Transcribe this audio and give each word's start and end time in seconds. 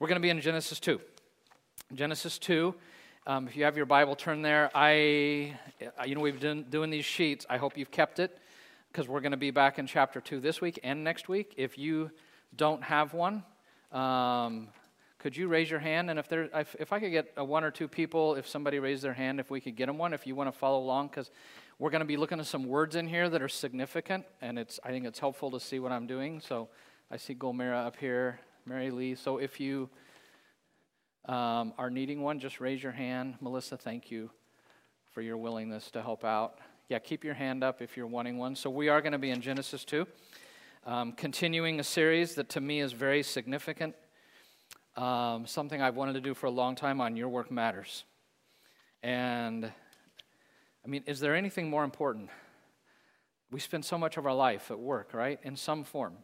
We're 0.00 0.06
going 0.06 0.20
to 0.20 0.22
be 0.22 0.30
in 0.30 0.40
Genesis 0.40 0.78
2. 0.78 1.00
Genesis 1.92 2.38
2. 2.38 2.72
Um, 3.26 3.48
if 3.48 3.56
you 3.56 3.64
have 3.64 3.76
your 3.76 3.84
Bible, 3.84 4.14
turn 4.14 4.42
there. 4.42 4.70
I, 4.72 5.58
you 6.06 6.14
know, 6.14 6.20
we've 6.20 6.38
been 6.38 6.66
doing 6.70 6.90
these 6.90 7.04
sheets. 7.04 7.44
I 7.50 7.56
hope 7.56 7.76
you've 7.76 7.90
kept 7.90 8.20
it 8.20 8.38
because 8.92 9.08
we're 9.08 9.18
going 9.18 9.32
to 9.32 9.36
be 9.36 9.50
back 9.50 9.76
in 9.76 9.88
chapter 9.88 10.20
2 10.20 10.38
this 10.38 10.60
week 10.60 10.78
and 10.84 11.02
next 11.02 11.28
week. 11.28 11.52
If 11.56 11.78
you 11.78 12.12
don't 12.54 12.80
have 12.84 13.12
one, 13.12 13.42
um, 13.90 14.68
could 15.18 15.36
you 15.36 15.48
raise 15.48 15.68
your 15.68 15.80
hand? 15.80 16.10
And 16.10 16.18
if 16.20 16.28
there, 16.28 16.48
if, 16.54 16.76
if 16.78 16.92
I 16.92 17.00
could 17.00 17.10
get 17.10 17.32
a 17.36 17.44
one 17.44 17.64
or 17.64 17.72
two 17.72 17.88
people, 17.88 18.36
if 18.36 18.46
somebody 18.46 18.78
raised 18.78 19.02
their 19.02 19.14
hand, 19.14 19.40
if 19.40 19.50
we 19.50 19.60
could 19.60 19.74
get 19.74 19.86
them 19.86 19.98
one, 19.98 20.14
if 20.14 20.28
you 20.28 20.36
want 20.36 20.46
to 20.46 20.56
follow 20.56 20.78
along, 20.78 21.08
because 21.08 21.32
we're 21.80 21.90
going 21.90 22.02
to 22.02 22.06
be 22.06 22.16
looking 22.16 22.38
at 22.38 22.46
some 22.46 22.66
words 22.66 22.94
in 22.94 23.08
here 23.08 23.28
that 23.28 23.42
are 23.42 23.48
significant, 23.48 24.26
and 24.40 24.60
it's 24.60 24.78
I 24.84 24.90
think 24.90 25.06
it's 25.06 25.18
helpful 25.18 25.50
to 25.50 25.58
see 25.58 25.80
what 25.80 25.90
I'm 25.90 26.06
doing. 26.06 26.40
So 26.40 26.68
I 27.10 27.16
see 27.16 27.34
Golmira 27.34 27.84
up 27.84 27.96
here, 27.96 28.38
Mary 28.68 28.90
Lee. 28.90 29.14
So 29.14 29.38
if 29.38 29.58
you 29.58 29.88
um, 31.24 31.72
are 31.78 31.90
needing 31.90 32.22
one, 32.22 32.38
just 32.38 32.60
raise 32.60 32.82
your 32.82 32.92
hand. 32.92 33.36
Melissa, 33.40 33.76
thank 33.76 34.10
you 34.10 34.30
for 35.12 35.22
your 35.22 35.36
willingness 35.36 35.90
to 35.92 36.02
help 36.02 36.24
out. 36.24 36.58
Yeah, 36.88 36.98
keep 36.98 37.24
your 37.24 37.34
hand 37.34 37.64
up 37.64 37.80
if 37.80 37.96
you're 37.96 38.06
wanting 38.06 38.38
one. 38.38 38.54
So 38.54 38.70
we 38.70 38.88
are 38.88 39.00
going 39.00 39.12
to 39.12 39.18
be 39.18 39.30
in 39.30 39.40
Genesis 39.40 39.84
2, 39.84 40.06
um, 40.86 41.12
continuing 41.12 41.80
a 41.80 41.84
series 41.84 42.34
that 42.34 42.48
to 42.50 42.60
me 42.60 42.80
is 42.80 42.92
very 42.92 43.22
significant 43.22 43.94
um, 44.98 45.46
something 45.46 45.80
I've 45.80 45.94
wanted 45.94 46.14
to 46.14 46.20
do 46.20 46.34
for 46.34 46.46
a 46.46 46.50
long 46.50 46.74
time 46.74 47.00
on 47.00 47.16
Your 47.16 47.28
Work 47.28 47.52
Matters. 47.52 48.04
And 49.02 49.64
I 49.64 50.88
mean, 50.88 51.04
is 51.06 51.20
there 51.20 51.36
anything 51.36 51.70
more 51.70 51.84
important? 51.84 52.30
We 53.50 53.60
spend 53.60 53.84
so 53.84 53.96
much 53.96 54.16
of 54.16 54.26
our 54.26 54.34
life 54.34 54.70
at 54.70 54.78
work, 54.78 55.14
right? 55.14 55.38
In 55.44 55.54
some 55.54 55.84
form. 55.84 56.14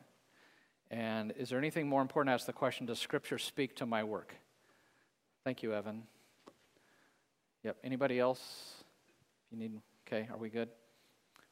And 0.90 1.32
is 1.38 1.48
there 1.48 1.58
anything 1.58 1.88
more 1.88 2.02
important? 2.02 2.32
Ask 2.34 2.46
the 2.46 2.52
question 2.52 2.86
Does 2.86 2.98
Scripture 2.98 3.38
speak 3.38 3.76
to 3.76 3.86
my 3.86 4.04
work? 4.04 4.34
Thank 5.44 5.62
you, 5.62 5.74
Evan. 5.74 6.04
Yep. 7.62 7.78
Anybody 7.84 8.18
else? 8.18 8.84
You 9.50 9.58
need, 9.58 9.80
okay, 10.06 10.28
are 10.30 10.36
we 10.38 10.48
good? 10.48 10.68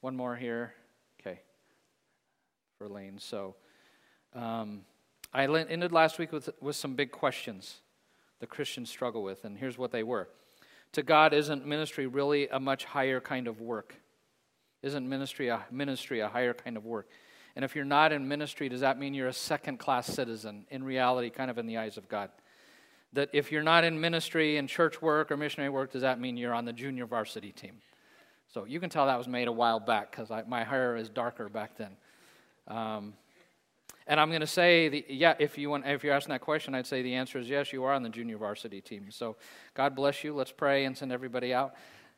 One 0.00 0.16
more 0.16 0.36
here. 0.36 0.74
Okay. 1.20 1.40
For 2.78 2.88
Lane. 2.88 3.18
So, 3.18 3.54
um, 4.34 4.82
I 5.34 5.44
ended 5.46 5.92
last 5.92 6.18
week 6.18 6.32
with, 6.32 6.50
with 6.60 6.76
some 6.76 6.94
big 6.94 7.10
questions 7.10 7.80
the 8.40 8.46
Christians 8.46 8.90
struggle 8.90 9.22
with, 9.22 9.44
and 9.44 9.56
here's 9.56 9.78
what 9.78 9.92
they 9.92 10.02
were. 10.02 10.28
To 10.94 11.02
God, 11.02 11.32
isn't 11.32 11.64
ministry 11.64 12.06
really 12.06 12.48
a 12.48 12.58
much 12.58 12.84
higher 12.84 13.20
kind 13.20 13.46
of 13.46 13.60
work? 13.60 13.94
Isn't 14.82 15.08
ministry 15.08 15.48
a 15.48 15.64
ministry 15.70 16.20
a 16.20 16.28
higher 16.28 16.52
kind 16.52 16.76
of 16.76 16.84
work? 16.84 17.08
And 17.54 17.64
if 17.64 17.76
you're 17.76 17.84
not 17.84 18.12
in 18.12 18.26
ministry, 18.28 18.68
does 18.68 18.80
that 18.80 18.98
mean 18.98 19.14
you're 19.14 19.28
a 19.28 19.32
second 19.32 19.78
class 19.78 20.06
citizen 20.06 20.64
in 20.70 20.82
reality, 20.84 21.30
kind 21.30 21.50
of 21.50 21.58
in 21.58 21.66
the 21.66 21.78
eyes 21.78 21.96
of 21.96 22.08
God? 22.08 22.30
That 23.12 23.28
if 23.32 23.52
you're 23.52 23.62
not 23.62 23.84
in 23.84 24.00
ministry 24.00 24.56
and 24.56 24.68
church 24.68 25.02
work 25.02 25.30
or 25.30 25.36
missionary 25.36 25.68
work, 25.68 25.92
does 25.92 26.02
that 26.02 26.18
mean 26.18 26.36
you're 26.36 26.54
on 26.54 26.64
the 26.64 26.72
junior 26.72 27.04
varsity 27.04 27.52
team? 27.52 27.74
So 28.52 28.64
you 28.64 28.80
can 28.80 28.90
tell 28.90 29.06
that 29.06 29.18
was 29.18 29.28
made 29.28 29.48
a 29.48 29.52
while 29.52 29.80
back 29.80 30.10
because 30.10 30.30
my 30.46 30.64
hair 30.64 30.96
is 30.96 31.08
darker 31.08 31.48
back 31.48 31.76
then. 31.76 31.96
Um, 32.68 33.14
and 34.06 34.18
I'm 34.18 34.28
going 34.28 34.40
to 34.40 34.46
say, 34.46 34.88
the, 34.88 35.04
yeah, 35.08 35.34
if, 35.38 35.56
you 35.56 35.70
want, 35.70 35.86
if 35.86 36.02
you're 36.02 36.14
asking 36.14 36.32
that 36.32 36.40
question, 36.40 36.74
I'd 36.74 36.86
say 36.86 37.02
the 37.02 37.14
answer 37.14 37.38
is 37.38 37.48
yes, 37.48 37.72
you 37.72 37.84
are 37.84 37.92
on 37.92 38.02
the 38.02 38.08
junior 38.08 38.36
varsity 38.36 38.80
team. 38.80 39.06
So 39.10 39.36
God 39.74 39.94
bless 39.94 40.24
you. 40.24 40.34
Let's 40.34 40.52
pray 40.52 40.84
and 40.84 40.96
send 40.96 41.12
everybody 41.12 41.54
out. 41.54 41.74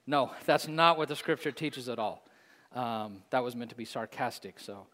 No, 0.07 0.31
that's 0.45 0.67
not 0.67 0.97
what 0.97 1.09
the 1.09 1.17
scripture 1.17 1.53
teaches 1.53 1.89
at 1.89 1.99
all. 1.99 2.25
Um, 2.73 3.23
that 3.31 3.45
was 3.45 3.55
meant 3.55 3.71
to 3.71 3.77
be 3.77 3.85
sarcastic. 3.85 4.59
So 4.59 4.87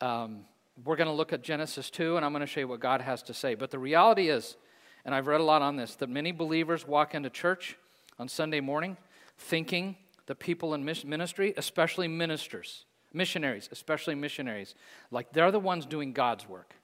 um, 0.00 0.44
we're 0.84 0.96
going 0.96 1.08
to 1.08 1.14
look 1.14 1.32
at 1.32 1.42
Genesis 1.42 1.90
2, 1.90 2.16
and 2.16 2.24
I'm 2.24 2.32
going 2.32 2.40
to 2.40 2.46
show 2.46 2.60
you 2.60 2.68
what 2.68 2.80
God 2.80 3.00
has 3.00 3.22
to 3.24 3.34
say. 3.34 3.54
But 3.54 3.70
the 3.70 3.78
reality 3.78 4.28
is, 4.28 4.56
and 5.04 5.14
I've 5.14 5.26
read 5.26 5.40
a 5.40 5.44
lot 5.44 5.62
on 5.62 5.76
this, 5.76 5.94
that 5.96 6.08
many 6.08 6.32
believers 6.32 6.86
walk 6.86 7.14
into 7.14 7.30
church 7.30 7.76
on 8.18 8.28
Sunday 8.28 8.60
morning 8.60 8.96
thinking 9.38 9.96
the 10.26 10.34
people 10.34 10.74
in 10.74 10.84
ministry, 10.84 11.54
especially 11.56 12.08
ministers, 12.08 12.84
Missionaries, 13.12 13.68
especially 13.72 14.14
missionaries, 14.14 14.76
like 15.10 15.32
they're 15.32 15.50
the 15.50 15.58
ones 15.58 15.84
doing 15.84 16.12
God's 16.12 16.48
work. 16.48 16.74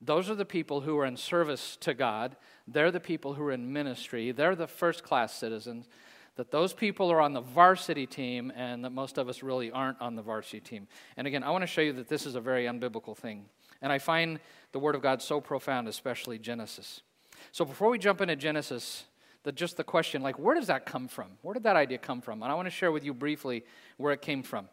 Those 0.00 0.30
are 0.30 0.36
the 0.36 0.44
people 0.44 0.82
who 0.82 0.96
are 0.98 1.04
in 1.04 1.16
service 1.16 1.76
to 1.80 1.94
God. 1.94 2.36
They're 2.68 2.92
the 2.92 3.00
people 3.00 3.34
who 3.34 3.42
are 3.42 3.50
in 3.50 3.72
ministry. 3.72 4.30
They're 4.30 4.54
the 4.54 4.68
first 4.68 5.02
class 5.02 5.34
citizens. 5.34 5.88
That 6.38 6.52
those 6.52 6.72
people 6.72 7.10
are 7.10 7.20
on 7.20 7.32
the 7.32 7.40
varsity 7.40 8.06
team, 8.06 8.52
and 8.54 8.84
that 8.84 8.90
most 8.90 9.18
of 9.18 9.28
us 9.28 9.42
really 9.42 9.72
aren't 9.72 10.00
on 10.00 10.14
the 10.14 10.22
varsity 10.22 10.60
team. 10.60 10.86
And 11.16 11.26
again, 11.26 11.42
I 11.42 11.50
want 11.50 11.62
to 11.62 11.66
show 11.66 11.80
you 11.80 11.92
that 11.94 12.08
this 12.08 12.26
is 12.26 12.36
a 12.36 12.40
very 12.40 12.66
unbiblical 12.66 13.16
thing. 13.16 13.46
And 13.82 13.90
I 13.90 13.98
find 13.98 14.38
the 14.70 14.78
Word 14.78 14.94
of 14.94 15.02
God 15.02 15.20
so 15.20 15.40
profound, 15.40 15.88
especially 15.88 16.38
Genesis. 16.38 17.02
So 17.50 17.64
before 17.64 17.90
we 17.90 17.98
jump 17.98 18.20
into 18.20 18.36
Genesis, 18.36 19.06
that 19.42 19.56
just 19.56 19.76
the 19.76 19.82
question, 19.82 20.22
like, 20.22 20.38
where 20.38 20.54
does 20.54 20.68
that 20.68 20.86
come 20.86 21.08
from? 21.08 21.26
Where 21.42 21.54
did 21.54 21.64
that 21.64 21.74
idea 21.74 21.98
come 21.98 22.20
from? 22.20 22.40
And 22.44 22.52
I 22.52 22.54
want 22.54 22.66
to 22.66 22.70
share 22.70 22.92
with 22.92 23.04
you 23.04 23.14
briefly 23.14 23.64
where 23.96 24.12
it 24.12 24.22
came 24.22 24.44
from. 24.44 24.68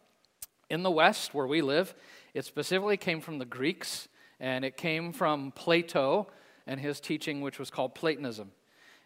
In 0.70 0.84
the 0.84 0.90
West, 0.92 1.34
where 1.34 1.48
we 1.48 1.62
live, 1.62 1.96
it 2.32 2.44
specifically 2.44 2.96
came 2.96 3.20
from 3.20 3.40
the 3.40 3.44
Greeks, 3.44 4.06
and 4.38 4.64
it 4.64 4.76
came 4.76 5.12
from 5.12 5.50
Plato 5.50 6.28
and 6.64 6.78
his 6.78 7.00
teaching, 7.00 7.40
which 7.40 7.58
was 7.58 7.70
called 7.70 7.96
Platonism. 7.96 8.52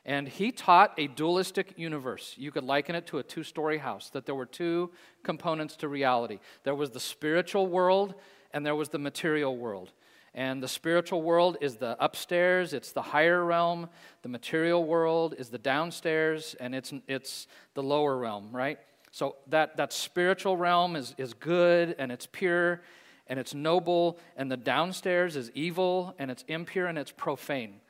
And 0.04 0.26
he 0.26 0.50
taught 0.50 0.94
a 0.96 1.08
dualistic 1.08 1.74
universe. 1.76 2.34
You 2.38 2.50
could 2.50 2.64
liken 2.64 2.94
it 2.94 3.06
to 3.08 3.18
a 3.18 3.22
two 3.22 3.42
story 3.42 3.78
house, 3.78 4.10
that 4.10 4.26
there 4.26 4.34
were 4.34 4.46
two 4.46 4.90
components 5.22 5.76
to 5.76 5.88
reality 5.88 6.38
there 6.64 6.74
was 6.74 6.90
the 6.90 7.00
spiritual 7.00 7.66
world, 7.66 8.14
and 8.52 8.64
there 8.64 8.74
was 8.74 8.88
the 8.88 8.98
material 8.98 9.56
world. 9.56 9.92
And 10.32 10.62
the 10.62 10.68
spiritual 10.68 11.22
world 11.22 11.56
is 11.60 11.76
the 11.76 11.96
upstairs, 12.02 12.72
it's 12.72 12.92
the 12.92 13.02
higher 13.02 13.44
realm. 13.44 13.88
The 14.22 14.28
material 14.28 14.84
world 14.84 15.34
is 15.36 15.48
the 15.48 15.58
downstairs, 15.58 16.54
and 16.60 16.72
it's, 16.74 16.92
it's 17.08 17.48
the 17.74 17.82
lower 17.82 18.16
realm, 18.16 18.50
right? 18.52 18.78
So 19.10 19.36
that, 19.48 19.76
that 19.76 19.92
spiritual 19.92 20.56
realm 20.56 20.94
is, 20.94 21.14
is 21.18 21.34
good 21.34 21.96
and 21.98 22.12
it's 22.12 22.26
pure 22.30 22.82
and 23.26 23.38
it's 23.38 23.54
noble, 23.54 24.18
and 24.36 24.50
the 24.50 24.56
downstairs 24.56 25.36
is 25.36 25.52
evil 25.54 26.14
and 26.18 26.32
it's 26.32 26.44
impure 26.48 26.86
and 26.86 26.98
it's 26.98 27.12
profane. 27.12 27.80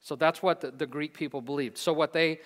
So 0.00 0.16
that's 0.16 0.42
what 0.42 0.60
the, 0.60 0.70
the 0.70 0.86
Greek 0.86 1.14
people 1.14 1.40
believed. 1.40 1.78
So, 1.78 1.92
what 1.92 2.12
they, 2.12 2.40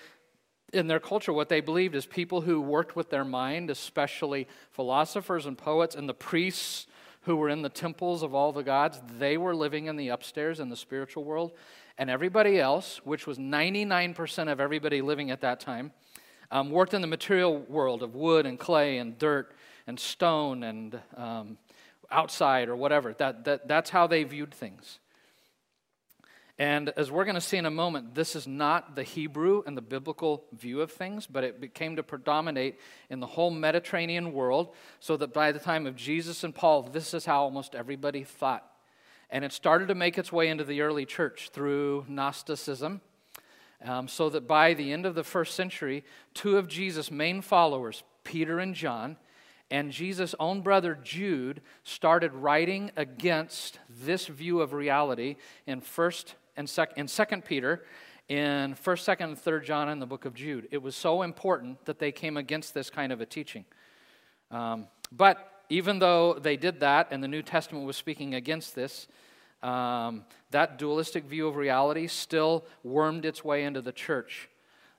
in 0.73 0.87
their 0.87 0.99
culture, 0.99 1.31
what 1.31 1.49
they 1.49 1.61
believed 1.61 1.95
is 1.95 2.05
people 2.05 2.41
who 2.41 2.59
worked 2.61 2.95
with 2.95 3.09
their 3.09 3.23
mind, 3.23 3.69
especially 3.69 4.47
philosophers 4.71 5.45
and 5.45 5.57
poets 5.57 5.95
and 5.95 6.07
the 6.07 6.13
priests 6.13 6.87
who 7.21 7.35
were 7.35 7.49
in 7.49 7.61
the 7.61 7.69
temples 7.69 8.21
of 8.21 8.35
all 8.35 8.51
the 8.51 8.63
gods, 8.63 9.01
they 9.17 9.37
were 9.37 9.55
living 9.55 9.87
in 9.87 9.95
the 9.95 10.09
upstairs 10.09 10.59
in 10.59 10.69
the 10.69 10.75
spiritual 10.75 11.23
world. 11.23 11.53
And 11.97 12.09
everybody 12.09 12.59
else, 12.59 13.01
which 13.03 13.25
was 13.25 13.37
99% 13.39 14.51
of 14.51 14.59
everybody 14.59 15.01
living 15.01 15.31
at 15.31 15.41
that 15.41 15.59
time, 15.59 15.91
um, 16.51 16.69
worked 16.69 16.93
in 16.93 17.01
the 17.01 17.07
material 17.07 17.59
world 17.59 18.03
of 18.03 18.15
wood 18.15 18.45
and 18.45 18.59
clay 18.59 18.97
and 18.97 19.17
dirt 19.17 19.55
and 19.87 19.99
stone 19.99 20.63
and 20.63 20.99
um, 21.15 21.57
outside 22.11 22.69
or 22.69 22.75
whatever. 22.75 23.13
That, 23.13 23.45
that, 23.45 23.67
that's 23.67 23.89
how 23.89 24.05
they 24.07 24.23
viewed 24.23 24.53
things. 24.53 24.99
And 26.57 26.89
as 26.95 27.11
we're 27.11 27.25
going 27.25 27.35
to 27.35 27.41
see 27.41 27.57
in 27.57 27.65
a 27.65 27.71
moment, 27.71 28.15
this 28.15 28.35
is 28.35 28.47
not 28.47 28.95
the 28.95 29.03
Hebrew 29.03 29.63
and 29.65 29.75
the 29.75 29.81
biblical 29.81 30.45
view 30.57 30.81
of 30.81 30.91
things, 30.91 31.27
but 31.27 31.43
it 31.43 31.59
became 31.59 31.97
to 31.97 32.03
predominate 32.03 32.79
in 33.09 33.19
the 33.19 33.27
whole 33.27 33.51
Mediterranean 33.51 34.31
world, 34.31 34.73
so 35.01 35.17
that 35.17 35.33
by 35.33 35.51
the 35.51 35.59
time 35.59 35.85
of 35.85 35.97
Jesus 35.97 36.45
and 36.45 36.55
Paul, 36.55 36.83
this 36.83 37.13
is 37.13 37.25
how 37.25 37.41
almost 37.41 37.75
everybody 37.75 38.23
thought. 38.23 38.65
And 39.29 39.43
it 39.43 39.51
started 39.51 39.89
to 39.89 39.95
make 39.95 40.17
its 40.17 40.31
way 40.31 40.47
into 40.47 40.63
the 40.63 40.81
early 40.81 41.05
church 41.05 41.49
through 41.51 42.05
Gnosticism 42.07 43.01
um, 43.83 44.07
so 44.07 44.29
that 44.29 44.47
by 44.47 44.73
the 44.73 44.93
end 44.93 45.05
of 45.05 45.15
the 45.15 45.23
first 45.23 45.55
century, 45.55 46.03
two 46.33 46.57
of 46.57 46.67
Jesus' 46.67 47.11
main 47.11 47.41
followers, 47.41 48.03
Peter 48.23 48.59
and 48.59 48.75
John, 48.75 49.17
and 49.71 49.91
Jesus' 49.91 50.35
own 50.39 50.61
brother 50.61 50.97
Jude 51.01 51.61
started 51.83 52.33
writing 52.33 52.91
against 52.95 53.79
this 53.89 54.27
view 54.27 54.61
of 54.61 54.73
reality 54.73 55.37
in 55.65 55.81
first 55.81 56.35
and 56.57 56.69
second 56.69 56.97
in 56.97 57.07
second 57.07 57.45
Peter, 57.45 57.83
in 58.27 58.75
first, 58.75 59.05
second, 59.05 59.29
and 59.29 59.39
third 59.39 59.65
John, 59.65 59.89
in 59.89 59.99
the 59.99 60.05
book 60.05 60.25
of 60.25 60.33
Jude. 60.33 60.67
It 60.71 60.81
was 60.81 60.95
so 60.95 61.21
important 61.21 61.85
that 61.85 61.99
they 61.99 62.11
came 62.11 62.37
against 62.37 62.73
this 62.73 62.89
kind 62.89 63.11
of 63.11 63.21
a 63.21 63.25
teaching. 63.25 63.65
Um, 64.51 64.87
but 65.11 65.63
even 65.69 65.99
though 65.99 66.33
they 66.33 66.57
did 66.57 66.79
that, 66.79 67.07
and 67.11 67.23
the 67.23 67.27
New 67.27 67.41
Testament 67.41 67.85
was 67.85 67.97
speaking 67.97 68.35
against 68.35 68.75
this, 68.75 69.07
um, 69.63 70.25
that 70.51 70.77
dualistic 70.77 71.25
view 71.25 71.47
of 71.47 71.55
reality 71.55 72.07
still 72.07 72.65
wormed 72.83 73.25
its 73.25 73.43
way 73.43 73.63
into 73.63 73.81
the 73.81 73.91
church. 73.91 74.49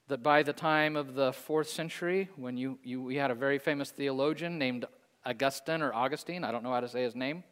That 0.08 0.22
by 0.22 0.42
the 0.42 0.52
time 0.52 0.96
of 0.96 1.14
the 1.14 1.32
fourth 1.32 1.68
century, 1.68 2.28
when 2.36 2.56
you, 2.56 2.78
you, 2.82 3.02
we 3.02 3.16
had 3.16 3.30
a 3.30 3.34
very 3.34 3.58
famous 3.58 3.90
theologian 3.90 4.58
named 4.58 4.84
Augustine 5.24 5.82
or 5.82 5.92
Augustine, 5.92 6.44
I 6.44 6.52
don't 6.52 6.62
know 6.62 6.72
how 6.72 6.80
to 6.80 6.88
say 6.88 7.02
his 7.02 7.16
name, 7.16 7.42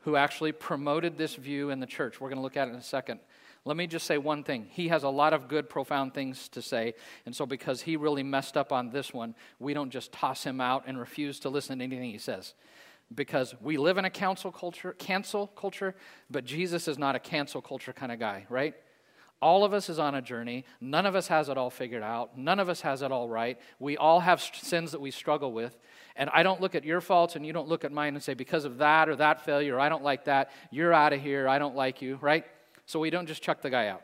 who 0.00 0.16
actually 0.16 0.52
promoted 0.52 1.16
this 1.16 1.34
view 1.34 1.70
in 1.70 1.80
the 1.80 1.86
church. 1.86 2.20
We're 2.20 2.28
going 2.28 2.38
to 2.38 2.42
look 2.42 2.56
at 2.56 2.68
it 2.68 2.72
in 2.72 2.76
a 2.76 2.82
second. 2.82 3.20
Let 3.64 3.76
me 3.76 3.86
just 3.86 4.06
say 4.06 4.16
one 4.16 4.42
thing. 4.42 4.68
He 4.70 4.88
has 4.88 5.02
a 5.02 5.08
lot 5.10 5.34
of 5.34 5.46
good, 5.46 5.68
profound 5.68 6.14
things 6.14 6.48
to 6.50 6.62
say. 6.62 6.94
And 7.26 7.36
so, 7.36 7.44
because 7.44 7.82
he 7.82 7.96
really 7.96 8.22
messed 8.22 8.56
up 8.56 8.72
on 8.72 8.90
this 8.90 9.12
one, 9.12 9.34
we 9.58 9.74
don't 9.74 9.90
just 9.90 10.12
toss 10.12 10.44
him 10.44 10.60
out 10.60 10.84
and 10.86 10.98
refuse 10.98 11.40
to 11.40 11.50
listen 11.50 11.78
to 11.78 11.84
anything 11.84 12.10
he 12.10 12.18
says 12.18 12.54
because 13.14 13.54
we 13.60 13.76
live 13.76 13.98
in 13.98 14.04
a 14.04 14.10
cancel 14.10 14.52
culture, 14.52 14.92
cancel 14.98 15.48
culture, 15.48 15.94
but 16.30 16.44
Jesus 16.44 16.86
is 16.86 16.98
not 16.98 17.16
a 17.16 17.18
cancel 17.18 17.60
culture 17.60 17.92
kind 17.92 18.12
of 18.12 18.18
guy, 18.18 18.46
right? 18.48 18.74
All 19.42 19.64
of 19.64 19.72
us 19.72 19.88
is 19.88 19.98
on 19.98 20.14
a 20.14 20.22
journey. 20.22 20.64
None 20.80 21.06
of 21.06 21.16
us 21.16 21.28
has 21.28 21.48
it 21.48 21.56
all 21.56 21.70
figured 21.70 22.02
out. 22.02 22.36
None 22.36 22.60
of 22.60 22.68
us 22.68 22.82
has 22.82 23.00
it 23.02 23.10
all 23.10 23.28
right. 23.28 23.58
We 23.78 23.96
all 23.96 24.20
have 24.20 24.40
sins 24.42 24.92
that 24.92 25.00
we 25.00 25.10
struggle 25.10 25.52
with. 25.52 25.78
And 26.20 26.28
I 26.34 26.42
don't 26.42 26.60
look 26.60 26.74
at 26.74 26.84
your 26.84 27.00
faults 27.00 27.34
and 27.34 27.46
you 27.46 27.54
don't 27.54 27.66
look 27.66 27.82
at 27.82 27.92
mine 27.92 28.12
and 28.12 28.22
say, 28.22 28.34
because 28.34 28.66
of 28.66 28.76
that 28.76 29.08
or 29.08 29.16
that 29.16 29.42
failure, 29.42 29.80
I 29.80 29.88
don't 29.88 30.04
like 30.04 30.26
that, 30.26 30.50
you're 30.70 30.92
out 30.92 31.14
of 31.14 31.22
here, 31.22 31.48
I 31.48 31.58
don't 31.58 31.74
like 31.74 32.02
you, 32.02 32.18
right? 32.20 32.44
So 32.84 33.00
we 33.00 33.08
don't 33.08 33.26
just 33.26 33.42
chuck 33.42 33.62
the 33.62 33.70
guy 33.70 33.88
out. 33.88 34.02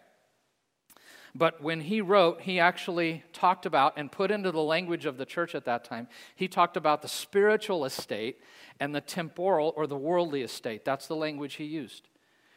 But 1.34 1.62
when 1.62 1.82
he 1.82 2.00
wrote, 2.00 2.40
he 2.40 2.58
actually 2.58 3.22
talked 3.34 3.66
about 3.66 3.98
and 3.98 4.10
put 4.10 4.30
into 4.30 4.50
the 4.50 4.62
language 4.62 5.04
of 5.04 5.18
the 5.18 5.26
church 5.26 5.54
at 5.54 5.66
that 5.66 5.84
time, 5.84 6.08
he 6.34 6.48
talked 6.48 6.78
about 6.78 7.02
the 7.02 7.08
spiritual 7.08 7.84
estate 7.84 8.40
and 8.80 8.94
the 8.94 9.02
temporal 9.02 9.74
or 9.76 9.86
the 9.86 9.98
worldly 9.98 10.40
estate. 10.40 10.86
That's 10.86 11.06
the 11.06 11.16
language 11.16 11.56
he 11.56 11.64
used. 11.64 12.08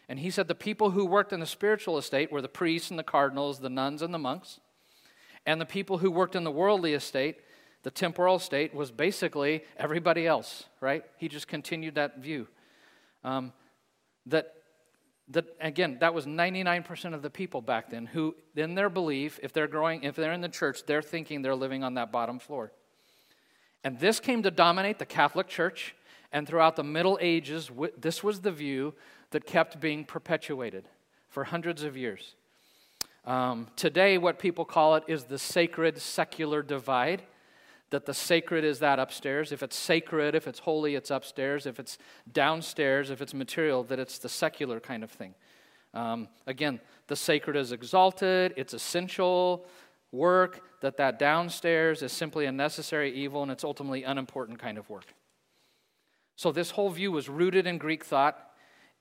And 0.08 0.20
he 0.20 0.32
said 0.32 0.48
the 0.48 0.56
people 0.56 0.92
who 0.92 1.06
worked 1.06 1.34
in 1.34 1.42
the 1.42 1.46
spiritual 1.46 1.98
estate 1.98 2.32
were 2.32 2.42
the 2.42 2.48
priests 2.48 2.92
and 2.92 2.98
the 2.98 3.04
cardinals, 3.04 3.60
the 3.60 3.70
nuns 3.70 4.02
and 4.02 4.14
the 4.14 4.20
monks. 4.20 4.62
And 5.46 5.60
the 5.60 5.66
people 5.66 5.98
who 5.98 6.10
worked 6.10 6.38
in 6.38 6.46
the 6.46 6.52
worldly 6.52 6.94
estate, 6.94 7.40
the 7.84 7.92
temporal 7.92 8.40
state, 8.40 8.74
was 8.74 8.92
basically 8.92 9.64
everybody 9.78 10.28
else, 10.28 10.66
right? 10.82 11.04
He 11.18 11.28
just 11.28 11.48
continued 11.48 11.96
that 11.96 12.20
view. 12.20 12.48
Um, 13.24 13.54
that 14.26 14.54
that 15.30 15.46
again 15.62 15.98
that 16.00 16.14
was 16.14 16.26
99% 16.26 17.14
of 17.14 17.22
the 17.22 17.30
people 17.30 17.62
back 17.62 17.90
then 17.90 18.06
who 18.06 18.36
in 18.56 18.76
their 18.76 18.90
belief 18.90 19.40
if 19.44 19.54
they're 19.54 19.68
growing 19.68 20.04
if 20.04 20.16
they're 20.16 20.34
in 20.34 20.42
the 20.42 20.50
church 20.50 20.86
they're 20.86 21.02
thinking 21.02 21.42
they're 21.42 21.56
living 21.56 21.84
on 21.84 21.94
that 21.96 22.12
bottom 22.12 22.40
floor 22.40 22.72
and 23.84 24.00
this 24.00 24.20
came 24.20 24.44
to 24.44 24.52
dominate 24.52 25.00
the 25.00 25.06
catholic 25.06 25.48
church 25.48 25.96
and 26.32 26.48
throughout 26.48 26.76
the 26.76 26.84
middle 26.84 27.18
ages 27.22 27.70
this 27.98 28.24
was 28.24 28.42
the 28.42 28.52
view 28.52 28.94
that 29.32 29.46
kept 29.46 29.80
being 29.80 30.04
perpetuated 30.04 30.86
for 31.28 31.44
hundreds 31.44 31.84
of 31.84 31.96
years 31.96 32.36
um, 33.26 33.68
today 33.76 34.18
what 34.18 34.40
people 34.40 34.66
call 34.66 34.96
it 34.96 35.04
is 35.08 35.26
the 35.26 35.38
sacred 35.40 36.00
secular 36.00 36.64
divide 36.64 37.22
that 37.90 38.06
the 38.06 38.14
sacred 38.14 38.64
is 38.64 38.80
that 38.80 39.00
upstairs. 39.00 39.52
If 39.52 39.64
it's 39.64 39.76
sacred, 39.76 40.36
if 40.36 40.48
it's 40.48 40.60
holy, 40.60 40.96
it's 40.96 41.10
upstairs. 41.10 41.66
If 41.66 41.80
it's 41.80 41.98
downstairs, 42.32 43.10
if 43.10 43.22
it's 43.22 43.34
material, 43.34 43.84
that 43.86 44.00
it's 44.00 44.20
the 44.20 44.30
secular 44.30 44.80
kind 44.80 45.04
of 45.04 45.12
thing. 45.12 45.34
Um, 45.94 46.28
again, 46.46 46.80
the 47.08 47.16
sacred 47.16 47.56
is 47.56 47.72
exalted, 47.72 48.54
it's 48.56 48.74
essential 48.74 49.66
work, 50.12 50.62
that 50.82 50.98
that 50.98 51.18
downstairs 51.18 52.02
is 52.04 52.12
simply 52.12 52.46
a 52.46 52.52
necessary 52.52 53.12
evil 53.14 53.42
and 53.42 53.52
it's 53.52 53.64
ultimately 53.64 54.04
unimportant 54.04 54.60
kind 54.60 54.78
of 54.78 54.90
work. 54.90 55.14
So 56.36 56.52
this 56.52 56.72
whole 56.72 56.90
view 56.90 57.12
was 57.12 57.28
rooted 57.28 57.68
in 57.68 57.78
Greek 57.78 58.06
thought. 58.06 58.52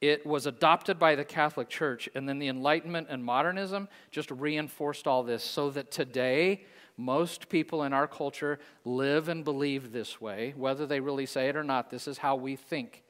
It 0.01 0.25
was 0.25 0.47
adopted 0.47 0.99
by 0.99 1.15
the 1.15 1.25
Catholic 1.25 1.69
Church, 1.69 2.09
and 2.15 2.29
then 2.29 2.39
the 2.39 2.49
Enlightenment 2.49 3.09
and 3.11 3.25
modernism 3.25 3.89
just 4.11 4.31
reinforced 4.31 5.07
all 5.07 5.23
this 5.23 5.43
so 5.43 5.71
that 5.71 5.91
today 5.91 6.65
most 6.99 7.49
people 7.49 7.85
in 7.85 7.93
our 7.93 8.09
culture 8.09 8.59
live 8.85 9.29
and 9.29 9.45
believe 9.45 9.93
this 9.93 10.21
way, 10.21 10.53
whether 10.57 10.85
they 10.85 10.99
really 10.99 11.27
say 11.27 11.49
it 11.49 11.57
or 11.57 11.63
not. 11.63 11.91
This 11.91 12.09
is 12.09 12.19
how 12.19 12.35
we 12.35 12.57
think. 12.57 13.05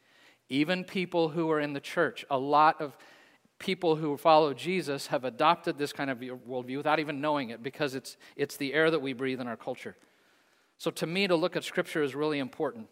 Even 0.51 0.85
people 0.85 1.31
who 1.31 1.51
are 1.51 1.59
in 1.59 1.73
the 1.73 1.81
church, 1.81 2.25
a 2.31 2.39
lot 2.39 2.81
of 2.81 2.97
people 3.59 3.97
who 3.97 4.17
follow 4.17 4.53
Jesus 4.53 5.09
have 5.09 5.25
adopted 5.25 5.79
this 5.79 5.93
kind 5.93 6.11
of 6.11 6.19
worldview 6.19 6.77
without 6.77 7.01
even 7.01 7.21
knowing 7.21 7.51
it 7.51 7.63
because 7.63 7.95
it's, 7.95 8.17
it's 8.37 8.57
the 8.57 8.75
air 8.75 8.91
that 8.91 9.01
we 9.01 9.15
breathe 9.15 9.41
in 9.41 9.49
our 9.49 9.57
culture. 9.57 9.97
So, 10.77 10.91
to 10.93 11.07
me, 11.07 11.27
to 11.27 11.35
look 11.35 11.57
at 11.57 11.65
Scripture 11.65 12.03
is 12.03 12.15
really 12.15 12.39
important 12.39 12.89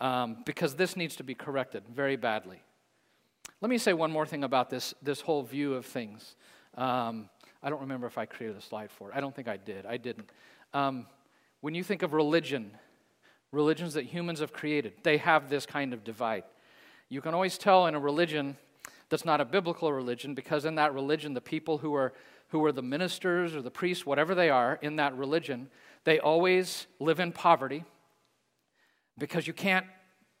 um, 0.00 0.38
because 0.44 0.74
this 0.74 0.96
needs 0.96 1.16
to 1.16 1.22
be 1.22 1.34
corrected 1.34 1.84
very 1.88 2.16
badly. 2.16 2.60
Let 3.60 3.70
me 3.70 3.78
say 3.78 3.92
one 3.92 4.10
more 4.10 4.26
thing 4.26 4.44
about 4.44 4.68
this, 4.68 4.94
this 5.00 5.20
whole 5.20 5.42
view 5.42 5.74
of 5.74 5.86
things. 5.86 6.36
Um, 6.76 7.30
I 7.62 7.70
don't 7.70 7.80
remember 7.80 8.06
if 8.06 8.18
I 8.18 8.26
created 8.26 8.56
a 8.56 8.60
slide 8.60 8.90
for 8.90 9.10
it. 9.10 9.16
I 9.16 9.20
don't 9.20 9.34
think 9.34 9.48
I 9.48 9.56
did. 9.56 9.86
I 9.86 9.96
didn't. 9.96 10.30
Um, 10.72 11.06
when 11.60 11.74
you 11.74 11.82
think 11.82 12.02
of 12.02 12.12
religion, 12.12 12.70
religions 13.50 13.94
that 13.94 14.04
humans 14.04 14.40
have 14.40 14.52
created, 14.52 14.92
they 15.02 15.16
have 15.16 15.50
this 15.50 15.66
kind 15.66 15.92
of 15.92 16.04
divide. 16.04 16.44
You 17.08 17.20
can 17.20 17.34
always 17.34 17.58
tell 17.58 17.86
in 17.86 17.94
a 17.94 18.00
religion 18.00 18.56
that's 19.08 19.24
not 19.24 19.40
a 19.40 19.44
biblical 19.44 19.92
religion 19.92 20.34
because 20.34 20.64
in 20.64 20.76
that 20.76 20.94
religion, 20.94 21.34
the 21.34 21.40
people 21.40 21.78
who 21.78 21.94
are, 21.94 22.12
who 22.48 22.64
are 22.64 22.72
the 22.72 22.82
ministers 22.82 23.54
or 23.56 23.62
the 23.62 23.70
priests, 23.70 24.06
whatever 24.06 24.34
they 24.34 24.50
are 24.50 24.78
in 24.82 24.96
that 24.96 25.16
religion, 25.16 25.68
they 26.04 26.20
always 26.20 26.86
live 27.00 27.18
in 27.18 27.32
poverty 27.32 27.84
because 29.16 29.46
you 29.46 29.52
can't 29.52 29.86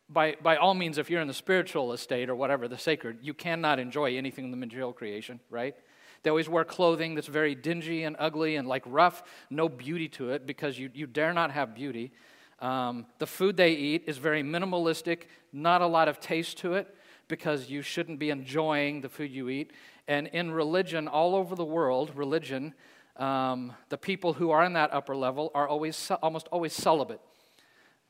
by, 0.08 0.36
by 0.42 0.56
all 0.56 0.74
means, 0.74 0.96
if 0.96 1.10
you're 1.10 1.20
in 1.20 1.28
the 1.28 1.34
spiritual 1.34 1.92
estate 1.92 2.30
or 2.30 2.34
whatever, 2.34 2.66
the 2.66 2.78
sacred, 2.78 3.18
you 3.20 3.34
cannot 3.34 3.78
enjoy 3.78 4.16
anything 4.16 4.46
in 4.46 4.50
the 4.50 4.56
material 4.56 4.92
creation, 4.92 5.38
right? 5.50 5.76
They 6.22 6.30
always 6.30 6.48
wear 6.48 6.64
clothing 6.64 7.14
that's 7.14 7.28
very 7.28 7.54
dingy 7.54 8.04
and 8.04 8.16
ugly 8.18 8.56
and 8.56 8.66
like 8.66 8.82
rough, 8.86 9.22
no 9.50 9.68
beauty 9.68 10.08
to 10.10 10.30
it 10.30 10.46
because 10.46 10.78
you, 10.78 10.90
you 10.94 11.06
dare 11.06 11.32
not 11.32 11.50
have 11.50 11.74
beauty. 11.74 12.12
Um, 12.60 13.06
the 13.18 13.26
food 13.26 13.56
they 13.56 13.72
eat 13.72 14.04
is 14.06 14.18
very 14.18 14.42
minimalistic, 14.42 15.22
not 15.52 15.80
a 15.80 15.86
lot 15.86 16.08
of 16.08 16.20
taste 16.20 16.58
to 16.58 16.74
it 16.74 16.94
because 17.28 17.70
you 17.70 17.82
shouldn't 17.82 18.18
be 18.18 18.30
enjoying 18.30 19.00
the 19.00 19.08
food 19.08 19.30
you 19.30 19.48
eat. 19.48 19.72
And 20.08 20.26
in 20.28 20.50
religion, 20.50 21.06
all 21.06 21.34
over 21.34 21.54
the 21.54 21.64
world, 21.64 22.10
religion, 22.14 22.74
um, 23.16 23.72
the 23.90 23.98
people 23.98 24.32
who 24.32 24.50
are 24.50 24.64
in 24.64 24.72
that 24.72 24.92
upper 24.92 25.14
level 25.14 25.50
are 25.54 25.68
always 25.68 26.10
almost 26.22 26.48
always 26.48 26.72
celibate 26.72 27.20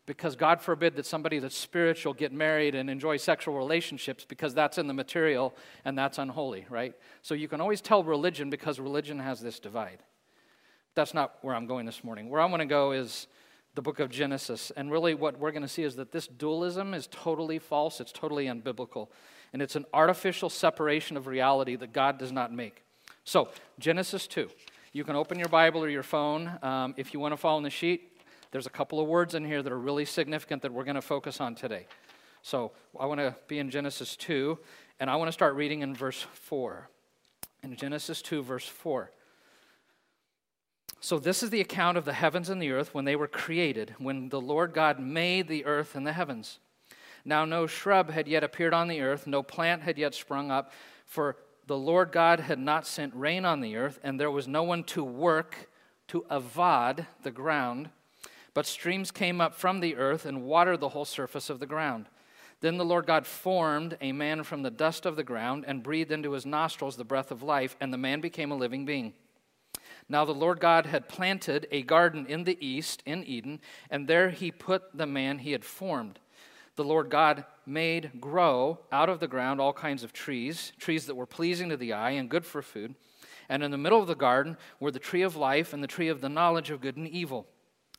because 0.08 0.36
God 0.36 0.62
forbid 0.62 0.96
that 0.96 1.04
somebody 1.04 1.38
that's 1.38 1.56
spiritual 1.56 2.14
get 2.14 2.32
married 2.32 2.74
and 2.74 2.88
enjoy 2.88 3.18
sexual 3.18 3.54
relationships 3.54 4.24
because 4.26 4.54
that's 4.54 4.78
in 4.78 4.86
the 4.86 4.94
material 4.94 5.54
and 5.84 5.98
that's 5.98 6.16
unholy, 6.16 6.64
right? 6.70 6.94
So 7.20 7.34
you 7.34 7.46
can 7.46 7.60
always 7.60 7.82
tell 7.82 8.02
religion 8.02 8.48
because 8.48 8.80
religion 8.80 9.18
has 9.18 9.38
this 9.38 9.60
divide. 9.60 9.98
That's 10.94 11.12
not 11.12 11.36
where 11.42 11.54
I'm 11.54 11.66
going 11.66 11.84
this 11.84 12.02
morning. 12.02 12.30
Where 12.30 12.40
I'm 12.40 12.48
going 12.48 12.60
to 12.60 12.64
go 12.64 12.92
is 12.92 13.26
the 13.74 13.82
book 13.82 14.00
of 14.00 14.08
Genesis. 14.08 14.72
And 14.76 14.90
really, 14.90 15.12
what 15.12 15.38
we're 15.38 15.52
going 15.52 15.62
to 15.62 15.68
see 15.68 15.82
is 15.82 15.96
that 15.96 16.10
this 16.10 16.26
dualism 16.26 16.94
is 16.94 17.06
totally 17.08 17.58
false, 17.58 18.00
it's 18.00 18.10
totally 18.10 18.46
unbiblical. 18.46 19.08
And 19.52 19.60
it's 19.60 19.76
an 19.76 19.84
artificial 19.92 20.48
separation 20.48 21.18
of 21.18 21.26
reality 21.26 21.76
that 21.76 21.92
God 21.92 22.18
does 22.18 22.32
not 22.32 22.50
make. 22.50 22.82
So, 23.24 23.50
Genesis 23.78 24.26
2. 24.26 24.48
You 24.94 25.04
can 25.04 25.16
open 25.16 25.38
your 25.38 25.48
Bible 25.48 25.84
or 25.84 25.90
your 25.90 26.02
phone. 26.02 26.50
Um, 26.62 26.94
if 26.96 27.12
you 27.12 27.20
want 27.20 27.32
to 27.32 27.36
follow 27.36 27.58
in 27.58 27.62
the 27.62 27.70
sheet, 27.70 28.17
there's 28.50 28.66
a 28.66 28.70
couple 28.70 29.00
of 29.00 29.06
words 29.06 29.34
in 29.34 29.44
here 29.44 29.62
that 29.62 29.72
are 29.72 29.78
really 29.78 30.04
significant 30.04 30.62
that 30.62 30.72
we're 30.72 30.84
going 30.84 30.94
to 30.94 31.02
focus 31.02 31.40
on 31.40 31.54
today. 31.54 31.86
So 32.42 32.72
I 32.98 33.06
want 33.06 33.20
to 33.20 33.34
be 33.46 33.58
in 33.58 33.70
Genesis 33.70 34.16
2, 34.16 34.58
and 35.00 35.10
I 35.10 35.16
want 35.16 35.28
to 35.28 35.32
start 35.32 35.54
reading 35.54 35.82
in 35.82 35.94
verse 35.94 36.26
4. 36.32 36.88
In 37.62 37.76
Genesis 37.76 38.22
2, 38.22 38.42
verse 38.42 38.66
4. 38.66 39.10
So, 41.00 41.20
this 41.20 41.44
is 41.44 41.50
the 41.50 41.60
account 41.60 41.96
of 41.96 42.04
the 42.04 42.12
heavens 42.12 42.48
and 42.48 42.60
the 42.60 42.72
earth 42.72 42.92
when 42.92 43.04
they 43.04 43.14
were 43.14 43.28
created, 43.28 43.94
when 43.98 44.30
the 44.30 44.40
Lord 44.40 44.72
God 44.74 44.98
made 44.98 45.46
the 45.46 45.64
earth 45.64 45.94
and 45.94 46.04
the 46.04 46.12
heavens. 46.12 46.58
Now, 47.24 47.44
no 47.44 47.68
shrub 47.68 48.10
had 48.10 48.26
yet 48.26 48.42
appeared 48.42 48.74
on 48.74 48.88
the 48.88 49.00
earth, 49.00 49.26
no 49.26 49.42
plant 49.42 49.82
had 49.82 49.96
yet 49.96 50.14
sprung 50.14 50.50
up, 50.50 50.72
for 51.04 51.36
the 51.66 51.76
Lord 51.76 52.10
God 52.10 52.40
had 52.40 52.58
not 52.58 52.86
sent 52.86 53.14
rain 53.14 53.44
on 53.44 53.60
the 53.60 53.76
earth, 53.76 54.00
and 54.02 54.18
there 54.18 54.30
was 54.30 54.48
no 54.48 54.64
one 54.64 54.82
to 54.84 55.04
work 55.04 55.68
to 56.08 56.24
avad 56.30 57.06
the 57.22 57.30
ground. 57.30 57.90
But 58.58 58.66
streams 58.66 59.12
came 59.12 59.40
up 59.40 59.54
from 59.54 59.78
the 59.78 59.94
earth 59.94 60.26
and 60.26 60.42
watered 60.42 60.80
the 60.80 60.88
whole 60.88 61.04
surface 61.04 61.48
of 61.48 61.60
the 61.60 61.66
ground. 61.66 62.06
Then 62.60 62.76
the 62.76 62.84
Lord 62.84 63.06
God 63.06 63.24
formed 63.24 63.96
a 64.00 64.10
man 64.10 64.42
from 64.42 64.64
the 64.64 64.70
dust 64.72 65.06
of 65.06 65.14
the 65.14 65.22
ground 65.22 65.64
and 65.68 65.80
breathed 65.80 66.10
into 66.10 66.32
his 66.32 66.44
nostrils 66.44 66.96
the 66.96 67.04
breath 67.04 67.30
of 67.30 67.44
life, 67.44 67.76
and 67.80 67.92
the 67.92 67.96
man 67.96 68.20
became 68.20 68.50
a 68.50 68.56
living 68.56 68.84
being. 68.84 69.12
Now 70.08 70.24
the 70.24 70.34
Lord 70.34 70.58
God 70.58 70.86
had 70.86 71.08
planted 71.08 71.68
a 71.70 71.82
garden 71.82 72.26
in 72.26 72.42
the 72.42 72.58
east, 72.60 73.00
in 73.06 73.22
Eden, 73.22 73.60
and 73.90 74.08
there 74.08 74.30
he 74.30 74.50
put 74.50 74.82
the 74.92 75.06
man 75.06 75.38
he 75.38 75.52
had 75.52 75.64
formed. 75.64 76.18
The 76.74 76.82
Lord 76.82 77.10
God 77.10 77.44
made 77.64 78.20
grow 78.20 78.80
out 78.90 79.08
of 79.08 79.20
the 79.20 79.28
ground 79.28 79.60
all 79.60 79.72
kinds 79.72 80.02
of 80.02 80.12
trees, 80.12 80.72
trees 80.80 81.06
that 81.06 81.14
were 81.14 81.26
pleasing 81.26 81.68
to 81.68 81.76
the 81.76 81.92
eye 81.92 82.10
and 82.10 82.28
good 82.28 82.44
for 82.44 82.60
food. 82.60 82.96
And 83.48 83.62
in 83.62 83.70
the 83.70 83.78
middle 83.78 84.00
of 84.00 84.08
the 84.08 84.16
garden 84.16 84.56
were 84.80 84.90
the 84.90 84.98
tree 84.98 85.22
of 85.22 85.36
life 85.36 85.72
and 85.72 85.80
the 85.80 85.86
tree 85.86 86.08
of 86.08 86.20
the 86.20 86.28
knowledge 86.28 86.70
of 86.70 86.80
good 86.80 86.96
and 86.96 87.06
evil. 87.06 87.46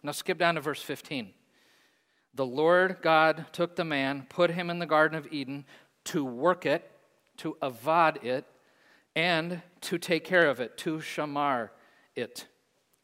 Now 0.03 0.11
skip 0.11 0.37
down 0.37 0.55
to 0.55 0.61
verse 0.61 0.81
15. 0.81 1.31
The 2.33 2.45
Lord 2.45 2.97
God 3.01 3.47
took 3.51 3.75
the 3.75 3.83
man, 3.83 4.25
put 4.29 4.51
him 4.51 4.69
in 4.69 4.79
the 4.79 4.85
Garden 4.85 5.17
of 5.17 5.27
Eden 5.31 5.65
to 6.05 6.23
work 6.23 6.65
it, 6.65 6.89
to 7.37 7.57
avad 7.61 8.23
it, 8.23 8.45
and 9.15 9.61
to 9.81 9.97
take 9.97 10.23
care 10.23 10.49
of 10.49 10.59
it, 10.59 10.77
to 10.77 10.99
shamar 10.99 11.69
it, 12.15 12.47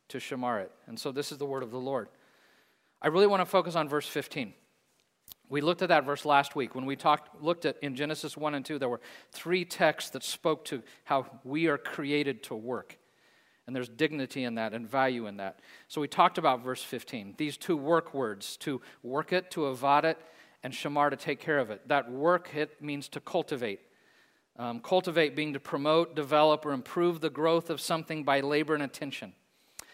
to 0.10 0.20
shamar 0.20 0.62
it. 0.62 0.72
And 0.88 1.00
so 1.00 1.12
this 1.12 1.32
is 1.32 1.38
the 1.38 1.46
word 1.46 1.64
of 1.64 1.72
the 1.72 1.80
Lord. 1.80 2.08
I 3.02 3.08
really 3.08 3.28
want 3.28 3.42
to 3.42 3.46
focus 3.46 3.76
on 3.76 3.90
verse 3.90 4.08
15. 4.08 4.54
We 5.50 5.62
looked 5.62 5.82
at 5.82 5.90
that 5.90 6.06
verse 6.06 6.26
last 6.26 6.56
week 6.56 6.74
when 6.74 6.86
we 6.86 6.96
talked 6.96 7.42
looked 7.44 7.66
at 7.66 7.78
in 7.82 7.96
Genesis 7.96 8.36
1 8.36 8.56
and 8.56 8.66
2 8.66 8.80
there 8.80 8.90
were 8.90 9.02
three 9.32 9.64
texts 9.64 10.10
that 10.12 10.24
spoke 10.24 10.66
to 10.66 10.82
how 11.04 11.28
we 11.44 11.68
are 11.68 11.78
created 11.78 12.42
to 12.44 12.56
work. 12.56 12.98
And 13.68 13.76
there's 13.76 13.90
dignity 13.90 14.44
in 14.44 14.56
that 14.56 14.74
and 14.74 14.88
value 14.88 15.26
in 15.26 15.38
that. 15.38 15.60
So 15.88 16.00
we 16.00 16.08
talked 16.08 16.38
about 16.38 16.64
verse 16.64 16.84
15. 16.84 17.36
These 17.38 17.58
two 17.58 17.76
work 17.76 18.14
words 18.14 18.58
to 18.58 18.82
work 19.02 19.34
it, 19.34 19.50
to 19.52 19.62
avad 19.62 20.04
it, 20.04 20.20
and 20.62 20.74
shamar 20.74 21.10
to 21.10 21.16
take 21.16 21.40
care 21.40 21.58
of 21.58 21.72
it. 21.72 21.88
That 21.88 22.12
work 22.12 22.56
it 22.56 22.82
means 22.82 23.08
to 23.10 23.20
cultivate. 23.20 23.80
Um, 24.58 24.80
cultivate 24.80 25.36
being 25.36 25.54
to 25.54 25.60
promote, 25.60 26.16
develop, 26.16 26.66
or 26.66 26.72
improve 26.72 27.22
the 27.22 27.30
growth 27.30 27.70
of 27.70 27.82
something 27.82 28.24
by 28.24 28.40
labor 28.40 28.74
and 28.74 28.84
attention. 28.84 29.34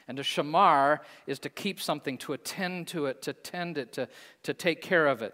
And 0.08 0.18
to 0.18 0.24
shamar 0.24 1.00
is 1.26 1.40
to 1.40 1.50
keep 1.50 1.80
something, 1.82 2.18
to 2.20 2.34
attend 2.34 2.88
to 2.90 3.06
it, 3.06 3.22
to 3.24 3.34
tend 3.34 3.78
it, 3.78 3.94
to, 3.94 4.08
to 4.44 4.54
take 4.54 4.82
care 4.82 5.08
of 5.08 5.22
it. 5.22 5.34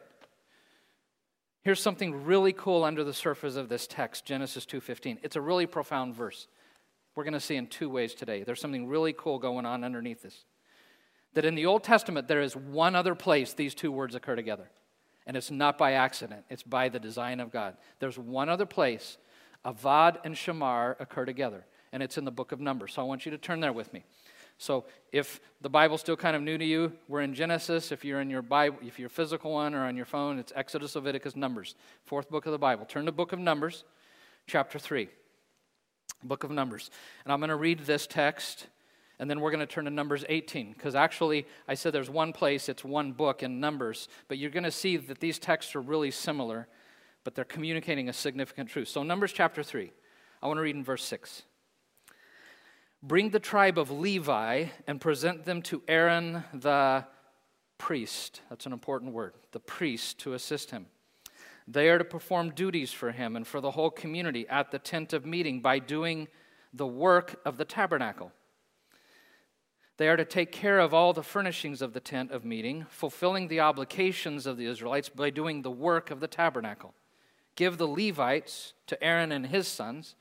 Here's 1.64 1.82
something 1.82 2.24
really 2.24 2.54
cool 2.54 2.86
under 2.86 3.04
the 3.04 3.14
surface 3.14 3.58
of 3.58 3.68
this 3.68 3.88
text, 3.88 4.24
Genesis 4.24 4.66
2:15. 4.66 5.18
It's 5.22 5.36
a 5.36 5.42
really 5.42 5.66
profound 5.66 6.16
verse. 6.16 6.48
We're 7.18 7.24
going 7.24 7.34
to 7.34 7.40
see 7.40 7.56
in 7.56 7.66
two 7.66 7.90
ways 7.90 8.14
today. 8.14 8.44
There's 8.44 8.62
something 8.62 8.86
really 8.86 9.12
cool 9.12 9.40
going 9.40 9.66
on 9.66 9.84
underneath 9.84 10.22
this. 10.22 10.46
That 11.34 11.46
in 11.46 11.56
the 11.56 11.66
Old 11.66 11.84
Testament 11.84 12.28
there 12.28 12.42
is 12.42 12.56
one 12.56 12.96
other 12.96 13.16
place 13.16 13.54
these 13.54 13.74
two 13.74 13.92
words 13.92 14.14
occur 14.14 14.36
together. 14.36 14.70
And 15.26 15.36
it's 15.36 15.50
not 15.50 15.80
by 15.80 15.94
accident, 15.94 16.46
it's 16.48 16.62
by 16.62 16.90
the 16.90 17.00
design 17.00 17.40
of 17.40 17.52
God. 17.52 17.76
There's 17.98 18.20
one 18.20 18.50
other 18.50 18.68
place 18.68 19.18
Avad 19.66 20.18
and 20.26 20.36
Shamar 20.36 20.96
occur 21.00 21.26
together, 21.26 21.66
and 21.92 22.04
it's 22.04 22.20
in 22.20 22.24
the 22.24 22.32
book 22.32 22.52
of 22.52 22.60
Numbers. 22.60 22.94
So 22.94 23.02
I 23.02 23.06
want 23.06 23.26
you 23.26 23.32
to 23.32 23.38
turn 23.40 23.62
there 23.62 23.74
with 23.74 23.92
me. 23.94 24.04
So 24.60 24.86
if 25.12 25.42
the 25.62 25.72
Bible's 25.72 26.02
still 26.02 26.18
kind 26.18 26.36
of 26.36 26.44
new 26.44 26.60
to 26.60 26.66
you, 26.66 26.94
we're 27.08 27.22
in 27.22 27.34
Genesis. 27.34 27.92
If 27.92 28.06
you're 28.06 28.22
in 28.22 28.30
your 28.30 28.44
Bible, 28.44 28.78
if 28.84 29.00
you're 29.00 29.08
a 29.08 29.10
physical 29.10 29.54
one 29.54 29.74
or 29.74 29.86
on 29.86 29.98
your 29.98 30.06
phone, 30.06 30.38
it's 30.38 30.54
Exodus, 30.56 30.94
Leviticus, 30.94 31.36
Numbers, 31.36 31.74
fourth 32.06 32.30
book 32.30 32.46
of 32.46 32.52
the 32.52 32.60
Bible. 32.60 32.86
Turn 32.86 33.08
to 33.08 33.12
book 33.12 33.34
of 33.34 33.40
Numbers, 33.40 33.86
chapter 34.46 34.78
3. 34.78 35.10
Book 36.24 36.44
of 36.44 36.52
Numbers. 36.52 36.90
And 37.24 37.32
I'm 37.32 37.40
going 37.40 37.50
to 37.50 37.56
read 37.56 37.80
this 37.80 38.08
text, 38.08 38.68
and 39.20 39.30
then 39.30 39.40
we're 39.40 39.52
going 39.52 39.66
to 39.66 39.66
turn 39.66 39.86
to 39.86 39.92
Numbers 39.92 40.26
18. 40.28 40.74
Because 40.74 40.96
actually, 40.96 41.46
I 41.68 41.74
said 41.74 41.94
there's 41.94 42.10
one 42.10 42.34
place, 42.34 42.70
it's 42.70 42.84
one 42.84 43.12
book 43.12 43.44
in 43.44 43.60
Numbers, 43.60 44.08
but 44.28 44.38
you're 44.38 44.52
going 44.52 44.64
to 44.64 44.72
see 44.72 44.98
that 44.98 45.20
these 45.20 45.40
texts 45.40 45.76
are 45.76 45.82
really 45.82 46.12
similar, 46.12 46.68
but 47.24 47.36
they're 47.36 47.46
communicating 47.46 48.10
a 48.10 48.14
significant 48.14 48.70
truth. 48.70 48.88
So, 48.88 49.04
Numbers 49.04 49.34
chapter 49.34 49.64
3. 49.64 49.92
I 50.42 50.48
want 50.48 50.58
to 50.58 50.62
read 50.62 50.76
in 50.76 50.84
verse 50.84 51.04
6. 51.04 51.44
Bring 53.04 53.30
the 53.30 53.40
tribe 53.40 53.78
of 53.78 53.92
Levi 53.92 54.66
and 54.88 55.00
present 55.00 55.46
them 55.46 55.62
to 55.64 55.82
Aaron 55.88 56.44
the 56.54 57.06
priest. 57.78 58.42
That's 58.50 58.66
an 58.66 58.74
important 58.74 59.14
word. 59.14 59.34
The 59.52 59.60
priest 59.60 60.20
to 60.20 60.34
assist 60.34 60.72
him. 60.72 60.88
They 61.68 61.90
are 61.90 61.98
to 61.98 62.06
perform 62.06 62.52
duties 62.52 62.94
for 62.94 63.12
him 63.12 63.36
and 63.36 63.46
for 63.46 63.60
the 63.60 63.72
whole 63.72 63.90
community 63.90 64.48
at 64.48 64.72
the 64.72 64.80
tent 64.80 65.14
of 65.14 65.26
meeting 65.26 65.62
by 65.62 65.80
doing 65.80 66.28
the 66.74 66.88
work 66.88 67.40
of 67.46 67.58
the 67.58 67.66
tabernacle. 67.66 68.32
They 69.98 70.08
are 70.08 70.18
to 70.18 70.26
take 70.26 70.52
care 70.52 70.80
of 70.80 70.94
all 70.94 71.12
the 71.12 71.24
furnishings 71.24 71.82
of 71.82 71.94
the 71.94 72.00
tent 72.00 72.32
of 72.32 72.46
meeting, 72.46 72.86
fulfilling 72.90 73.48
the 73.48 73.62
obligations 73.62 74.46
of 74.46 74.58
the 74.58 74.68
Israelites 74.68 75.10
by 75.10 75.30
doing 75.30 75.62
the 75.62 75.72
work 75.72 76.12
of 76.12 76.20
the 76.20 76.28
tabernacle. 76.28 76.94
Give 77.56 77.78
the 77.78 77.88
Levites 77.88 78.74
to 78.86 79.04
Aaron 79.04 79.32
and 79.32 79.48
his 79.48 79.68
sons 79.68 80.16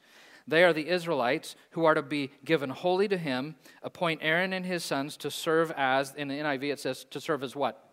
they 0.49 0.63
are 0.63 0.73
the 0.73 0.89
Israelites 0.89 1.57
who 1.71 1.85
are 1.85 1.95
to 1.95 2.03
be 2.03 2.31
given 2.45 2.71
wholly 2.71 3.09
to 3.09 3.17
him. 3.17 3.57
Appoint 3.83 4.21
Aaron 4.23 4.53
and 4.53 4.65
his 4.65 4.85
sons 4.85 5.17
to 5.19 5.31
serve 5.31 5.73
as, 5.77 6.15
in 6.15 6.29
the 6.29 6.35
NIV 6.35 6.73
it 6.73 6.81
says, 6.81 7.05
to 7.11 7.21
serve 7.21 7.43
as 7.43 7.57
what? 7.57 7.86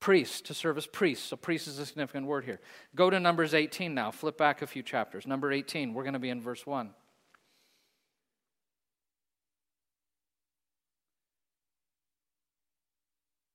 Priests, 0.00 0.40
to 0.42 0.54
serve 0.54 0.76
as 0.76 0.86
priests. 0.86 1.28
So, 1.28 1.36
priest 1.36 1.66
is 1.66 1.78
a 1.78 1.86
significant 1.86 2.26
word 2.26 2.44
here. 2.44 2.60
Go 2.94 3.10
to 3.10 3.18
Numbers 3.18 3.54
18 3.54 3.94
now. 3.94 4.10
Flip 4.10 4.36
back 4.36 4.62
a 4.62 4.66
few 4.66 4.82
chapters. 4.82 5.26
Number 5.26 5.50
18, 5.50 5.94
we're 5.94 6.02
going 6.02 6.12
to 6.12 6.18
be 6.18 6.30
in 6.30 6.40
verse 6.40 6.66
1. 6.66 6.90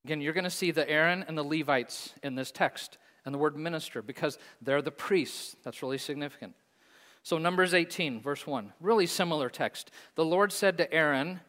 Again, 0.03 0.19
you're 0.19 0.33
going 0.33 0.45
to 0.45 0.49
see 0.49 0.71
the 0.71 0.89
Aaron 0.89 1.23
and 1.27 1.37
the 1.37 1.43
Levites 1.43 2.13
in 2.23 2.35
this 2.35 2.51
text 2.51 2.97
and 3.23 3.33
the 3.33 3.39
word 3.39 3.55
minister 3.55 4.01
because 4.01 4.39
they're 4.61 4.81
the 4.81 4.91
priests. 4.91 5.55
That's 5.63 5.83
really 5.83 5.99
significant. 5.99 6.53
So, 7.23 7.37
Numbers 7.37 7.75
18, 7.75 8.19
verse 8.19 8.47
1, 8.47 8.73
really 8.79 9.05
similar 9.05 9.47
text. 9.47 9.91
The 10.15 10.25
Lord 10.25 10.51
said 10.51 10.77
to 10.79 10.91
Aaron, 10.91 11.39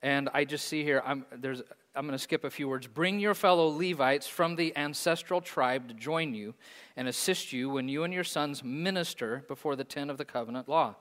and 0.00 0.30
I 0.32 0.46
just 0.46 0.66
see 0.66 0.82
here, 0.84 1.02
I'm, 1.04 1.26
there's, 1.36 1.62
I'm 1.94 2.06
going 2.06 2.16
to 2.16 2.22
skip 2.22 2.44
a 2.44 2.50
few 2.50 2.68
words. 2.68 2.86
Bring 2.86 3.20
your 3.20 3.34
fellow 3.34 3.66
Levites 3.66 4.26
from 4.26 4.56
the 4.56 4.74
ancestral 4.76 5.42
tribe 5.42 5.88
to 5.88 5.94
join 5.94 6.32
you 6.32 6.54
and 6.96 7.06
assist 7.06 7.52
you 7.52 7.68
when 7.68 7.86
you 7.88 8.04
and 8.04 8.14
your 8.14 8.24
sons 8.24 8.64
minister 8.64 9.44
before 9.46 9.76
the 9.76 9.84
tent 9.84 10.10
of 10.10 10.16
the 10.16 10.24
covenant 10.24 10.70
law. 10.70 10.94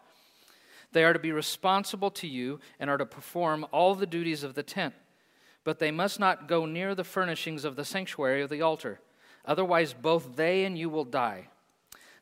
They 0.91 1.05
are 1.05 1.13
to 1.13 1.19
be 1.19 1.31
responsible 1.31 2.11
to 2.11 2.27
you 2.27 2.59
and 2.77 2.89
are 2.89 2.97
to 2.97 3.05
perform 3.05 3.65
all 3.71 3.95
the 3.95 4.05
duties 4.05 4.43
of 4.43 4.53
the 4.53 4.63
tent, 4.63 4.93
but 5.63 5.79
they 5.79 5.91
must 5.91 6.19
not 6.19 6.49
go 6.49 6.65
near 6.65 6.93
the 6.93 7.05
furnishings 7.05 7.63
of 7.63 7.77
the 7.77 7.85
sanctuary 7.85 8.41
of 8.41 8.49
the 8.49 8.61
altar. 8.61 8.99
Otherwise, 9.45 9.93
both 9.93 10.35
they 10.35 10.65
and 10.65 10.77
you 10.77 10.89
will 10.89 11.05
die. 11.05 11.47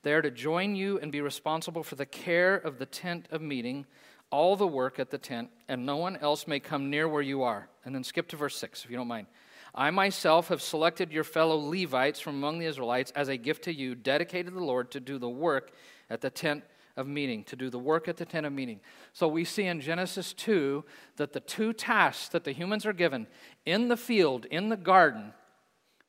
They 0.03 0.13
are 0.13 0.21
to 0.21 0.31
join 0.31 0.75
you 0.75 0.99
and 0.99 1.11
be 1.11 1.21
responsible 1.21 1.83
for 1.83 1.95
the 1.95 2.05
care 2.05 2.55
of 2.55 2.77
the 2.77 2.85
tent 2.85 3.25
of 3.31 3.41
meeting, 3.41 3.87
all 4.31 4.55
the 4.55 4.67
work 4.67 4.99
at 4.99 5.09
the 5.09 5.17
tent, 5.17 5.49
and 5.67 5.85
no 5.85 5.97
one 5.97 6.17
else 6.17 6.47
may 6.47 6.59
come 6.59 6.89
near 6.89 7.07
where 7.07 7.21
you 7.21 7.43
are. 7.43 7.69
And 7.85 7.93
then 7.95 8.03
skip 8.03 8.27
to 8.29 8.35
verse 8.35 8.57
6, 8.57 8.85
if 8.85 8.91
you 8.91 8.97
don't 8.97 9.07
mind. 9.07 9.27
I 9.73 9.91
myself 9.91 10.47
have 10.47 10.61
selected 10.61 11.11
your 11.11 11.23
fellow 11.23 11.55
Levites 11.55 12.19
from 12.19 12.35
among 12.35 12.59
the 12.59 12.65
Israelites 12.65 13.11
as 13.15 13.29
a 13.29 13.37
gift 13.37 13.63
to 13.65 13.73
you, 13.73 13.95
dedicated 13.95 14.53
to 14.53 14.59
the 14.59 14.65
Lord 14.65 14.91
to 14.91 14.99
do 14.99 15.17
the 15.17 15.29
work 15.29 15.71
at 16.09 16.21
the 16.21 16.29
tent 16.29 16.63
of 16.97 17.07
meeting, 17.07 17.43
to 17.45 17.55
do 17.55 17.69
the 17.69 17.79
work 17.79 18.07
at 18.07 18.17
the 18.17 18.25
tent 18.25 18.45
of 18.45 18.53
meeting. 18.53 18.79
So 19.13 19.27
we 19.27 19.45
see 19.45 19.63
in 19.63 19.79
Genesis 19.79 20.33
2 20.33 20.83
that 21.17 21.33
the 21.33 21.39
two 21.39 21.71
tasks 21.71 22.29
that 22.29 22.43
the 22.43 22.51
humans 22.51 22.85
are 22.85 22.93
given 22.93 23.27
in 23.65 23.87
the 23.87 23.97
field, 23.97 24.45
in 24.45 24.69
the 24.69 24.77
garden, 24.77 25.33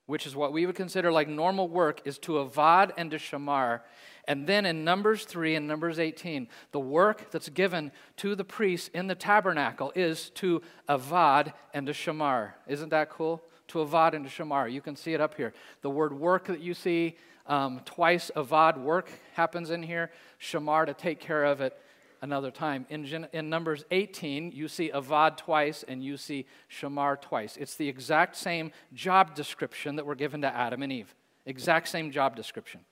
which 0.07 0.27
is 0.27 0.35
what 0.35 0.53
we 0.53 0.67
would 0.67 0.75
consider 0.75 1.13
like 1.13 1.29
normal 1.29 1.69
work, 1.69 2.01
is 2.05 2.19
to 2.19 2.33
avad 2.33 2.91
and 2.97 3.11
to 3.13 3.19
shamar. 3.19 3.83
And 4.31 4.47
then 4.47 4.65
in 4.65 4.85
Numbers 4.85 5.25
3 5.25 5.57
and 5.57 5.67
Numbers 5.67 5.99
18, 5.99 6.47
the 6.71 6.79
work 6.79 7.33
that's 7.33 7.49
given 7.49 7.91
to 8.19 8.37
the 8.37 8.45
priests 8.45 8.89
in 8.95 9.09
the 9.09 9.17
tabernacle 9.17 9.91
is 9.97 10.31
to 10.37 10.63
avad 10.89 11.53
and 11.75 11.85
to 11.89 11.93
shamar. 11.93 12.53
Isn't 12.69 12.91
that 12.91 13.11
cool? 13.11 13.43
To 13.69 13.79
avad 13.79 14.15
and 14.15 14.25
to 14.25 14.31
shamar. 14.31 14.71
You 14.71 14.83
can 14.83 14.95
see 14.95 15.15
it 15.15 15.21
up 15.21 15.35
here. 15.35 15.53
The 15.83 15.91
word 15.91 16.17
work 16.17 16.45
that 16.45 16.61
you 16.61 16.75
see 16.75 17.17
um, 17.49 17.81
twice, 17.85 18.31
avad, 18.37 18.81
work 18.81 19.11
happens 19.33 19.71
in 19.71 19.83
here, 19.83 20.13
shamar 20.41 20.87
to 20.87 20.95
take 20.95 21.19
care 21.19 21.45
of 21.45 21.61
it 21.61 21.77
another 22.23 22.53
time. 22.53 22.87
In, 22.89 23.27
in 23.33 23.51
Numbers 23.51 23.85
18, 23.91 24.53
you 24.53 24.69
see 24.69 24.93
Avad 24.95 25.39
twice 25.39 25.83
and 25.89 26.05
you 26.05 26.17
see 26.17 26.47
Shamar 26.71 27.21
twice. 27.21 27.57
It's 27.57 27.75
the 27.75 27.89
exact 27.89 28.37
same 28.37 28.71
job 28.93 29.35
description 29.35 29.97
that 29.97 30.05
were 30.05 30.15
given 30.15 30.43
to 30.43 30.55
Adam 30.55 30.83
and 30.83 30.93
Eve. 30.93 31.15
Exact 31.47 31.89
same 31.89 32.13
job 32.13 32.37
description. 32.37 32.83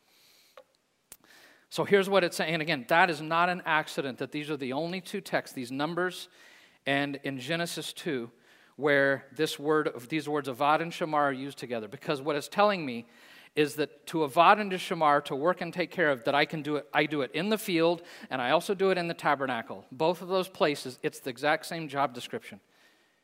So 1.70 1.84
here's 1.84 2.08
what 2.08 2.24
it's 2.24 2.36
saying. 2.36 2.54
And 2.54 2.62
again, 2.62 2.86
that 2.88 3.10
is 3.10 3.20
not 3.20 3.48
an 3.48 3.62
accident 3.66 4.18
that 4.18 4.32
these 4.32 4.50
are 4.50 4.56
the 4.56 4.72
only 4.72 5.00
two 5.00 5.20
texts, 5.20 5.54
these 5.54 5.70
numbers 5.70 6.28
and 6.86 7.20
in 7.24 7.38
Genesis 7.38 7.92
2, 7.92 8.30
where 8.76 9.26
this 9.36 9.58
word 9.58 9.88
of 9.88 10.08
these 10.08 10.28
words 10.28 10.48
Avad 10.48 10.80
and 10.80 10.92
Shamar 10.92 11.14
are 11.14 11.32
used 11.32 11.58
together. 11.58 11.88
Because 11.88 12.22
what 12.22 12.36
it's 12.36 12.48
telling 12.48 12.86
me 12.86 13.06
is 13.54 13.74
that 13.74 14.06
to 14.06 14.18
avad 14.18 14.60
and 14.60 14.70
to 14.70 14.76
shamar, 14.76 15.24
to 15.24 15.34
work 15.34 15.60
and 15.60 15.72
take 15.74 15.90
care 15.90 16.10
of, 16.10 16.22
that 16.24 16.34
I 16.34 16.44
can 16.44 16.62
do 16.62 16.76
it. 16.76 16.86
I 16.94 17.06
do 17.06 17.22
it 17.22 17.32
in 17.32 17.48
the 17.48 17.58
field 17.58 18.02
and 18.30 18.40
I 18.40 18.50
also 18.52 18.72
do 18.72 18.90
it 18.90 18.98
in 18.98 19.08
the 19.08 19.14
tabernacle. 19.14 19.84
Both 19.90 20.22
of 20.22 20.28
those 20.28 20.48
places, 20.48 20.98
it's 21.02 21.18
the 21.18 21.30
exact 21.30 21.66
same 21.66 21.88
job 21.88 22.14
description. 22.14 22.60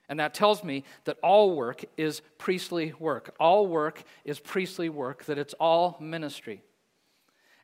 And 0.08 0.18
that 0.20 0.34
tells 0.34 0.64
me 0.64 0.84
that 1.04 1.18
all 1.22 1.54
work 1.54 1.84
is 1.96 2.20
priestly 2.36 2.92
work. 2.98 3.34
All 3.38 3.66
work 3.66 4.02
is 4.24 4.38
priestly 4.40 4.88
work, 4.88 5.24
that 5.26 5.38
it's 5.38 5.54
all 5.54 5.96
ministry. 6.00 6.62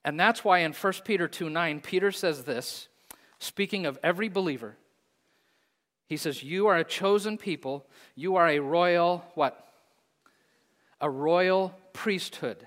And 0.04 0.18
that's 0.18 0.44
why 0.44 0.60
in 0.60 0.72
1 0.72 0.92
Peter 1.04 1.28
2 1.28 1.50
9, 1.50 1.80
Peter 1.80 2.10
says 2.10 2.44
this, 2.44 2.88
speaking 3.38 3.86
of 3.86 3.98
every 4.02 4.28
believer. 4.28 4.76
He 6.06 6.16
says, 6.16 6.42
You 6.42 6.66
are 6.68 6.76
a 6.76 6.84
chosen 6.84 7.38
people. 7.38 7.86
You 8.14 8.36
are 8.36 8.48
a 8.48 8.58
royal, 8.58 9.24
what? 9.34 9.66
A 11.00 11.08
royal 11.08 11.74
priesthood, 11.92 12.66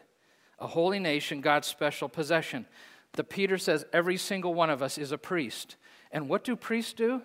a 0.60 0.68
holy 0.68 1.00
nation, 1.00 1.42
God's 1.42 1.68
special 1.68 2.10
possession. 2.10 2.66
The 3.14 3.24
Peter 3.24 3.58
says 3.58 3.86
every 3.94 4.18
single 4.18 4.54
one 4.54 4.70
of 4.70 4.82
us 4.82 4.98
is 4.98 5.12
a 5.12 5.18
priest. 5.18 5.76
And 6.12 6.30
what 6.30 6.44
do 6.44 6.56
priests 6.56 6.94
do? 6.94 7.22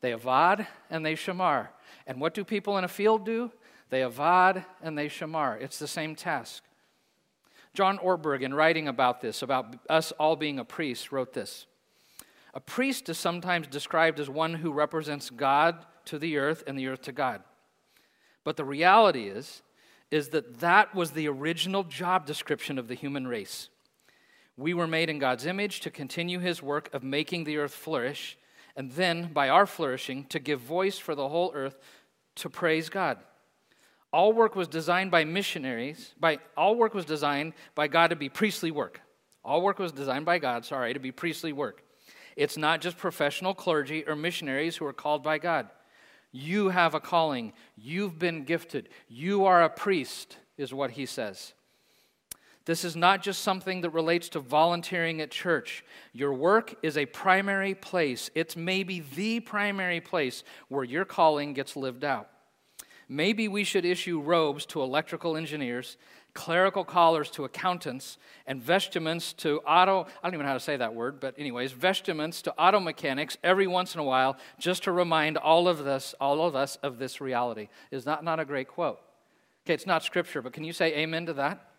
They 0.00 0.12
avad 0.12 0.66
and 0.90 1.04
they 1.04 1.14
shamar. 1.14 1.68
And 2.06 2.20
what 2.20 2.34
do 2.34 2.44
people 2.44 2.78
in 2.78 2.84
a 2.84 2.88
field 2.88 3.24
do? 3.24 3.50
They 3.90 4.02
avad 4.02 4.64
and 4.82 4.96
they 4.96 5.08
shamar. 5.08 5.60
It's 5.60 5.78
the 5.78 5.88
same 5.88 6.14
task. 6.14 6.62
John 7.76 7.98
Ortberg, 7.98 8.40
in 8.40 8.54
writing 8.54 8.88
about 8.88 9.20
this, 9.20 9.42
about 9.42 9.76
us 9.90 10.10
all 10.12 10.34
being 10.34 10.58
a 10.58 10.64
priest, 10.64 11.12
wrote 11.12 11.34
this 11.34 11.66
A 12.54 12.60
priest 12.60 13.10
is 13.10 13.18
sometimes 13.18 13.66
described 13.66 14.18
as 14.18 14.30
one 14.30 14.54
who 14.54 14.72
represents 14.72 15.28
God 15.28 15.84
to 16.06 16.18
the 16.18 16.38
earth 16.38 16.64
and 16.66 16.78
the 16.78 16.86
earth 16.86 17.02
to 17.02 17.12
God. 17.12 17.42
But 18.44 18.56
the 18.56 18.64
reality 18.64 19.28
is 19.28 19.62
is 20.10 20.28
that 20.28 20.60
that 20.60 20.94
was 20.94 21.10
the 21.10 21.28
original 21.28 21.82
job 21.82 22.24
description 22.24 22.78
of 22.78 22.88
the 22.88 22.94
human 22.94 23.26
race. 23.26 23.68
We 24.56 24.72
were 24.72 24.86
made 24.86 25.10
in 25.10 25.18
God's 25.18 25.44
image 25.44 25.80
to 25.80 25.90
continue 25.90 26.38
his 26.38 26.62
work 26.62 26.88
of 26.94 27.02
making 27.02 27.44
the 27.44 27.58
earth 27.58 27.74
flourish, 27.74 28.38
and 28.74 28.92
then, 28.92 29.32
by 29.32 29.48
our 29.48 29.66
flourishing, 29.66 30.24
to 30.26 30.38
give 30.38 30.60
voice 30.60 30.96
for 30.96 31.14
the 31.14 31.28
whole 31.28 31.52
earth 31.54 31.76
to 32.36 32.48
praise 32.48 32.88
God. 32.88 33.18
All 34.12 34.32
work 34.32 34.56
was 34.56 34.68
designed 34.68 35.10
by 35.10 35.24
missionaries, 35.24 36.14
by 36.18 36.38
all 36.56 36.76
work 36.76 36.94
was 36.94 37.04
designed 37.04 37.52
by 37.74 37.88
God 37.88 38.08
to 38.10 38.16
be 38.16 38.28
priestly 38.28 38.70
work. 38.70 39.00
All 39.44 39.62
work 39.62 39.78
was 39.78 39.92
designed 39.92 40.24
by 40.24 40.38
God, 40.38 40.64
sorry, 40.64 40.94
to 40.94 41.00
be 41.00 41.12
priestly 41.12 41.52
work. 41.52 41.82
It's 42.36 42.56
not 42.56 42.80
just 42.80 42.98
professional 42.98 43.54
clergy 43.54 44.04
or 44.06 44.16
missionaries 44.16 44.76
who 44.76 44.86
are 44.86 44.92
called 44.92 45.22
by 45.22 45.38
God. 45.38 45.68
You 46.32 46.68
have 46.68 46.94
a 46.94 47.00
calling. 47.00 47.52
You've 47.76 48.18
been 48.18 48.44
gifted. 48.44 48.88
You 49.08 49.46
are 49.46 49.62
a 49.62 49.70
priest, 49.70 50.36
is 50.58 50.74
what 50.74 50.90
he 50.92 51.06
says. 51.06 51.54
This 52.66 52.84
is 52.84 52.96
not 52.96 53.22
just 53.22 53.42
something 53.42 53.82
that 53.82 53.90
relates 53.90 54.28
to 54.30 54.40
volunteering 54.40 55.20
at 55.20 55.30
church. 55.30 55.84
Your 56.12 56.34
work 56.34 56.74
is 56.82 56.98
a 56.98 57.06
primary 57.06 57.74
place. 57.74 58.28
It's 58.34 58.56
maybe 58.56 59.04
the 59.14 59.40
primary 59.40 60.00
place 60.00 60.42
where 60.68 60.84
your 60.84 61.04
calling 61.04 61.54
gets 61.54 61.76
lived 61.76 62.04
out. 62.04 62.28
Maybe 63.08 63.46
we 63.46 63.64
should 63.64 63.84
issue 63.84 64.20
robes 64.20 64.66
to 64.66 64.82
electrical 64.82 65.36
engineers, 65.36 65.96
clerical 66.34 66.84
collars 66.84 67.30
to 67.30 67.44
accountants, 67.44 68.18
and 68.46 68.60
vestments 68.60 69.32
to 69.34 69.60
auto, 69.60 70.06
I 70.22 70.26
don't 70.26 70.34
even 70.34 70.44
know 70.44 70.50
how 70.50 70.54
to 70.54 70.60
say 70.60 70.76
that 70.76 70.94
word, 70.94 71.20
but 71.20 71.34
anyways, 71.38 71.72
vestments 71.72 72.42
to 72.42 72.52
auto 72.58 72.80
mechanics 72.80 73.38
every 73.44 73.66
once 73.66 73.94
in 73.94 74.00
a 74.00 74.04
while 74.04 74.36
just 74.58 74.84
to 74.84 74.92
remind 74.92 75.36
all 75.36 75.68
of 75.68 75.84
this, 75.84 76.14
all 76.20 76.44
of 76.46 76.56
us 76.56 76.76
of 76.82 76.98
this 76.98 77.20
reality. 77.20 77.68
Is 77.90 78.04
that 78.04 78.24
not 78.24 78.40
a 78.40 78.44
great 78.44 78.68
quote? 78.68 79.00
Okay, 79.64 79.74
it's 79.74 79.86
not 79.86 80.02
scripture, 80.04 80.42
but 80.42 80.52
can 80.52 80.64
you 80.64 80.72
say 80.72 80.94
amen 80.96 81.26
to 81.26 81.32
that? 81.34 81.70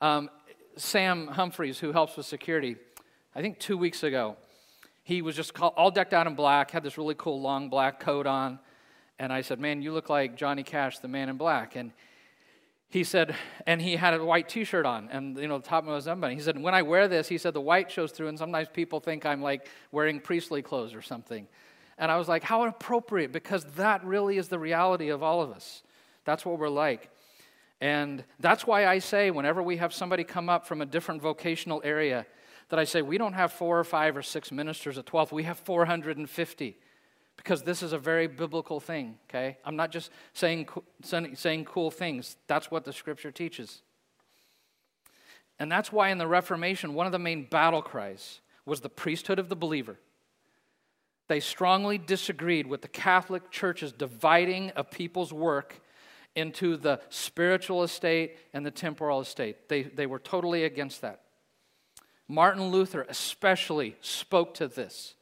Um, 0.00 0.28
Sam 0.76 1.28
Humphreys, 1.28 1.78
who 1.78 1.92
helps 1.92 2.16
with 2.16 2.26
security, 2.26 2.76
I 3.34 3.40
think 3.40 3.58
two 3.58 3.76
weeks 3.76 4.02
ago, 4.02 4.36
he 5.02 5.22
was 5.22 5.36
just 5.36 5.58
all 5.60 5.90
decked 5.90 6.12
out 6.12 6.26
in 6.26 6.34
black, 6.34 6.70
had 6.70 6.82
this 6.82 6.98
really 6.98 7.14
cool 7.14 7.40
long 7.40 7.68
black 7.68 8.00
coat 8.00 8.26
on. 8.26 8.58
And 9.18 9.32
I 9.32 9.42
said, 9.42 9.60
Man, 9.60 9.82
you 9.82 9.92
look 9.92 10.08
like 10.08 10.36
Johnny 10.36 10.62
Cash, 10.62 10.98
the 10.98 11.08
man 11.08 11.28
in 11.28 11.36
black. 11.36 11.76
And 11.76 11.92
he 12.94 13.02
said, 13.02 13.34
and 13.66 13.82
he 13.82 13.96
had 13.96 14.14
a 14.14 14.24
white 14.24 14.48
t 14.48 14.62
shirt 14.62 14.86
on, 14.86 15.08
and 15.10 15.36
you 15.36 15.48
know, 15.48 15.58
the 15.58 15.66
top 15.66 15.86
of 15.86 15.94
his 15.96 16.06
unbuttoned. 16.06 16.38
He 16.38 16.44
said, 16.44 16.60
When 16.60 16.74
I 16.74 16.82
wear 16.82 17.08
this, 17.08 17.26
he 17.28 17.38
said, 17.38 17.52
the 17.52 17.60
white 17.60 17.90
shows 17.90 18.12
through, 18.12 18.28
and 18.28 18.38
sometimes 18.38 18.68
people 18.72 19.00
think 19.00 19.26
I'm 19.26 19.42
like 19.42 19.68
wearing 19.90 20.20
priestly 20.20 20.62
clothes 20.62 20.94
or 20.94 21.02
something. 21.02 21.48
And 21.98 22.10
I 22.10 22.16
was 22.18 22.28
like, 22.28 22.44
How 22.44 22.64
appropriate, 22.64 23.32
because 23.32 23.64
that 23.76 24.04
really 24.04 24.38
is 24.38 24.48
the 24.48 24.58
reality 24.60 25.08
of 25.08 25.22
all 25.22 25.42
of 25.42 25.50
us. 25.50 25.82
That's 26.24 26.46
what 26.46 26.58
we're 26.58 26.68
like. 26.68 27.10
And 27.80 28.24
that's 28.38 28.66
why 28.66 28.86
I 28.86 29.00
say, 29.00 29.30
whenever 29.30 29.62
we 29.62 29.78
have 29.78 29.92
somebody 29.92 30.24
come 30.24 30.48
up 30.48 30.66
from 30.66 30.80
a 30.80 30.86
different 30.86 31.20
vocational 31.20 31.82
area, 31.84 32.26
that 32.68 32.78
I 32.78 32.84
say, 32.84 33.02
we 33.02 33.18
don't 33.18 33.34
have 33.34 33.52
four 33.52 33.78
or 33.78 33.84
five 33.84 34.16
or 34.16 34.22
six 34.22 34.50
ministers 34.52 34.96
at 34.98 35.06
12, 35.06 35.32
we 35.32 35.42
have 35.42 35.58
450. 35.58 36.78
Because 37.36 37.62
this 37.62 37.82
is 37.82 37.92
a 37.92 37.98
very 37.98 38.26
biblical 38.26 38.80
thing, 38.80 39.18
okay? 39.28 39.58
I'm 39.64 39.76
not 39.76 39.90
just 39.90 40.10
saying, 40.32 40.68
saying 41.02 41.64
cool 41.64 41.90
things, 41.90 42.36
that's 42.46 42.70
what 42.70 42.84
the 42.84 42.92
scripture 42.92 43.30
teaches. 43.30 43.82
And 45.58 45.70
that's 45.70 45.92
why 45.92 46.10
in 46.10 46.18
the 46.18 46.26
Reformation, 46.26 46.94
one 46.94 47.06
of 47.06 47.12
the 47.12 47.18
main 47.18 47.44
battle 47.44 47.82
cries 47.82 48.40
was 48.66 48.80
the 48.80 48.88
priesthood 48.88 49.38
of 49.38 49.48
the 49.48 49.56
believer. 49.56 49.98
They 51.28 51.40
strongly 51.40 51.98
disagreed 51.98 52.66
with 52.66 52.82
the 52.82 52.88
Catholic 52.88 53.50
Church's 53.50 53.92
dividing 53.92 54.70
of 54.70 54.90
people's 54.90 55.32
work 55.32 55.80
into 56.34 56.76
the 56.76 57.00
spiritual 57.08 57.82
estate 57.82 58.36
and 58.52 58.66
the 58.66 58.70
temporal 58.70 59.20
estate. 59.20 59.68
They, 59.68 59.82
they 59.82 60.06
were 60.06 60.18
totally 60.18 60.64
against 60.64 61.00
that. 61.02 61.20
Martin 62.26 62.68
Luther 62.68 63.06
especially 63.08 63.96
spoke 64.00 64.54
to 64.54 64.66
this. 64.66 65.14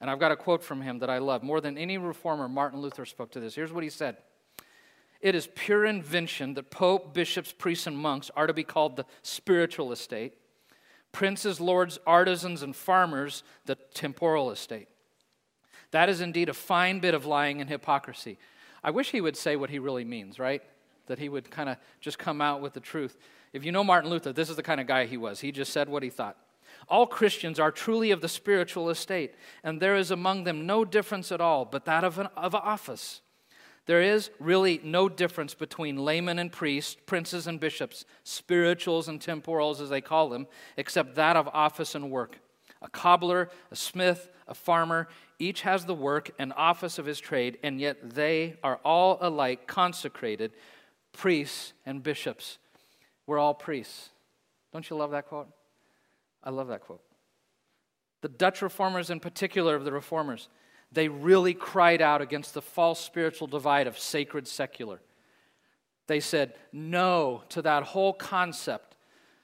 And 0.00 0.10
I've 0.10 0.18
got 0.18 0.32
a 0.32 0.36
quote 0.36 0.62
from 0.62 0.80
him 0.80 0.98
that 1.00 1.10
I 1.10 1.18
love. 1.18 1.42
More 1.42 1.60
than 1.60 1.76
any 1.76 1.98
reformer, 1.98 2.48
Martin 2.48 2.80
Luther 2.80 3.04
spoke 3.04 3.30
to 3.32 3.40
this. 3.40 3.54
Here's 3.54 3.72
what 3.72 3.84
he 3.84 3.90
said 3.90 4.16
It 5.20 5.34
is 5.34 5.48
pure 5.54 5.84
invention 5.84 6.54
that 6.54 6.70
Pope, 6.70 7.12
bishops, 7.12 7.52
priests, 7.52 7.86
and 7.86 7.96
monks 7.96 8.30
are 8.34 8.46
to 8.46 8.54
be 8.54 8.64
called 8.64 8.96
the 8.96 9.04
spiritual 9.22 9.92
estate, 9.92 10.34
princes, 11.12 11.60
lords, 11.60 11.98
artisans, 12.06 12.62
and 12.62 12.74
farmers, 12.74 13.42
the 13.66 13.76
temporal 13.94 14.50
estate. 14.50 14.88
That 15.90 16.08
is 16.08 16.20
indeed 16.20 16.48
a 16.48 16.54
fine 16.54 17.00
bit 17.00 17.14
of 17.14 17.26
lying 17.26 17.60
and 17.60 17.68
hypocrisy. 17.68 18.38
I 18.82 18.90
wish 18.90 19.10
he 19.10 19.20
would 19.20 19.36
say 19.36 19.56
what 19.56 19.70
he 19.70 19.78
really 19.78 20.04
means, 20.04 20.38
right? 20.38 20.62
That 21.06 21.18
he 21.18 21.28
would 21.28 21.50
kind 21.50 21.68
of 21.68 21.76
just 22.00 22.18
come 22.18 22.40
out 22.40 22.60
with 22.60 22.72
the 22.72 22.80
truth. 22.80 23.18
If 23.52 23.64
you 23.64 23.72
know 23.72 23.84
Martin 23.84 24.08
Luther, 24.08 24.32
this 24.32 24.48
is 24.48 24.56
the 24.56 24.62
kind 24.62 24.80
of 24.80 24.86
guy 24.86 25.06
he 25.06 25.16
was. 25.16 25.40
He 25.40 25.52
just 25.52 25.72
said 25.72 25.88
what 25.88 26.02
he 26.02 26.08
thought. 26.08 26.36
All 26.90 27.06
Christians 27.06 27.60
are 27.60 27.70
truly 27.70 28.10
of 28.10 28.20
the 28.20 28.28
spiritual 28.28 28.90
estate, 28.90 29.34
and 29.62 29.80
there 29.80 29.94
is 29.94 30.10
among 30.10 30.42
them 30.44 30.66
no 30.66 30.84
difference 30.84 31.30
at 31.30 31.40
all, 31.40 31.64
but 31.64 31.84
that 31.84 32.02
of, 32.02 32.18
an, 32.18 32.26
of 32.36 32.54
office. 32.54 33.20
There 33.86 34.02
is 34.02 34.30
really 34.40 34.80
no 34.82 35.08
difference 35.08 35.54
between 35.54 35.96
laymen 35.96 36.38
and 36.38 36.50
priests, 36.50 36.96
princes 37.06 37.46
and 37.46 37.60
bishops, 37.60 38.04
spirituals 38.24 39.08
and 39.08 39.20
temporals, 39.20 39.80
as 39.80 39.88
they 39.88 40.00
call 40.00 40.28
them, 40.28 40.48
except 40.76 41.14
that 41.14 41.36
of 41.36 41.48
office 41.48 41.94
and 41.94 42.10
work. 42.10 42.40
A 42.82 42.88
cobbler, 42.88 43.50
a 43.70 43.76
smith, 43.76 44.28
a 44.48 44.54
farmer, 44.54 45.08
each 45.38 45.62
has 45.62 45.84
the 45.84 45.94
work 45.94 46.30
and 46.38 46.52
office 46.56 46.98
of 46.98 47.06
his 47.06 47.20
trade, 47.20 47.58
and 47.62 47.80
yet 47.80 48.14
they 48.14 48.56
are 48.64 48.80
all 48.84 49.18
alike 49.20 49.66
consecrated 49.66 50.52
priests 51.12 51.72
and 51.86 52.02
bishops. 52.02 52.58
We're 53.26 53.38
all 53.38 53.54
priests. 53.54 54.10
Don't 54.72 54.88
you 54.90 54.96
love 54.96 55.12
that 55.12 55.26
quote? 55.26 55.48
I 56.42 56.50
love 56.50 56.68
that 56.68 56.80
quote. 56.80 57.02
The 58.22 58.28
Dutch 58.28 58.62
reformers, 58.62 59.10
in 59.10 59.20
particular, 59.20 59.74
of 59.74 59.84
the 59.84 59.92
reformers, 59.92 60.48
they 60.92 61.08
really 61.08 61.54
cried 61.54 62.02
out 62.02 62.20
against 62.20 62.54
the 62.54 62.62
false 62.62 63.00
spiritual 63.00 63.46
divide 63.46 63.86
of 63.86 63.98
sacred 63.98 64.48
secular. 64.48 65.00
They 66.06 66.20
said 66.20 66.54
no 66.72 67.44
to 67.50 67.62
that 67.62 67.84
whole 67.84 68.12
concept 68.12 68.96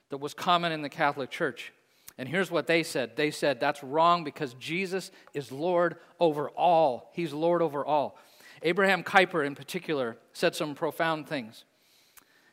that 0.09 0.18
was 0.18 0.35
common 0.35 0.72
in 0.72 0.82
the 0.82 0.88
Catholic 0.88 1.30
Church. 1.30 1.72
And 2.18 2.28
here's 2.28 2.50
what 2.50 2.66
they 2.66 2.82
said 2.82 3.16
they 3.16 3.30
said 3.30 3.61
that's 3.61 3.82
wrong 3.82 4.24
because 4.24 4.54
Jesus 4.54 5.11
is 5.35 5.52
Lord 5.52 5.96
over 6.18 6.48
all. 6.50 7.11
He's 7.14 7.32
Lord 7.32 7.62
over 7.62 7.85
all. 7.85 8.18
Abraham 8.62 9.02
Kuyper, 9.04 9.46
in 9.46 9.54
particular, 9.54 10.16
said 10.32 10.54
some 10.54 10.74
profound 10.74 11.28
things. 11.28 11.64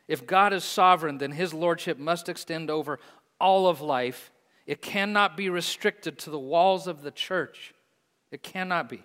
If 0.06 0.26
God 0.26 0.52
is 0.52 0.64
sovereign, 0.64 1.18
then 1.18 1.32
his 1.32 1.54
lordship 1.54 1.98
must 1.98 2.28
extend 2.28 2.70
over 2.70 2.98
all 3.40 3.66
of 3.66 3.80
life. 3.80 4.30
It 4.66 4.80
cannot 4.80 5.36
be 5.36 5.50
restricted 5.50 6.18
to 6.20 6.30
the 6.30 6.38
walls 6.38 6.86
of 6.86 7.02
the 7.02 7.10
church. 7.10 7.74
It 8.30 8.42
cannot 8.42 8.88
be. 8.88 9.04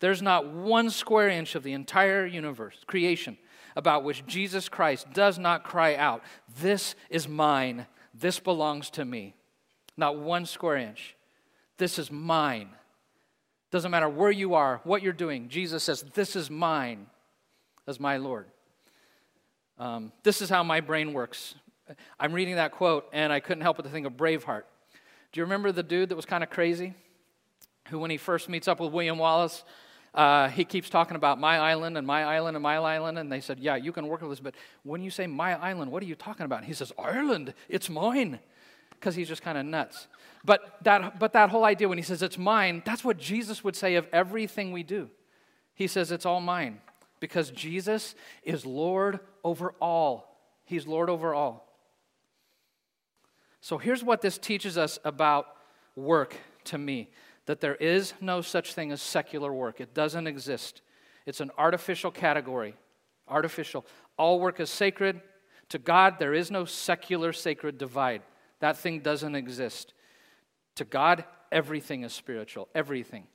There's 0.00 0.22
not 0.22 0.48
one 0.48 0.90
square 0.90 1.28
inch 1.28 1.54
of 1.54 1.62
the 1.62 1.72
entire 1.72 2.26
universe, 2.26 2.76
creation, 2.86 3.38
about 3.76 4.04
which 4.04 4.26
Jesus 4.26 4.68
Christ 4.68 5.06
does 5.12 5.38
not 5.38 5.64
cry 5.64 5.94
out, 5.94 6.22
This 6.60 6.94
is 7.08 7.28
mine, 7.28 7.86
this 8.14 8.38
belongs 8.40 8.90
to 8.90 9.04
me. 9.04 9.34
Not 9.96 10.18
one 10.18 10.46
square 10.46 10.76
inch. 10.76 11.16
This 11.78 11.98
is 11.98 12.10
mine. 12.10 12.68
Doesn't 13.70 13.90
matter 13.90 14.08
where 14.08 14.30
you 14.30 14.54
are, 14.54 14.80
what 14.84 15.02
you're 15.02 15.12
doing. 15.12 15.48
Jesus 15.48 15.82
says, 15.82 16.02
This 16.14 16.36
is 16.36 16.50
mine 16.50 17.06
as 17.86 17.98
my 17.98 18.16
Lord. 18.16 18.46
Um, 19.78 20.12
this 20.22 20.42
is 20.42 20.50
how 20.50 20.62
my 20.62 20.80
brain 20.80 21.12
works. 21.12 21.54
I'm 22.18 22.32
reading 22.32 22.56
that 22.56 22.72
quote, 22.72 23.08
and 23.12 23.32
I 23.32 23.40
couldn't 23.40 23.62
help 23.62 23.76
but 23.76 23.84
to 23.84 23.88
think 23.88 24.06
of 24.06 24.14
Braveheart. 24.14 24.62
Do 25.32 25.40
you 25.40 25.44
remember 25.44 25.72
the 25.72 25.82
dude 25.82 26.10
that 26.10 26.16
was 26.16 26.26
kind 26.26 26.44
of 26.44 26.50
crazy? 26.50 26.94
Who, 27.88 27.98
when 27.98 28.10
he 28.10 28.16
first 28.16 28.48
meets 28.48 28.68
up 28.68 28.80
with 28.80 28.92
William 28.92 29.18
Wallace, 29.18 29.64
uh, 30.14 30.48
he 30.48 30.64
keeps 30.64 30.90
talking 30.90 31.16
about 31.16 31.40
my 31.40 31.58
island 31.58 31.96
and 31.96 32.06
my 32.06 32.24
island 32.24 32.56
and 32.56 32.62
my 32.62 32.76
island. 32.76 33.18
And 33.18 33.32
they 33.32 33.40
said, 33.40 33.58
Yeah, 33.58 33.76
you 33.76 33.92
can 33.92 34.06
work 34.06 34.20
with 34.20 34.30
this, 34.30 34.40
but 34.40 34.54
when 34.82 35.02
you 35.02 35.10
say 35.10 35.26
my 35.26 35.54
island, 35.58 35.90
what 35.90 36.02
are 36.02 36.06
you 36.06 36.14
talking 36.14 36.44
about? 36.44 36.58
And 36.58 36.66
he 36.66 36.74
says, 36.74 36.92
Ireland, 36.98 37.54
it's 37.68 37.88
mine 37.88 38.38
because 38.90 39.14
he's 39.14 39.28
just 39.28 39.42
kind 39.42 39.58
of 39.58 39.66
nuts. 39.66 40.06
But 40.44 40.78
that, 40.82 41.18
but 41.18 41.32
that 41.32 41.50
whole 41.50 41.64
idea 41.64 41.88
when 41.88 41.98
he 41.98 42.04
says 42.04 42.22
it's 42.22 42.38
mine, 42.38 42.82
that's 42.84 43.04
what 43.04 43.16
Jesus 43.16 43.64
would 43.64 43.74
say 43.74 43.96
of 43.96 44.06
everything 44.12 44.72
we 44.72 44.82
do. 44.82 45.08
He 45.74 45.86
says 45.86 46.12
it's 46.12 46.26
all 46.26 46.40
mine 46.40 46.80
because 47.18 47.50
Jesus 47.50 48.14
is 48.42 48.66
Lord 48.66 49.20
over 49.42 49.74
all. 49.80 50.38
He's 50.64 50.86
Lord 50.86 51.10
over 51.10 51.34
all. 51.34 51.71
So 53.62 53.78
here's 53.78 54.02
what 54.02 54.20
this 54.20 54.38
teaches 54.38 54.76
us 54.76 54.98
about 55.04 55.46
work 55.94 56.36
to 56.64 56.76
me 56.76 57.10
that 57.46 57.60
there 57.60 57.74
is 57.76 58.14
no 58.20 58.40
such 58.40 58.72
thing 58.74 58.92
as 58.92 59.02
secular 59.02 59.52
work, 59.52 59.80
it 59.80 59.94
doesn't 59.94 60.26
exist. 60.26 60.82
It's 61.26 61.40
an 61.40 61.50
artificial 61.58 62.10
category. 62.10 62.76
Artificial. 63.28 63.84
All 64.16 64.38
work 64.38 64.60
is 64.60 64.70
sacred. 64.70 65.20
To 65.70 65.78
God, 65.78 66.18
there 66.18 66.34
is 66.34 66.50
no 66.50 66.64
secular 66.64 67.32
sacred 67.32 67.78
divide. 67.78 68.22
That 68.60 68.76
thing 68.76 69.00
doesn't 69.00 69.34
exist. 69.34 69.92
To 70.76 70.84
God, 70.84 71.24
everything 71.50 72.04
is 72.04 72.12
spiritual, 72.12 72.68
everything. 72.74 73.26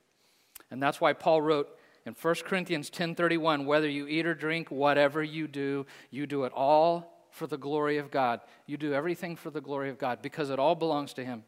And 0.70 0.82
that's 0.82 1.00
why 1.00 1.12
Paul 1.12 1.42
wrote 1.42 1.68
in 2.06 2.14
1 2.14 2.44
Corinthians 2.44 2.90
10:31, 2.90 3.66
whether 3.66 3.88
you 3.88 4.06
eat 4.06 4.26
or 4.26 4.34
drink, 4.34 4.70
whatever 4.70 5.22
you 5.22 5.48
do, 5.48 5.86
you 6.10 6.26
do 6.26 6.44
it 6.44 6.52
all 6.54 7.17
for 7.38 7.46
the 7.46 7.56
glory 7.56 7.96
of 7.96 8.10
God. 8.10 8.40
You 8.66 8.76
do 8.76 8.92
everything 8.92 9.36
for 9.36 9.50
the 9.50 9.60
glory 9.60 9.88
of 9.88 9.98
God 9.98 10.20
because 10.20 10.50
it 10.50 10.58
all 10.58 10.74
belongs 10.74 11.14
to 11.14 11.24
him. 11.24 11.44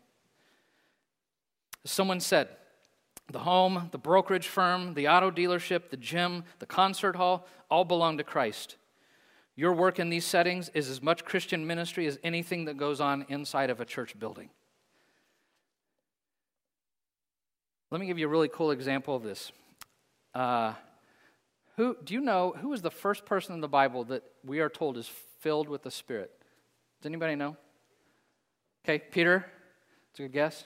Someone 1.85 2.21
said, 2.21 2.49
the 3.31 3.41
home, 3.41 3.89
the 3.93 3.99
brokerage 3.99 4.49
firm, 4.49 4.95
the 4.95 5.09
auto 5.09 5.31
dealership, 5.31 5.91
the 5.91 5.97
gym, 5.97 6.45
the 6.59 6.67
concert 6.67 7.17
hall 7.17 7.47
all 7.71 7.85
belong 7.85 8.19
to 8.19 8.25
Christ. 8.25 8.77
Your 9.57 9.73
work 9.73 9.99
in 9.99 10.09
these 10.09 10.25
settings 10.25 10.71
is 10.71 10.89
as 10.89 11.03
much 11.03 11.25
Christian 11.25 11.67
ministry 11.67 12.07
as 12.07 12.19
anything 12.25 12.65
that 12.65 12.77
goes 12.77 13.01
on 13.01 13.27
inside 13.29 13.71
of 13.71 13.81
a 13.81 13.85
church 13.85 14.19
building. 14.19 14.51
Let 17.91 18.01
me 18.01 18.07
give 18.07 18.19
you 18.19 18.27
a 18.27 18.31
really 18.31 18.49
cool 18.49 18.71
example 18.71 19.17
of 19.17 19.23
this. 19.23 19.53
Uh, 20.35 20.75
who, 21.77 21.97
do 22.05 22.15
you 22.15 22.21
know 22.21 22.55
who 22.61 22.69
was 22.69 22.83
the 22.83 22.91
first 22.91 23.25
person 23.25 23.55
in 23.55 23.61
the 23.61 23.69
Bible 23.69 24.05
that 24.05 24.23
we 24.45 24.61
are 24.61 24.69
told 24.69 24.97
is 24.97 25.11
filled 25.41 25.69
with 25.69 25.83
the 25.83 25.91
Spirit? 25.91 26.31
Does 27.01 27.07
anybody 27.07 27.35
know? 27.35 27.57
Okay, 28.85 28.99
Peter, 28.99 29.47
it's 30.11 30.21
a 30.21 30.23
good 30.23 30.33
guess. 30.33 30.65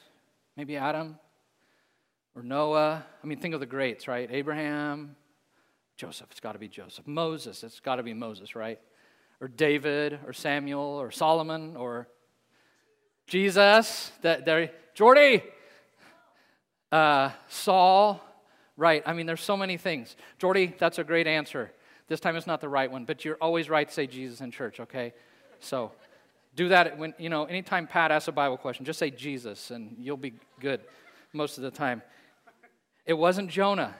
Maybe 0.57 0.77
Adam 0.77 1.19
or 2.35 2.43
Noah. 2.43 3.05
I 3.23 3.27
mean, 3.27 3.39
think 3.39 3.55
of 3.55 3.61
the 3.61 3.67
greats, 3.67 4.07
right? 4.09 4.29
Abraham, 4.31 5.17
Joseph, 5.97 6.29
it's 6.31 6.41
got 6.41 6.53
to 6.53 6.59
be 6.59 6.69
Joseph. 6.69 7.07
Moses, 7.07 7.63
it's 7.63 7.81
got 7.81 7.97
to 7.97 8.03
be 8.03 8.15
Moses, 8.15 8.55
right? 8.57 8.81
Or 9.41 9.49
David, 9.49 10.19
or 10.27 10.33
Samuel, 10.33 10.81
or 10.81 11.11
Solomon, 11.11 11.77
or 11.77 12.09
Jesus. 13.27 14.13
That 14.23 14.45
there, 14.45 14.71
Jordy, 14.95 15.43
uh, 16.91 17.31
Saul, 17.49 18.21
right? 18.77 19.03
I 19.07 19.13
mean, 19.13 19.27
there's 19.27 19.43
so 19.43 19.57
many 19.57 19.77
things. 19.77 20.17
Jordy, 20.39 20.75
that's 20.79 20.99
a 20.99 21.05
great 21.05 21.27
answer. 21.27 21.73
This 22.07 22.21
time 22.21 22.37
it's 22.37 22.47
not 22.47 22.61
the 22.61 22.69
right 22.69 22.91
one, 22.91 23.05
but 23.05 23.25
you're 23.25 23.37
always 23.41 23.71
right 23.71 23.87
to 23.89 23.95
say 23.95 24.07
Jesus 24.07 24.41
in 24.41 24.51
church, 24.51 24.81
okay? 24.81 25.15
So 25.61 25.93
do 26.55 26.69
that 26.69 26.99
when, 26.99 27.15
you 27.19 27.31
know, 27.31 27.45
anytime 27.45 27.87
Pat 27.87 28.11
asks 28.11 28.29
a 28.29 28.33
Bible 28.33 28.57
question, 28.57 28.85
just 28.85 28.99
say 28.99 29.11
Jesus 29.11 29.71
and 29.71 29.97
you'll 29.99 30.17
be 30.17 30.35
good 30.61 30.81
most 31.33 31.57
of 31.57 31.65
the 31.65 31.71
time. 31.71 32.03
It 33.07 33.15
wasn't 33.15 33.51
Jonah. 33.51 33.95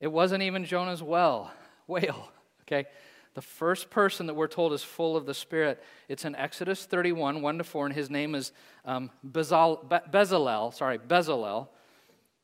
It 0.00 0.08
wasn't 0.08 0.42
even 0.42 0.64
Jonah's 0.64 1.02
well, 1.02 1.52
whale, 1.86 2.30
okay? 2.62 2.86
The 3.34 3.42
first 3.42 3.90
person 3.90 4.26
that 4.26 4.34
we're 4.34 4.48
told 4.48 4.72
is 4.72 4.82
full 4.82 5.16
of 5.16 5.26
the 5.26 5.34
Spirit, 5.34 5.82
it's 6.08 6.24
in 6.24 6.34
Exodus 6.34 6.84
31, 6.86 7.42
1 7.42 7.58
to 7.58 7.64
4, 7.64 7.86
and 7.86 7.94
his 7.94 8.10
name 8.10 8.34
is 8.34 8.52
um, 8.84 9.10
Bezalel, 9.24 10.74
sorry, 10.74 10.98
Bezalel. 10.98 11.68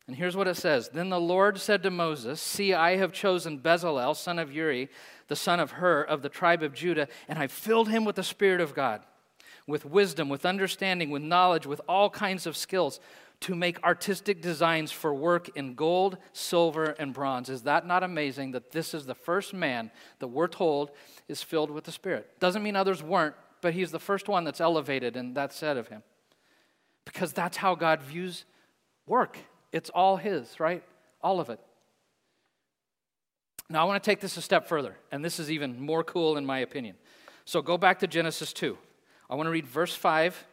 And 0.07 0.17
here's 0.17 0.37
what 0.37 0.49
it 0.49 0.57
says 0.57 0.91
Then 0.91 1.09
the 1.09 1.21
Lord 1.21 1.59
said 1.59 1.83
to 1.83 1.91
Moses, 1.91 2.41
See, 2.41 2.75
I 2.75 2.97
have 2.97 3.13
chosen 3.13 3.59
Bezalel, 3.59 4.17
son 4.17 4.39
of 4.39 4.53
Uri, 4.53 4.89
the 5.29 5.37
son 5.37 5.61
of 5.61 5.73
Hur, 5.73 6.03
of 6.03 6.23
the 6.23 6.29
tribe 6.29 6.63
of 6.63 6.75
Judah, 6.75 7.09
and 7.29 7.39
I 7.39 7.47
filled 7.47 7.89
him 7.89 8.05
with 8.05 8.17
the 8.17 8.23
Spirit 8.23 8.61
of 8.61 8.75
God, 8.75 9.03
with 9.67 9.85
wisdom, 9.85 10.29
with 10.29 10.45
understanding, 10.45 11.11
with 11.11 11.23
knowledge, 11.23 11.67
with 11.67 11.81
all 11.89 12.11
kinds 12.11 12.47
of 12.47 12.57
skills, 12.57 13.01
to 13.41 13.55
make 13.55 13.83
artistic 13.83 14.41
designs 14.41 14.93
for 14.93 15.13
work 15.13 15.51
in 15.57 15.75
gold, 15.75 16.19
silver, 16.33 16.95
and 16.99 17.13
bronze. 17.13 17.49
Is 17.49 17.63
that 17.63 17.87
not 17.87 18.03
amazing 18.03 18.53
that 18.53 18.71
this 18.71 18.95
is 18.95 19.07
the 19.07 19.15
first 19.15 19.53
man 19.53 19.91
that 20.19 20.29
we're 20.29 20.49
told 20.49 20.91
is 21.29 21.43
filled 21.43 21.71
with 21.71 21.85
the 21.85 21.93
Spirit? 21.93 22.39
Doesn't 22.41 22.63
mean 22.63 22.77
others 22.77 23.03
weren't, 23.03 23.35
but 23.61 23.75
he's 23.75 23.91
the 23.91 23.99
first 23.99 24.29
one 24.29 24.45
that's 24.45 24.61
elevated, 24.61 25.17
and 25.17 25.35
that's 25.35 25.57
said 25.57 25.77
of 25.77 25.89
him. 25.89 26.03
Because 27.05 27.33
that's 27.33 27.57
how 27.57 27.75
God 27.75 28.03
views 28.03 28.45
work. 29.07 29.39
It's 29.75 29.91
all 29.91 30.17
His, 30.17 30.61
right? 30.61 30.85
All 31.21 31.41
of 31.41 31.51
it. 31.51 31.59
Now, 33.69 33.83
I 33.83 33.85
want 33.87 34.01
to 34.01 34.09
take 34.09 34.21
this 34.21 34.37
a 34.37 34.41
step 34.41 34.69
further, 34.69 34.97
and 35.11 35.25
this 35.25 35.41
is 35.41 35.51
even 35.51 35.81
more 35.81 36.05
cool 36.05 36.37
in 36.37 36.47
my 36.47 36.61
opinion. 36.61 36.95
So 37.45 37.61
go 37.61 37.77
back 37.77 37.99
to 37.99 38.07
Genesis 38.07 38.53
2. 38.53 38.79
I 39.29 39.35
want 39.35 39.49
to 39.49 39.51
read 39.51 39.67
verse 39.67 39.93
5, 39.93 40.47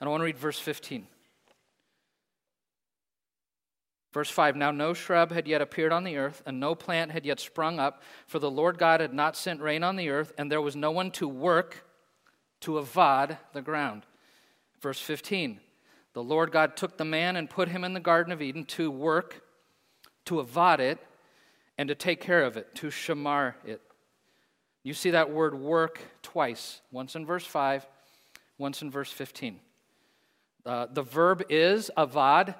and 0.00 0.08
I 0.08 0.10
want 0.10 0.22
to 0.22 0.24
read 0.24 0.38
verse 0.38 0.58
15. 0.58 1.06
Verse 4.14 4.30
5 4.30 4.56
Now 4.56 4.70
no 4.70 4.94
shrub 4.94 5.32
had 5.32 5.46
yet 5.46 5.60
appeared 5.60 5.92
on 5.92 6.04
the 6.04 6.16
earth, 6.16 6.42
and 6.46 6.58
no 6.58 6.74
plant 6.74 7.10
had 7.10 7.26
yet 7.26 7.38
sprung 7.38 7.78
up, 7.78 8.02
for 8.26 8.38
the 8.38 8.50
Lord 8.50 8.78
God 8.78 9.00
had 9.00 9.12
not 9.12 9.36
sent 9.36 9.60
rain 9.60 9.84
on 9.84 9.96
the 9.96 10.08
earth, 10.08 10.32
and 10.38 10.50
there 10.50 10.62
was 10.62 10.74
no 10.74 10.90
one 10.90 11.10
to 11.10 11.28
work 11.28 11.84
to 12.60 12.72
avad 12.72 13.36
the 13.52 13.60
ground. 13.60 14.06
Verse 14.80 14.98
15 14.98 15.60
the 16.16 16.24
Lord 16.24 16.50
God 16.50 16.78
took 16.78 16.96
the 16.96 17.04
man 17.04 17.36
and 17.36 17.50
put 17.50 17.68
him 17.68 17.84
in 17.84 17.92
the 17.92 18.00
Garden 18.00 18.32
of 18.32 18.40
Eden 18.40 18.64
to 18.64 18.90
work, 18.90 19.44
to 20.24 20.36
avad 20.36 20.78
it, 20.78 20.98
and 21.76 21.90
to 21.90 21.94
take 21.94 22.22
care 22.22 22.42
of 22.42 22.56
it, 22.56 22.74
to 22.76 22.86
shamar 22.86 23.52
it. 23.66 23.82
You 24.82 24.94
see 24.94 25.10
that 25.10 25.30
word 25.30 25.54
work 25.54 26.00
twice, 26.22 26.80
once 26.90 27.16
in 27.16 27.26
verse 27.26 27.44
5, 27.44 27.86
once 28.56 28.80
in 28.80 28.90
verse 28.90 29.12
15. 29.12 29.60
Uh, 30.64 30.86
the 30.90 31.02
verb 31.02 31.42
is 31.50 31.90
avad, 31.98 32.54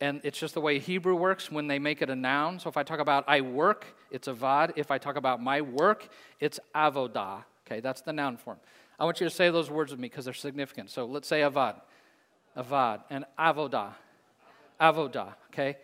and 0.00 0.20
it's 0.22 0.38
just 0.38 0.54
the 0.54 0.60
way 0.60 0.78
Hebrew 0.78 1.16
works 1.16 1.50
when 1.50 1.66
they 1.66 1.80
make 1.80 2.02
it 2.02 2.08
a 2.08 2.14
noun. 2.14 2.60
So 2.60 2.68
if 2.68 2.76
I 2.76 2.84
talk 2.84 3.00
about 3.00 3.24
I 3.26 3.40
work, 3.40 3.84
it's 4.12 4.28
avad. 4.28 4.74
If 4.76 4.92
I 4.92 4.98
talk 4.98 5.16
about 5.16 5.42
my 5.42 5.60
work, 5.60 6.08
it's 6.38 6.60
avodah. 6.72 7.42
Okay, 7.66 7.80
that's 7.80 8.02
the 8.02 8.12
noun 8.12 8.36
form. 8.36 8.58
I 8.96 9.04
want 9.04 9.20
you 9.20 9.28
to 9.28 9.34
say 9.34 9.50
those 9.50 9.70
words 9.70 9.90
with 9.90 9.98
me 9.98 10.06
because 10.06 10.24
they're 10.24 10.34
significant. 10.34 10.88
So 10.88 11.04
let's 11.04 11.26
say 11.26 11.40
avad 11.40 11.80
avad, 12.56 13.02
and 13.10 13.24
avodah. 13.38 13.94
Avodah, 14.80 15.34
okay? 15.52 15.76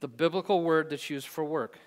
The 0.00 0.08
biblical 0.08 0.62
word 0.62 0.90
that's 0.90 1.08
used 1.10 1.26
for 1.26 1.44
work. 1.44 1.78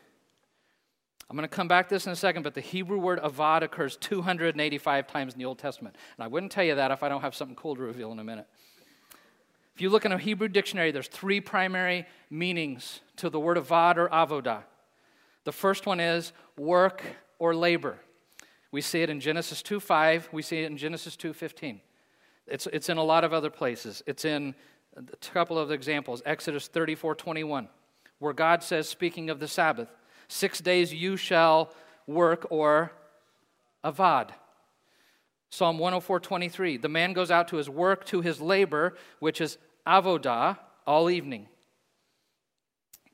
I'm 1.30 1.38
going 1.38 1.47
to 1.47 1.56
come 1.56 1.69
back 1.69 1.88
to 1.88 1.95
this 1.95 2.06
in 2.06 2.12
a 2.12 2.15
second, 2.15 2.43
but 2.43 2.56
the 2.56 2.62
Hebrew 2.62 2.97
word 2.97 3.21
avad 3.21 3.62
occurs 3.62 3.95
285 3.95 5.08
times 5.08 5.34
in 5.34 5.39
the 5.39 5.45
Old 5.45 5.60
Testament. 5.60 5.95
And 6.17 6.26
I 6.26 6.28
wouldn't 6.28 6.52
tell 6.52 6.63
you 6.63 6.76
that 6.76 6.91
if 6.91 7.04
I 7.04 7.10
don't 7.10 7.21
have 7.21 7.34
something 7.36 7.56
cool 7.56 7.76
to 7.76 7.82
reveal 7.82 8.12
in 8.12 8.19
a 8.19 8.24
minute. 8.24 8.47
If 9.74 9.82
you 9.82 9.89
look 9.89 10.04
in 10.04 10.12
a 10.12 10.17
Hebrew 10.17 10.50
dictionary, 10.50 10.91
there's 10.91 11.08
three 11.08 11.39
primary 11.39 12.06
meanings 12.30 13.00
to 13.15 13.30
the 13.30 13.39
word 13.39 13.58
avad 13.58 13.95
or 13.95 14.10
avodah. 14.10 14.63
The 15.45 15.54
first 15.54 15.86
one 15.86 16.02
is 16.02 16.34
work 16.58 17.02
or 17.39 17.56
labor. 17.56 17.97
We 18.71 18.82
see 18.82 19.02
it 19.02 19.10
in 19.10 19.19
Genesis 19.19 19.62
2:5, 19.63 20.32
we 20.32 20.41
see 20.41 20.63
it 20.63 20.65
in 20.65 20.78
Genesis 20.78 21.15
2:15. 21.15 21.82
It's, 22.47 22.67
it's 22.67 22.89
in 22.89 22.97
a 22.97 23.04
lot 23.04 23.23
of 23.23 23.34
other 23.34 23.49
places. 23.49 24.04
It's 24.06 24.25
in 24.25 24.56
a 24.95 25.04
couple 25.34 25.58
of 25.58 25.71
examples 25.71 26.21
Exodus 26.25 26.67
34 26.67 27.15
21, 27.15 27.69
where 28.19 28.34
God 28.34 28.63
says, 28.63 28.88
speaking 28.88 29.30
of 29.30 29.39
the 29.39 29.47
Sabbath, 29.47 29.89
six 30.27 30.60
days 30.60 30.93
you 30.93 31.17
shall 31.17 31.73
work 32.08 32.47
or 32.49 32.91
avad. 33.84 34.30
Psalm 35.49 35.77
104 35.77 36.19
23, 36.19 36.77
the 36.77 36.89
man 36.89 37.13
goes 37.13 37.30
out 37.30 37.47
to 37.49 37.58
his 37.58 37.69
work, 37.69 38.06
to 38.06 38.21
his 38.21 38.39
labor, 38.39 38.95
which 39.19 39.41
is 39.41 39.58
avodah, 39.86 40.58
all 40.88 41.10
evening. 41.10 41.47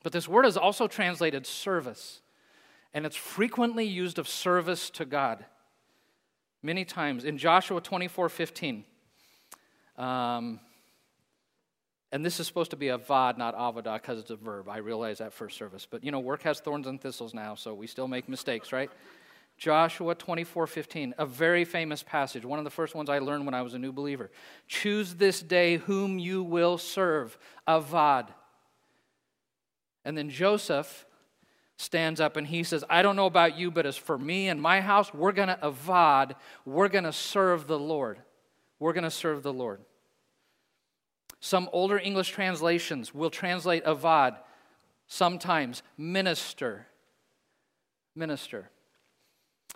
But 0.03 0.13
this 0.13 0.27
word 0.27 0.45
is 0.45 0.55
also 0.55 0.87
translated 0.87 1.45
service, 1.45 2.21
and 2.93 3.05
it's 3.05 3.15
frequently 3.15 3.85
used 3.85 4.19
of 4.19 4.27
service 4.27 4.89
to 4.91 5.05
God. 5.05 5.45
Many 6.61 6.85
times 6.85 7.25
in 7.25 7.37
Joshua 7.37 7.81
24 7.81 8.29
15. 8.29 8.85
Um, 9.97 10.59
and 12.11 12.25
this 12.25 12.39
is 12.39 12.47
supposed 12.47 12.71
to 12.71 12.77
be 12.77 12.87
avad, 12.87 13.37
not 13.37 13.55
avodah, 13.55 14.01
because 14.01 14.19
it's 14.19 14.29
a 14.31 14.35
verb. 14.35 14.69
I 14.69 14.77
realize 14.77 15.17
that 15.17 15.33
first 15.33 15.57
service. 15.57 15.87
But, 15.89 16.03
you 16.03 16.11
know, 16.11 16.19
work 16.19 16.43
has 16.43 16.59
thorns 16.59 16.87
and 16.87 17.01
thistles 17.01 17.33
now, 17.33 17.55
so 17.55 17.73
we 17.73 17.87
still 17.87 18.07
make 18.07 18.29
mistakes, 18.29 18.71
right? 18.71 18.89
Joshua 19.57 20.13
24 20.13 20.67
15, 20.67 21.15
a 21.17 21.25
very 21.25 21.65
famous 21.65 22.03
passage, 22.03 22.45
one 22.45 22.59
of 22.59 22.65
the 22.65 22.71
first 22.71 22.93
ones 22.93 23.09
I 23.09 23.19
learned 23.19 23.45
when 23.45 23.55
I 23.55 23.63
was 23.63 23.73
a 23.73 23.79
new 23.79 23.91
believer. 23.91 24.29
Choose 24.67 25.15
this 25.15 25.41
day 25.41 25.77
whom 25.77 26.19
you 26.19 26.43
will 26.43 26.77
serve, 26.77 27.37
avad. 27.67 28.27
And 30.05 30.17
then 30.17 30.29
Joseph 30.29 31.05
stands 31.75 32.21
up 32.21 32.37
and 32.37 32.47
he 32.47 32.63
says, 32.63 32.83
I 32.89 33.01
don't 33.01 33.15
know 33.15 33.25
about 33.25 33.57
you, 33.57 33.71
but 33.71 33.85
as 33.85 33.97
for 33.97 34.17
me 34.17 34.47
and 34.47 34.61
my 34.61 34.79
house, 34.79 35.13
we're 35.13 35.31
going 35.31 35.49
to 35.49 35.59
avad, 35.61 36.35
we're 36.63 36.87
going 36.87 37.03
to 37.03 37.11
serve 37.11 37.67
the 37.67 37.79
Lord. 37.79 38.19
We're 38.79 38.93
going 38.93 39.03
to 39.03 39.11
serve 39.11 39.41
the 39.41 39.53
Lord. 39.53 39.81
Some 41.47 41.69
older 41.71 41.97
English 41.97 42.31
translations 42.31 43.13
will 43.13 43.29
translate 43.29 43.85
avad 43.85 44.35
sometimes 45.07 45.81
minister. 45.97 46.87
Minister. 48.13 48.69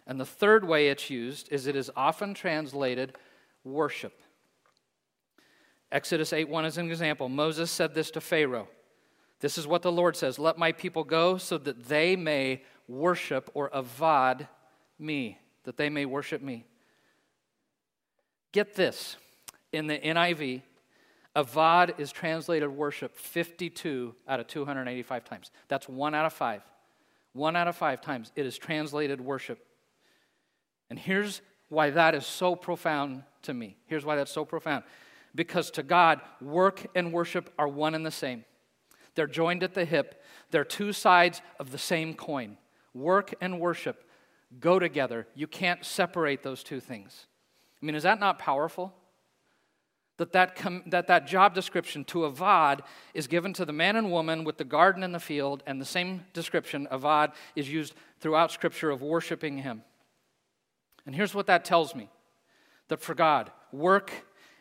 And 0.05 0.19
the 0.19 0.25
third 0.25 0.67
way 0.67 0.89
it's 0.89 1.09
used 1.09 1.47
is 1.49 1.67
it 1.67 1.77
is 1.77 1.89
often 1.95 2.33
translated 2.33 3.15
worship. 3.63 4.21
Exodus 5.93 6.33
8 6.33 6.49
1 6.49 6.65
is 6.65 6.77
an 6.77 6.91
example. 6.91 7.29
Moses 7.29 7.71
said 7.71 7.93
this 7.93 8.11
to 8.11 8.19
Pharaoh. 8.19 8.67
This 9.39 9.57
is 9.57 9.65
what 9.65 9.81
the 9.81 9.93
Lord 9.93 10.17
says 10.17 10.37
Let 10.37 10.57
my 10.57 10.73
people 10.73 11.05
go 11.05 11.37
so 11.37 11.57
that 11.57 11.85
they 11.85 12.17
may 12.17 12.63
worship 12.89 13.49
or 13.53 13.69
avad 13.69 14.49
me, 14.99 15.39
that 15.63 15.77
they 15.77 15.87
may 15.87 16.03
worship 16.03 16.41
me. 16.41 16.65
Get 18.51 18.75
this 18.75 19.15
in 19.71 19.87
the 19.87 19.99
NIV, 19.99 20.63
avad 21.35 21.99
is 21.99 22.11
translated 22.11 22.69
worship 22.69 23.15
52 23.17 24.15
out 24.27 24.39
of 24.39 24.47
285 24.47 25.23
times. 25.23 25.51
That's 25.67 25.87
one 25.87 26.13
out 26.13 26.25
of 26.25 26.33
five. 26.33 26.61
One 27.33 27.55
out 27.55 27.67
of 27.67 27.75
five 27.75 28.01
times 28.01 28.31
it 28.35 28.45
is 28.45 28.57
translated 28.57 29.21
worship. 29.21 29.65
And 30.89 30.99
here's 30.99 31.41
why 31.69 31.91
that 31.91 32.15
is 32.15 32.25
so 32.25 32.55
profound 32.55 33.23
to 33.43 33.53
me. 33.53 33.77
Here's 33.85 34.03
why 34.03 34.17
that's 34.17 34.31
so 34.31 34.43
profound. 34.43 34.83
Because 35.33 35.71
to 35.71 35.83
God, 35.83 36.19
work 36.41 36.85
and 36.95 37.13
worship 37.13 37.53
are 37.57 37.67
one 37.67 37.95
and 37.95 38.05
the 38.05 38.11
same. 38.11 38.43
They're 39.15 39.27
joined 39.27 39.63
at 39.63 39.73
the 39.73 39.85
hip, 39.85 40.21
they're 40.51 40.65
two 40.65 40.91
sides 40.91 41.41
of 41.59 41.71
the 41.71 41.77
same 41.77 42.13
coin. 42.13 42.57
Work 42.93 43.33
and 43.39 43.59
worship. 43.59 44.03
go 44.59 44.79
together. 44.79 45.27
You 45.33 45.47
can't 45.47 45.85
separate 45.85 46.43
those 46.43 46.61
two 46.61 46.81
things. 46.81 47.27
I 47.81 47.85
mean, 47.85 47.95
is 47.95 48.03
that 48.03 48.19
not 48.19 48.37
powerful? 48.37 48.93
That 50.21 50.33
that, 50.33 50.55
com- 50.55 50.83
that 50.85 51.07
that 51.07 51.25
job 51.25 51.55
description 51.55 52.03
to 52.05 52.19
avad 52.19 52.81
is 53.15 53.25
given 53.25 53.53
to 53.53 53.65
the 53.65 53.73
man 53.73 53.95
and 53.95 54.11
woman 54.11 54.43
with 54.43 54.59
the 54.59 54.63
garden 54.63 55.01
and 55.01 55.15
the 55.15 55.19
field, 55.19 55.63
and 55.65 55.81
the 55.81 55.85
same 55.85 56.27
description, 56.31 56.87
avad, 56.91 57.33
is 57.55 57.67
used 57.67 57.95
throughout 58.19 58.51
Scripture 58.51 58.91
of 58.91 59.01
worshiping 59.01 59.57
Him. 59.57 59.81
And 61.07 61.15
here's 61.15 61.33
what 61.33 61.47
that 61.47 61.65
tells 61.65 61.95
me 61.95 62.07
that 62.87 63.01
for 63.01 63.15
God, 63.15 63.51
work 63.71 64.11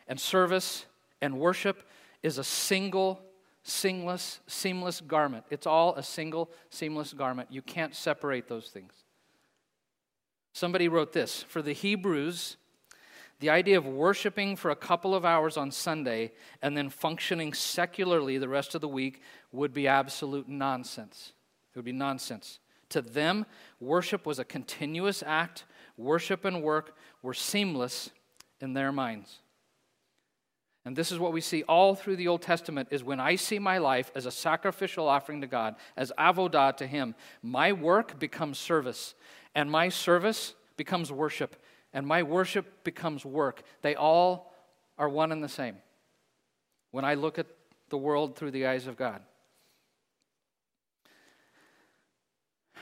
and 0.07 0.19
service 0.19 0.87
and 1.21 1.39
worship 1.39 1.87
is 2.23 2.39
a 2.39 2.43
single, 2.43 3.21
seamless, 3.61 4.39
seamless 4.47 4.99
garment. 4.99 5.45
It's 5.51 5.67
all 5.67 5.93
a 5.93 6.01
single, 6.01 6.49
seamless 6.71 7.13
garment. 7.13 7.49
You 7.51 7.61
can't 7.61 7.93
separate 7.93 8.47
those 8.47 8.69
things. 8.69 8.93
Somebody 10.53 10.87
wrote 10.87 11.13
this 11.13 11.43
For 11.43 11.61
the 11.61 11.73
Hebrews, 11.73 12.57
the 13.41 13.49
idea 13.49 13.77
of 13.77 13.85
worshiping 13.85 14.55
for 14.55 14.69
a 14.69 14.75
couple 14.75 15.13
of 15.15 15.25
hours 15.25 15.57
on 15.57 15.71
Sunday 15.71 16.31
and 16.61 16.77
then 16.77 16.89
functioning 16.89 17.53
secularly 17.53 18.37
the 18.37 18.47
rest 18.47 18.75
of 18.75 18.81
the 18.81 18.87
week 18.87 19.21
would 19.51 19.73
be 19.73 19.87
absolute 19.87 20.47
nonsense. 20.47 21.33
It 21.73 21.79
would 21.79 21.85
be 21.85 21.91
nonsense. 21.91 22.59
To 22.89 23.01
them, 23.01 23.47
worship 23.79 24.27
was 24.27 24.37
a 24.37 24.45
continuous 24.45 25.23
act. 25.25 25.65
Worship 25.97 26.45
and 26.45 26.61
work 26.61 26.95
were 27.23 27.33
seamless 27.33 28.11
in 28.59 28.73
their 28.73 28.91
minds. 28.91 29.39
And 30.85 30.95
this 30.95 31.11
is 31.11 31.17
what 31.17 31.33
we 31.33 31.41
see 31.41 31.63
all 31.63 31.95
through 31.95 32.17
the 32.17 32.27
Old 32.27 32.43
Testament 32.43 32.89
is 32.91 33.03
when 33.03 33.19
I 33.19 33.35
see 33.35 33.57
my 33.57 33.79
life 33.79 34.11
as 34.13 34.27
a 34.27 34.31
sacrificial 34.31 35.07
offering 35.07 35.41
to 35.41 35.47
God, 35.47 35.75
as 35.97 36.11
avodah 36.17 36.77
to 36.77 36.85
him, 36.85 37.15
my 37.41 37.73
work 37.73 38.19
becomes 38.19 38.59
service, 38.59 39.15
and 39.55 39.69
my 39.69 39.89
service 39.89 40.53
becomes 40.77 41.11
worship, 41.11 41.55
and 41.93 42.05
my 42.07 42.23
worship 42.23 42.83
becomes 42.83 43.25
work. 43.25 43.63
They 43.81 43.95
all 43.95 44.53
are 44.97 45.09
one 45.09 45.31
and 45.31 45.43
the 45.43 45.49
same 45.49 45.77
when 46.91 47.05
I 47.05 47.15
look 47.15 47.39
at 47.39 47.47
the 47.89 47.97
world 47.97 48.35
through 48.35 48.51
the 48.51 48.67
eyes 48.67 48.87
of 48.87 48.97
God. 48.97 49.21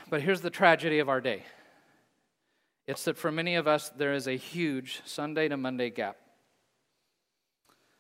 But 0.10 0.22
here's 0.22 0.42
the 0.42 0.50
tragedy 0.50 1.00
of 1.00 1.10
our 1.10 1.22
day 1.22 1.44
it's 2.88 3.06
that 3.06 3.18
for 3.18 3.32
many 3.32 3.56
of 3.56 3.68
us, 3.68 3.90
there 3.90 4.14
is 4.14 4.28
a 4.28 4.36
huge 4.36 5.02
Sunday 5.06 5.48
to 5.48 5.58
Monday 5.58 5.92
gap. 5.92 6.18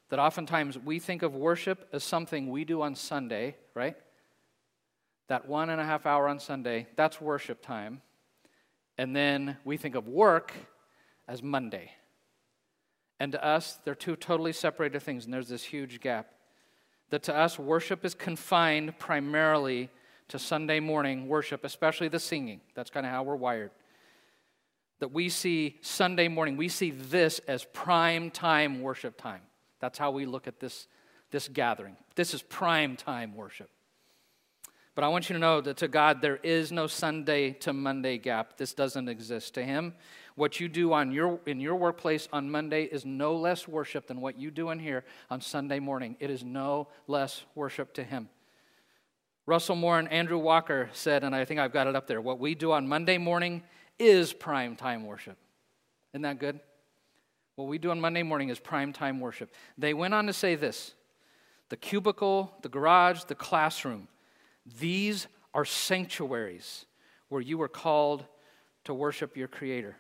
That 0.10 0.18
oftentimes 0.18 0.80
we 0.80 0.98
think 0.98 1.22
of 1.22 1.36
worship 1.36 1.88
as 1.94 2.04
something 2.04 2.50
we 2.50 2.66
do 2.66 2.82
on 2.82 2.96
Sunday, 2.96 3.56
right? 3.76 3.96
That 5.28 5.48
one 5.48 5.70
and 5.70 5.80
a 5.80 5.86
half 5.86 6.08
hour 6.08 6.28
on 6.28 6.40
Sunday, 6.40 6.88
that's 6.96 7.22
worship 7.22 7.62
time. 7.62 8.02
And 8.98 9.16
then 9.16 9.58
we 9.64 9.78
think 9.78 9.94
of 9.94 10.08
work 10.08 10.54
as 11.30 11.42
Monday. 11.42 11.92
And 13.22 13.32
to 13.32 13.46
us, 13.46 13.80
they're 13.86 13.96
two 13.96 14.18
totally 14.18 14.52
separated 14.52 15.02
things, 15.02 15.24
and 15.24 15.34
there's 15.34 15.48
this 15.48 15.64
huge 15.64 16.02
gap. 16.02 16.28
That 17.12 17.24
to 17.24 17.36
us, 17.36 17.58
worship 17.58 18.04
is 18.04 18.14
confined 18.14 19.00
primarily 19.00 19.90
to 20.28 20.38
Sunday 20.38 20.82
morning 20.82 21.30
worship, 21.30 21.64
especially 21.64 22.10
the 22.10 22.20
singing. 22.20 22.60
That's 22.76 22.90
kind 22.90 23.06
of 23.06 23.14
how 23.14 23.24
we're 23.24 23.38
wired 23.38 23.72
that 25.00 25.14
we 25.14 25.30
see 25.30 25.78
Sunday 25.82 26.28
morning, 26.28 26.58
we 26.58 26.68
see 26.68 26.92
this 26.92 27.40
as 27.48 27.66
prime 27.74 28.30
time 28.30 28.82
worship 28.82 29.18
time. 29.18 29.42
That's 29.80 29.98
how 29.98 30.12
we 30.12 30.26
look 30.26 30.48
at 30.48 30.60
this, 30.60 30.88
this 31.32 31.48
gathering. 31.48 31.96
This 32.16 32.34
is 32.34 32.42
prime 32.42 32.96
time 32.96 33.36
worship. 33.36 33.70
But 34.96 35.06
I 35.06 35.08
want 35.08 35.30
you 35.30 35.34
to 35.34 35.40
know 35.40 35.62
that 35.62 35.78
to 35.78 35.88
God, 35.88 36.22
there 36.22 36.40
is 36.44 36.74
no 36.74 36.88
Sunday 36.88 37.52
to 37.52 37.72
Monday 37.72 38.18
gap. 38.18 38.58
This 38.58 38.74
doesn't 38.74 39.08
exist. 39.08 39.54
To 39.54 39.64
Him, 39.64 39.94
what 40.40 40.62
you 40.62 40.70
do 40.70 40.94
on 40.94 41.12
your, 41.12 41.38
in 41.46 41.60
your 41.60 41.76
workplace 41.76 42.30
on 42.32 42.50
Monday 42.50 42.84
is 42.84 43.06
no 43.06 43.36
less 43.36 43.68
worship 43.68 44.08
than 44.08 44.22
what 44.22 44.40
you 44.40 44.50
do 44.50 44.70
in 44.70 44.80
here 44.80 45.04
on 45.30 45.42
Sunday 45.42 45.80
morning. 45.80 46.16
It 46.22 46.30
is 46.30 46.46
no 46.46 46.88
less 47.08 47.44
worship 47.56 47.94
to 47.96 48.04
Him. 48.06 48.30
Russell 49.46 49.76
Moore 49.76 50.00
and 50.00 50.10
Andrew 50.10 50.38
Walker 50.38 50.90
said, 50.94 51.26
and 51.26 51.36
I 51.36 51.44
think 51.44 51.60
I've 51.60 51.74
got 51.74 51.88
it 51.88 51.96
up 51.96 52.08
there 52.08 52.22
what 52.22 52.40
we 52.40 52.56
do 52.56 52.72
on 52.72 52.88
Monday 52.88 53.18
morning 53.18 53.64
is 54.00 54.32
prime 54.32 54.78
time 54.78 55.06
worship. 55.06 55.38
Isn't 56.14 56.22
that 56.22 56.40
good? 56.40 56.62
What 57.56 57.68
we 57.68 57.78
do 57.78 57.92
on 57.92 58.00
Monday 58.00 58.24
morning 58.24 58.48
is 58.48 58.60
prime 58.60 58.94
time 58.94 59.20
worship. 59.20 59.54
They 59.78 59.94
went 59.94 60.14
on 60.14 60.26
to 60.28 60.34
say 60.34 60.56
this 60.56 60.94
the 61.68 61.76
cubicle, 61.76 62.54
the 62.62 62.70
garage, 62.70 63.26
the 63.26 63.36
classroom, 63.36 64.08
these 64.80 65.28
are 65.54 65.66
sanctuaries 65.66 66.86
where 67.28 67.42
you 67.42 67.58
were 67.58 67.68
called 67.68 68.24
to 68.86 68.94
worship 68.94 69.36
your 69.36 69.50
Creator. 69.50 69.98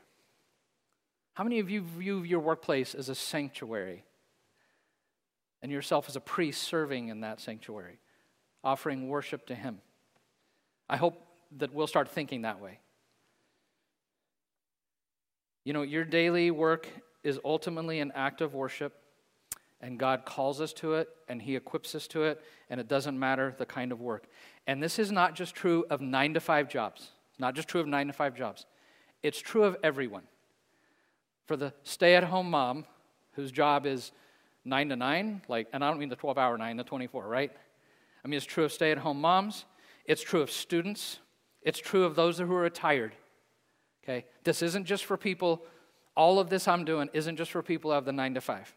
How 1.39 1.45
many 1.45 1.59
of 1.59 1.69
you 1.69 1.83
view 1.83 2.23
your 2.23 2.41
workplace 2.41 2.93
as 2.93 3.07
a 3.07 3.15
sanctuary 3.15 4.03
and 5.61 5.71
yourself 5.71 6.09
as 6.09 6.17
a 6.17 6.19
priest 6.19 6.63
serving 6.63 7.07
in 7.07 7.21
that 7.21 7.39
sanctuary, 7.39 8.01
offering 8.61 9.07
worship 9.07 9.47
to 9.47 9.55
Him? 9.55 9.79
I 10.89 10.97
hope 10.97 11.25
that 11.59 11.73
we'll 11.73 11.87
start 11.87 12.09
thinking 12.09 12.41
that 12.41 12.59
way. 12.59 12.79
You 15.63 15.71
know, 15.71 15.83
your 15.83 16.03
daily 16.03 16.51
work 16.51 16.89
is 17.23 17.39
ultimately 17.45 18.01
an 18.01 18.11
act 18.15 18.41
of 18.41 18.53
worship, 18.53 18.97
and 19.79 19.97
God 19.97 20.25
calls 20.25 20.59
us 20.59 20.73
to 20.73 20.95
it, 20.95 21.07
and 21.29 21.41
He 21.41 21.55
equips 21.55 21.95
us 21.95 22.05
to 22.07 22.23
it, 22.23 22.43
and 22.69 22.81
it 22.81 22.89
doesn't 22.89 23.17
matter 23.17 23.55
the 23.57 23.65
kind 23.65 23.93
of 23.93 24.01
work. 24.01 24.25
And 24.67 24.83
this 24.83 24.99
is 24.99 25.09
not 25.09 25.35
just 25.35 25.55
true 25.55 25.85
of 25.89 26.01
nine 26.01 26.33
to 26.33 26.41
five 26.41 26.67
jobs, 26.67 27.11
not 27.37 27.55
just 27.55 27.69
true 27.69 27.79
of 27.79 27.87
nine 27.87 28.07
to 28.07 28.13
five 28.13 28.35
jobs, 28.35 28.65
it's 29.23 29.39
true 29.39 29.63
of 29.63 29.77
everyone. 29.85 30.23
For 31.49 31.57
the 31.57 31.73
stay 31.81 32.15
at 32.15 32.25
home 32.25 32.51
mom 32.51 32.85
whose 33.31 33.51
job 33.51 33.87
is 33.87 34.11
nine 34.63 34.89
to 34.89 34.95
nine, 34.95 35.41
like, 35.47 35.67
and 35.73 35.83
I 35.83 35.89
don't 35.89 35.97
mean 35.97 36.09
the 36.09 36.15
12 36.15 36.37
hour 36.37 36.55
nine, 36.59 36.77
the 36.77 36.83
24, 36.83 37.27
right? 37.27 37.51
I 38.23 38.27
mean, 38.27 38.37
it's 38.37 38.45
true 38.45 38.65
of 38.65 38.71
stay 38.71 38.91
at 38.91 38.99
home 38.99 39.19
moms, 39.19 39.65
it's 40.05 40.21
true 40.21 40.41
of 40.41 40.51
students, 40.51 41.17
it's 41.63 41.79
true 41.79 42.03
of 42.03 42.15
those 42.15 42.37
who 42.37 42.53
are 42.53 42.61
retired. 42.61 43.15
Okay? 44.03 44.27
This 44.43 44.61
isn't 44.61 44.85
just 44.85 45.05
for 45.05 45.17
people, 45.17 45.63
all 46.15 46.37
of 46.39 46.51
this 46.51 46.67
I'm 46.67 46.85
doing 46.85 47.09
isn't 47.13 47.37
just 47.37 47.49
for 47.49 47.63
people 47.63 47.89
who 47.89 47.95
have 47.95 48.05
the 48.05 48.13
nine 48.13 48.35
to 48.35 48.41
five. 48.41 48.71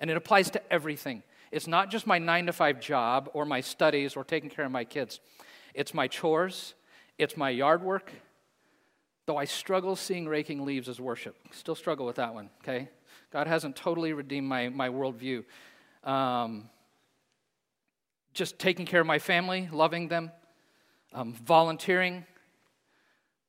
And 0.00 0.10
it 0.10 0.16
applies 0.16 0.50
to 0.50 0.72
everything. 0.72 1.22
It's 1.52 1.68
not 1.68 1.92
just 1.92 2.08
my 2.08 2.18
nine 2.18 2.46
to 2.46 2.52
five 2.52 2.80
job 2.80 3.30
or 3.34 3.44
my 3.44 3.60
studies 3.60 4.16
or 4.16 4.24
taking 4.24 4.50
care 4.50 4.64
of 4.64 4.72
my 4.72 4.82
kids. 4.82 5.20
It's 5.74 5.94
my 5.94 6.08
chores, 6.08 6.74
it's 7.18 7.36
my 7.36 7.50
yard 7.50 7.84
work. 7.84 8.10
Though 9.26 9.36
I 9.36 9.44
struggle 9.44 9.96
seeing 9.96 10.26
raking 10.26 10.64
leaves 10.64 10.88
as 10.88 11.00
worship. 11.00 11.36
Still 11.50 11.74
struggle 11.74 12.06
with 12.06 12.16
that 12.16 12.32
one, 12.32 12.50
okay? 12.62 12.88
God 13.32 13.46
hasn't 13.46 13.76
totally 13.76 14.12
redeemed 14.12 14.46
my, 14.46 14.68
my 14.68 14.88
worldview. 14.88 15.44
Um, 16.04 16.70
just 18.32 18.58
taking 18.58 18.86
care 18.86 19.00
of 19.00 19.06
my 19.06 19.18
family, 19.18 19.68
loving 19.72 20.08
them, 20.08 20.30
um, 21.12 21.32
volunteering, 21.32 22.24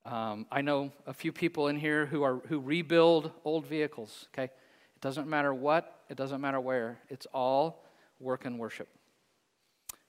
um, 0.07 0.45
I 0.49 0.61
know 0.61 0.93
a 1.05 1.13
few 1.13 1.33
people 1.33 1.67
in 1.67 1.75
here 1.75 2.05
who, 2.05 2.23
are, 2.23 2.37
who 2.47 2.61
rebuild 2.61 3.31
old 3.43 3.67
vehicles, 3.67 4.27
okay? 4.33 4.45
It 4.45 5.01
doesn't 5.01 5.27
matter 5.27 5.53
what, 5.53 5.99
it 6.09 6.15
doesn't 6.15 6.39
matter 6.39 6.61
where. 6.61 6.99
It's 7.09 7.27
all 7.33 7.83
work 8.21 8.45
and 8.45 8.57
worship. 8.57 8.87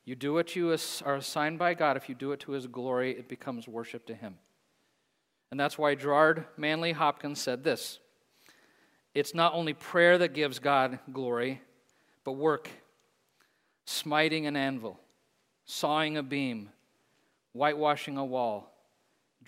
You 0.05 0.15
do 0.15 0.33
what 0.33 0.55
you 0.55 0.71
are 1.05 1.17
assigned 1.17 1.59
by 1.59 1.75
God. 1.75 1.97
If 1.97 2.09
you 2.09 2.15
do 2.15 2.31
it 2.31 2.39
to 2.41 2.53
His 2.53 2.69
glory, 2.69 3.11
it 3.11 3.29
becomes 3.29 3.67
worship 3.67 4.07
to 4.07 4.15
Him. 4.15 4.37
And 5.51 5.59
that's 5.59 5.79
why 5.79 5.95
Gerard 5.95 6.45
Manley 6.57 6.93
Hopkins 6.93 7.41
said 7.41 7.65
this 7.65 7.99
It's 9.15 9.35
not 9.35 9.55
only 9.55 9.75
prayer 9.75 10.19
that 10.19 10.35
gives 10.35 10.59
God 10.59 10.99
glory, 11.13 11.63
but 12.25 12.33
work, 12.33 12.71
smiting 13.85 14.47
an 14.47 14.57
anvil, 14.57 14.99
sawing 15.65 16.17
a 16.17 16.23
beam, 16.23 16.71
whitewashing 17.53 18.17
a 18.17 18.25
wall 18.25 18.73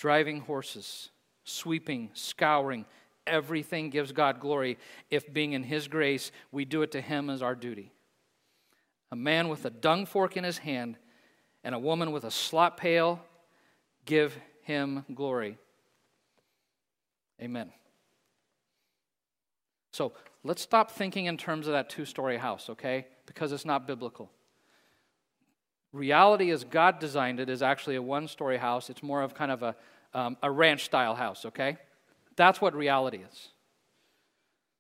driving 0.01 0.41
horses, 0.41 1.11
sweeping, 1.45 2.09
scouring, 2.15 2.87
everything 3.27 3.91
gives 3.91 4.13
God 4.13 4.41
glory 4.41 4.79
if, 5.11 5.31
being 5.31 5.53
in 5.53 5.63
His 5.63 5.89
grace, 5.89 6.33
we 6.51 6.65
do 6.65 6.81
it 6.81 6.93
to 6.93 7.03
Him 7.03 7.29
as 7.29 7.43
our 7.43 7.55
duty. 7.55 7.93
A 9.13 9.17
man 9.17 9.51
with 9.51 9.67
a 9.67 9.71
dung 9.71 10.07
fork 10.07 10.39
in 10.39 10.45
his 10.45 10.57
hand 10.57 10.97
and 11.63 11.75
a 11.75 11.79
woman 11.79 12.13
with 12.13 12.25
a 12.25 12.31
slop 12.31 12.81
pail 12.81 13.21
give 14.07 14.39
Him 14.63 15.05
glory. 15.15 15.59
Amen. 17.41 17.73
So 19.93 20.13
let's 20.45 20.63
stop 20.63 20.91
thinking 20.91 21.27
in 21.27 21.37
terms 21.37 21.67
of 21.67 21.73
that 21.73 21.91
two 21.91 22.05
story 22.05 22.37
house, 22.37 22.71
okay? 22.71 23.07
Because 23.27 23.53
it's 23.53 23.65
not 23.65 23.87
biblical. 23.87 24.31
Reality, 25.93 26.51
as 26.51 26.63
God 26.63 27.01
designed 27.01 27.41
it, 27.41 27.49
is 27.49 27.63
actually 27.63 27.97
a 27.97 28.03
one 28.03 28.29
story 28.29 28.59
house. 28.59 28.91
It's 28.91 29.03
more 29.03 29.23
of 29.23 29.35
kind 29.35 29.51
of 29.51 29.63
a, 29.63 29.75
um, 30.15 30.37
a 30.43 30.51
ranch 30.51 30.85
style 30.85 31.17
house, 31.17 31.45
okay? 31.47 31.79
That's 32.37 32.61
what 32.61 32.75
reality 32.75 33.19
is. 33.19 33.49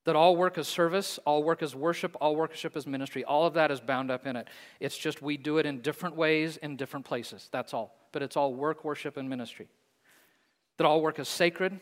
That 0.05 0.17
all 0.17 0.37
work 0.37 0.57
is 0.57 0.67
service, 0.67 1.19
all 1.27 1.43
work 1.43 1.63
is 1.63 1.75
worship, 1.75 2.17
all 2.21 2.37
worship 2.37 2.77
is 2.77 2.87
ministry. 2.87 3.25
All 3.25 3.47
of 3.47 3.55
that 3.55 3.71
is 3.71 3.81
bound 3.81 4.11
up 4.11 4.27
in 4.27 4.37
it. 4.37 4.49
It's 4.79 4.97
just 4.97 5.21
we 5.21 5.37
do 5.37 5.59
it 5.59 5.67
in 5.67 5.81
different 5.83 6.17
ways 6.17 6.57
in 6.57 6.77
different 6.77 7.05
places. 7.05 7.49
That's 7.53 7.75
all. 7.75 7.95
But 8.13 8.23
it's 8.23 8.37
all 8.37 8.55
work, 8.55 8.85
worship, 8.85 9.17
and 9.17 9.29
ministry. 9.29 9.69
that 10.79 10.87
all 10.87 11.03
work 11.03 11.19
is 11.19 11.29
sacred, 11.29 11.79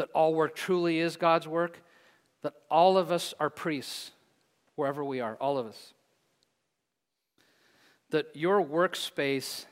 that 0.00 0.08
all 0.14 0.32
work 0.32 0.56
truly 0.56 0.98
is 0.98 1.18
God's 1.18 1.46
work, 1.46 1.82
that 2.40 2.54
all 2.70 2.96
of 2.96 3.12
us 3.12 3.34
are 3.38 3.50
priests 3.50 4.12
wherever 4.74 5.04
we 5.04 5.20
are, 5.20 5.36
all 5.38 5.58
of 5.58 5.66
us. 5.66 5.92
That 8.08 8.34
your 8.34 8.64
workspace, 8.64 9.66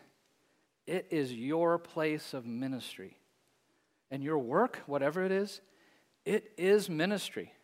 it 0.87 1.07
is 1.09 1.33
your 1.33 1.79
place 1.79 2.35
of 2.35 2.45
ministry. 2.45 3.17
And 4.11 4.23
your 4.23 4.37
work, 4.37 4.83
whatever 4.85 5.25
it 5.25 5.33
is, 5.33 5.63
it 6.27 6.53
is 6.59 6.91
ministry. 6.91 7.55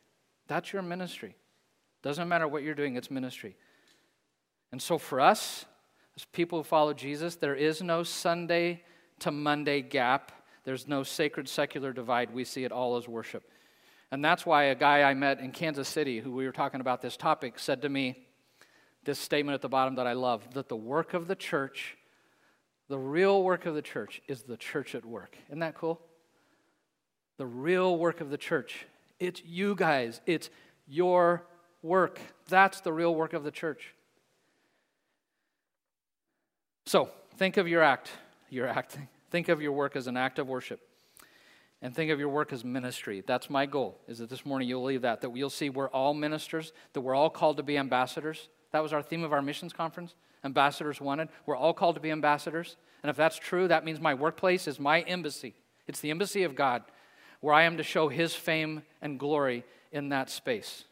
That's 0.49 0.73
your 0.73 0.81
ministry. 0.81 1.37
Doesn't 2.03 2.31
matter 2.31 2.49
what 2.49 2.63
you're 2.63 2.75
doing, 2.75 2.97
it's 2.97 3.11
ministry. 3.11 3.59
And 4.73 4.81
so 4.81 4.97
for 4.97 5.21
us, 5.21 5.67
as 6.17 6.25
people 6.25 6.61
who 6.61 6.65
follow 6.65 6.95
Jesus, 6.95 7.37
there 7.37 7.55
is 7.55 7.83
no 7.83 8.05
Sunday 8.05 8.85
to 9.19 9.31
Monday 9.31 9.83
gap. 9.83 10.33
There's 10.65 10.89
no 10.89 11.03
sacred 11.03 11.49
secular 11.49 11.93
divide. 11.93 12.33
We 12.33 12.45
see 12.45 12.65
it 12.65 12.73
all 12.73 12.97
as 12.97 13.07
worship. 13.07 13.45
And 14.11 14.25
that's 14.25 14.47
why 14.47 14.65
a 14.65 14.75
guy 14.75 15.03
I 15.03 15.15
met 15.15 15.41
in 15.41 15.51
Kansas 15.51 15.89
City, 15.89 16.21
who 16.21 16.33
we 16.33 16.47
were 16.47 16.53
talking 16.53 16.81
about 16.81 17.03
this 17.03 17.17
topic, 17.17 17.59
said 17.59 17.83
to 17.83 17.89
me 17.89 18.27
this 19.05 19.19
statement 19.19 19.55
at 19.55 19.63
the 19.63 19.69
bottom 19.69 19.97
that 19.97 20.07
I 20.07 20.13
love 20.15 20.55
that 20.55 20.69
the 20.69 20.77
work 20.77 21.15
of 21.15 21.27
the 21.27 21.35
church, 21.35 21.97
the 22.89 22.99
real 22.99 23.43
work 23.43 23.67
of 23.67 23.75
the 23.75 23.83
church, 23.83 24.23
is 24.27 24.43
the 24.43 24.57
church 24.57 24.95
at 24.95 25.05
work. 25.05 25.37
Isn't 25.49 25.61
that 25.61 25.75
cool? 25.75 26.01
The 27.37 27.47
real 27.47 27.99
work 27.99 28.21
of 28.21 28.31
the 28.31 28.39
church. 28.39 28.87
It's 29.19 29.43
you 29.45 29.75
guys, 29.75 30.21
it's 30.27 30.49
your 30.87 31.47
work. 31.83 32.21
That's 32.49 32.81
the 32.81 32.93
real 32.93 33.15
work 33.15 33.33
of 33.33 33.45
the 33.45 33.51
church. 33.51 33.95
So, 36.87 37.11
think 37.37 37.57
of 37.57 37.67
your 37.67 37.83
act, 37.83 38.11
your 38.51 38.69
acting. 38.69 39.09
Think 39.35 39.49
of 39.49 39.61
your 39.61 39.73
work 39.73 39.97
as 39.97 40.07
an 40.07 40.17
act 40.17 40.39
of 40.39 40.47
worship. 40.47 40.79
And 41.83 41.93
think 41.93 42.13
of 42.13 42.21
your 42.21 42.29
work 42.29 42.53
as 42.53 42.65
ministry. 42.65 43.21
That's 43.27 43.51
my 43.51 43.67
goal, 43.67 43.99
is 44.07 44.19
that 44.19 44.31
this 44.31 44.47
morning 44.47 44.69
you'll 44.69 44.85
leave 44.85 45.03
that, 45.03 45.23
that 45.23 45.37
you'll 45.37 45.51
see 45.51 45.71
we're 45.71 45.89
all 45.89 46.15
ministers, 46.15 46.73
that 46.93 47.01
we're 47.01 47.17
all 47.17 47.31
called 47.31 47.57
to 47.57 47.65
be 47.65 47.77
ambassadors. 47.77 48.49
That 48.71 48.81
was 48.81 48.93
our 48.93 49.03
theme 49.03 49.25
of 49.25 49.33
our 49.33 49.43
missions 49.43 49.73
conference. 49.73 50.15
Ambassadors 50.45 51.01
wanted. 51.01 51.31
We're 51.47 51.57
all 51.57 51.75
called 51.75 51.97
to 51.97 52.01
be 52.01 52.13
ambassadors. 52.13 52.77
And 53.03 53.11
if 53.11 53.17
that's 53.17 53.37
true, 53.37 53.67
that 53.67 53.85
means 53.85 53.99
my 53.99 54.15
workplace 54.15 54.69
is 54.69 54.79
my 54.79 55.01
embassy. 55.01 55.57
It's 55.89 55.99
the 55.99 56.13
embassy 56.13 56.45
of 56.45 56.55
God, 56.55 56.85
where 57.41 57.55
I 57.55 57.65
am 57.65 57.77
to 57.79 57.83
show 57.83 58.09
his 58.09 58.37
fame 58.37 58.85
and 59.03 59.19
glory 59.19 59.65
in 59.91 60.11
that 60.11 60.31
space. 60.31 60.85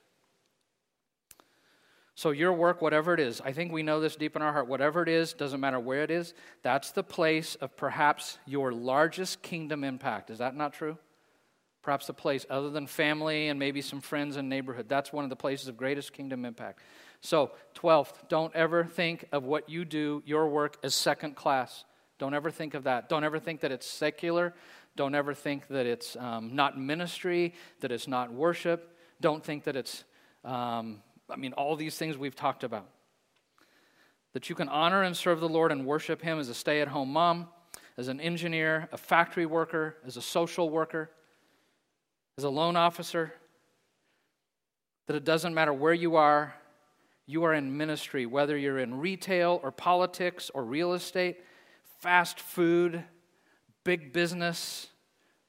So, 2.14 2.30
your 2.30 2.52
work, 2.52 2.82
whatever 2.82 3.14
it 3.14 3.20
is, 3.20 3.40
I 3.40 3.52
think 3.52 3.72
we 3.72 3.82
know 3.82 3.98
this 3.98 4.16
deep 4.16 4.36
in 4.36 4.42
our 4.42 4.52
heart, 4.52 4.68
whatever 4.68 5.02
it 5.02 5.08
is, 5.08 5.32
doesn't 5.32 5.60
matter 5.60 5.80
where 5.80 6.02
it 6.02 6.10
is, 6.10 6.34
that's 6.62 6.90
the 6.90 7.02
place 7.02 7.54
of 7.56 7.74
perhaps 7.74 8.38
your 8.44 8.70
largest 8.72 9.40
kingdom 9.40 9.82
impact. 9.82 10.28
Is 10.30 10.38
that 10.38 10.54
not 10.54 10.74
true? 10.74 10.98
Perhaps 11.82 12.06
the 12.06 12.12
place, 12.12 12.44
other 12.50 12.68
than 12.68 12.86
family 12.86 13.48
and 13.48 13.58
maybe 13.58 13.80
some 13.80 14.00
friends 14.00 14.36
and 14.36 14.48
neighborhood, 14.48 14.88
that's 14.88 15.12
one 15.12 15.24
of 15.24 15.30
the 15.30 15.36
places 15.36 15.68
of 15.68 15.76
greatest 15.76 16.12
kingdom 16.12 16.44
impact. 16.44 16.80
So, 17.22 17.52
12th, 17.76 18.28
don't 18.28 18.54
ever 18.54 18.84
think 18.84 19.24
of 19.32 19.44
what 19.44 19.70
you 19.70 19.84
do, 19.86 20.22
your 20.26 20.48
work, 20.48 20.76
as 20.82 20.94
second 20.94 21.34
class. 21.34 21.84
Don't 22.18 22.34
ever 22.34 22.50
think 22.50 22.74
of 22.74 22.84
that. 22.84 23.08
Don't 23.08 23.24
ever 23.24 23.38
think 23.38 23.60
that 23.60 23.72
it's 23.72 23.86
secular. 23.86 24.52
Don't 24.96 25.14
ever 25.14 25.32
think 25.32 25.66
that 25.68 25.86
it's 25.86 26.14
um, 26.16 26.54
not 26.54 26.78
ministry, 26.78 27.54
that 27.80 27.90
it's 27.90 28.06
not 28.06 28.32
worship. 28.32 28.98
Don't 29.20 29.42
think 29.42 29.64
that 29.64 29.76
it's 29.76 30.04
um, 30.44 30.98
I 31.30 31.36
mean, 31.36 31.52
all 31.52 31.76
these 31.76 31.96
things 31.96 32.18
we've 32.18 32.36
talked 32.36 32.64
about. 32.64 32.88
That 34.32 34.48
you 34.48 34.54
can 34.54 34.68
honor 34.68 35.02
and 35.02 35.16
serve 35.16 35.40
the 35.40 35.48
Lord 35.48 35.72
and 35.72 35.86
worship 35.86 36.22
Him 36.22 36.38
as 36.38 36.48
a 36.48 36.54
stay 36.54 36.80
at 36.80 36.88
home 36.88 37.12
mom, 37.12 37.48
as 37.96 38.08
an 38.08 38.20
engineer, 38.20 38.88
a 38.92 38.96
factory 38.96 39.46
worker, 39.46 39.96
as 40.06 40.16
a 40.16 40.22
social 40.22 40.70
worker, 40.70 41.10
as 42.38 42.44
a 42.44 42.50
loan 42.50 42.76
officer. 42.76 43.34
That 45.06 45.16
it 45.16 45.24
doesn't 45.24 45.54
matter 45.54 45.72
where 45.72 45.92
you 45.92 46.16
are, 46.16 46.54
you 47.26 47.44
are 47.44 47.54
in 47.54 47.76
ministry, 47.76 48.26
whether 48.26 48.56
you're 48.56 48.78
in 48.78 48.98
retail 48.98 49.60
or 49.62 49.70
politics 49.70 50.50
or 50.54 50.64
real 50.64 50.94
estate, 50.94 51.40
fast 52.00 52.40
food, 52.40 53.04
big 53.84 54.12
business, 54.12 54.88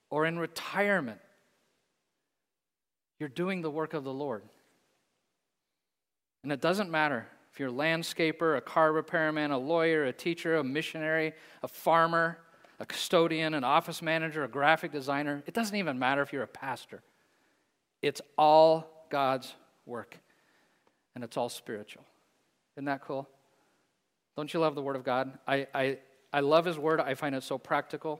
or 0.09 0.25
in 0.25 0.37
retirement. 0.37 1.19
You're 3.19 3.29
doing 3.29 3.61
the 3.61 3.71
work 3.71 3.93
of 3.93 4.03
the 4.03 4.13
Lord. 4.13 4.43
And 6.43 6.51
it 6.51 6.61
doesn't 6.61 6.91
matter 6.91 7.25
if 7.51 7.59
you're 7.59 7.69
a 7.69 7.71
landscaper, 7.71 8.57
a 8.57 8.61
car 8.61 8.91
repairman, 8.91 9.51
a 9.51 9.57
lawyer, 9.57 10.05
a 10.05 10.13
teacher, 10.13 10.57
a 10.57 10.63
missionary, 10.63 11.33
a 11.61 11.67
farmer, 11.67 12.39
a 12.79 12.85
custodian, 12.85 13.53
an 13.53 13.63
office 13.63 14.01
manager, 14.01 14.43
a 14.43 14.47
graphic 14.47 14.91
designer. 14.91 15.43
It 15.45 15.53
doesn't 15.53 15.75
even 15.75 15.97
matter 15.97 16.21
if 16.21 16.33
you're 16.33 16.43
a 16.43 16.47
pastor. 16.47 17.01
It's 18.01 18.21
all 18.37 19.07
God's 19.09 19.53
work, 19.85 20.17
and 21.15 21.23
it's 21.23 21.37
all 21.37 21.47
spiritual. 21.47 22.03
Isn't 22.75 22.85
that 22.85 23.01
cool? 23.01 23.29
Don't 24.35 24.53
you 24.53 24.59
love 24.59 24.75
the 24.75 24.81
Word 24.81 24.95
of 24.95 25.03
God? 25.03 25.37
I, 25.47 25.67
I, 25.73 25.97
I 26.33 26.39
love 26.39 26.65
His 26.65 26.77
Word. 26.77 26.99
I 26.99 27.13
find 27.13 27.35
it 27.35 27.43
so 27.43 27.57
practical. 27.57 28.19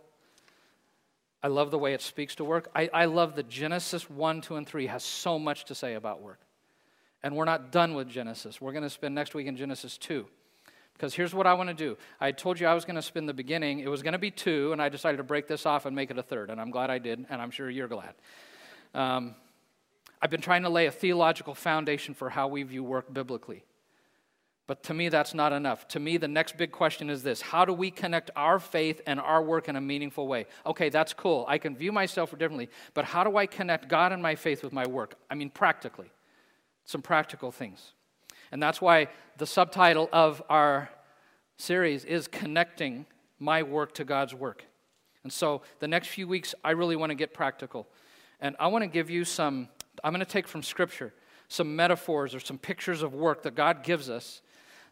I 1.42 1.48
love 1.48 1.72
the 1.72 1.80
way 1.80 1.94
it 1.94 2.02
speaks 2.02 2.36
to 2.36 2.46
work. 2.46 2.70
I, 2.74 2.90
I 2.94 3.06
love 3.06 3.36
that 3.36 3.50
Genesis 3.50 4.10
1, 4.10 4.42
2, 4.42 4.56
and 4.56 4.68
3 4.68 4.88
has 4.88 5.04
so 5.04 5.38
much 5.38 5.66
to 5.66 5.76
say 5.76 5.96
about 5.96 6.22
work. 6.22 6.40
And 7.24 7.36
we're 7.36 7.46
not 7.46 7.72
done 7.72 7.94
with 7.94 8.10
Genesis. 8.10 8.60
We're 8.60 8.74
going 8.74 8.84
to 8.84 8.90
spend 8.90 9.16
next 9.16 9.34
week 9.34 9.48
in 9.48 9.56
Genesis 9.56 9.98
2. 9.98 10.26
Because 10.94 11.16
here's 11.16 11.34
what 11.34 11.48
I 11.48 11.54
want 11.54 11.70
to 11.70 11.74
do. 11.74 11.98
I 12.22 12.32
told 12.32 12.60
you 12.60 12.68
I 12.68 12.74
was 12.74 12.86
going 12.86 12.96
to 12.96 13.02
spend 13.02 13.28
the 13.28 13.34
beginning. 13.34 13.80
It 13.80 13.90
was 13.90 14.04
going 14.04 14.14
to 14.14 14.20
be 14.20 14.30
two, 14.30 14.72
and 14.74 14.82
I 14.82 14.90
decided 14.90 15.18
to 15.18 15.24
break 15.24 15.48
this 15.48 15.66
off 15.66 15.86
and 15.86 15.96
make 15.96 16.12
it 16.12 16.18
a 16.18 16.24
third. 16.24 16.50
And 16.50 16.62
I'm 16.62 16.70
glad 16.70 16.90
I 16.90 17.00
did, 17.00 17.26
and 17.30 17.42
I'm 17.42 17.50
sure 17.50 17.70
you're 17.70 17.88
glad. 17.88 18.14
Um, 18.94 19.36
I've 20.22 20.30
been 20.30 20.42
trying 20.42 20.64
to 20.64 20.70
lay 20.70 20.86
a 20.86 20.92
theological 20.92 21.56
foundation 21.56 22.14
for 22.14 22.30
how 22.30 22.48
we 22.48 22.64
view 22.64 22.84
work 22.84 23.12
biblically. 23.12 23.64
But 24.66 24.84
to 24.84 24.94
me, 24.94 25.10
that's 25.10 25.34
not 25.34 25.52
enough. 25.52 25.88
To 25.90 26.00
me, 26.00 26.16
the 26.16 26.28
next 26.30 26.56
big 26.56 26.72
question 26.72 27.10
is 27.10 27.24
this 27.24 27.42
How 27.42 27.66
do 27.66 27.74
we 27.74 27.92
connect 27.92 28.32
our 28.36 28.60
faith 28.60 29.02
and 29.08 29.20
our 29.20 29.42
work 29.44 29.68
in 29.68 29.76
a 29.76 29.82
meaningful 29.82 30.28
way? 30.28 30.46
Okay, 30.66 30.90
that's 30.90 31.14
cool. 31.14 31.44
I 31.50 31.58
can 31.58 31.76
view 31.76 31.92
myself 31.92 32.32
differently, 32.32 32.70
but 32.94 33.04
how 33.04 33.24
do 33.24 33.36
I 33.36 33.46
connect 33.46 33.90
God 33.90 34.14
and 34.14 34.22
my 34.22 34.36
faith 34.36 34.64
with 34.64 34.72
my 34.72 34.88
work? 34.88 35.16
I 35.30 35.36
mean, 35.36 35.50
practically 35.50 36.12
some 36.86 37.02
practical 37.02 37.52
things. 37.52 37.94
And 38.52 38.62
that's 38.62 38.82
why 38.82 39.08
the 39.38 39.46
subtitle 39.46 40.10
of 40.14 40.44
our 40.50 40.90
series 41.58 42.06
is 42.06 42.28
Connecting 42.28 43.06
My 43.40 43.64
Work 43.64 43.94
to 43.96 44.04
God's 44.04 44.34
Work. 44.34 44.66
And 45.24 45.32
so 45.32 45.62
the 45.80 45.88
next 45.88 46.08
few 46.10 46.28
weeks, 46.28 46.54
I 46.64 46.72
really 46.72 46.96
want 46.96 47.10
to 47.10 47.16
get 47.16 47.34
practical. 47.34 47.88
And 48.40 48.56
I 48.60 48.68
want 48.68 48.84
to 48.84 48.88
give 48.88 49.10
you 49.10 49.26
some, 49.26 49.70
I'm 50.04 50.12
going 50.12 50.20
to 50.20 50.32
take 50.32 50.48
from 50.48 50.64
Scripture 50.64 51.14
some 51.48 51.76
metaphors 51.76 52.36
or 52.36 52.40
some 52.40 52.58
pictures 52.58 53.02
of 53.02 53.14
work 53.14 53.44
that 53.44 53.56
God 53.56 53.84
gives 53.84 54.10
us 54.10 54.42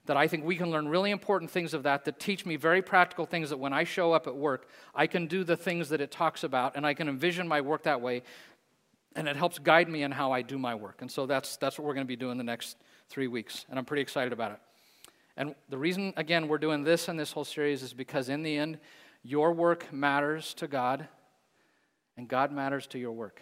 that 0.05 0.17
I 0.17 0.27
think 0.27 0.43
we 0.43 0.55
can 0.55 0.71
learn 0.71 0.87
really 0.87 1.11
important 1.11 1.51
things 1.51 1.73
of 1.73 1.83
that 1.83 2.05
that 2.05 2.19
teach 2.19 2.45
me 2.45 2.55
very 2.55 2.81
practical 2.81 3.25
things 3.25 3.49
that 3.51 3.57
when 3.57 3.71
I 3.71 3.83
show 3.83 4.13
up 4.13 4.25
at 4.25 4.35
work, 4.35 4.67
I 4.95 5.05
can 5.05 5.27
do 5.27 5.43
the 5.43 5.55
things 5.55 5.89
that 5.89 6.01
it 6.01 6.11
talks 6.11 6.43
about 6.43 6.75
and 6.75 6.85
I 6.85 6.93
can 6.93 7.07
envision 7.07 7.47
my 7.47 7.61
work 7.61 7.83
that 7.83 8.01
way 8.01 8.23
and 9.15 9.27
it 9.27 9.35
helps 9.35 9.59
guide 9.59 9.89
me 9.89 10.03
in 10.03 10.11
how 10.11 10.31
I 10.31 10.41
do 10.41 10.57
my 10.57 10.75
work. 10.75 11.01
And 11.01 11.11
so 11.11 11.25
that's, 11.25 11.57
that's 11.57 11.77
what 11.77 11.85
we're 11.85 11.93
going 11.93 12.05
to 12.05 12.11
be 12.11 12.15
doing 12.15 12.37
the 12.37 12.43
next 12.43 12.77
three 13.09 13.27
weeks, 13.27 13.65
and 13.69 13.77
I'm 13.77 13.85
pretty 13.85 14.01
excited 14.01 14.31
about 14.31 14.53
it. 14.53 14.59
And 15.37 15.55
the 15.69 15.77
reason, 15.77 16.13
again, 16.17 16.47
we're 16.47 16.57
doing 16.57 16.83
this 16.83 17.07
and 17.07 17.19
this 17.19 17.31
whole 17.31 17.43
series 17.43 17.83
is 17.83 17.93
because 17.93 18.29
in 18.29 18.43
the 18.43 18.57
end, 18.57 18.79
your 19.23 19.53
work 19.53 19.91
matters 19.91 20.53
to 20.55 20.67
God, 20.67 21.07
and 22.17 22.27
God 22.27 22.51
matters 22.51 22.87
to 22.87 22.99
your 22.99 23.11
work. 23.11 23.41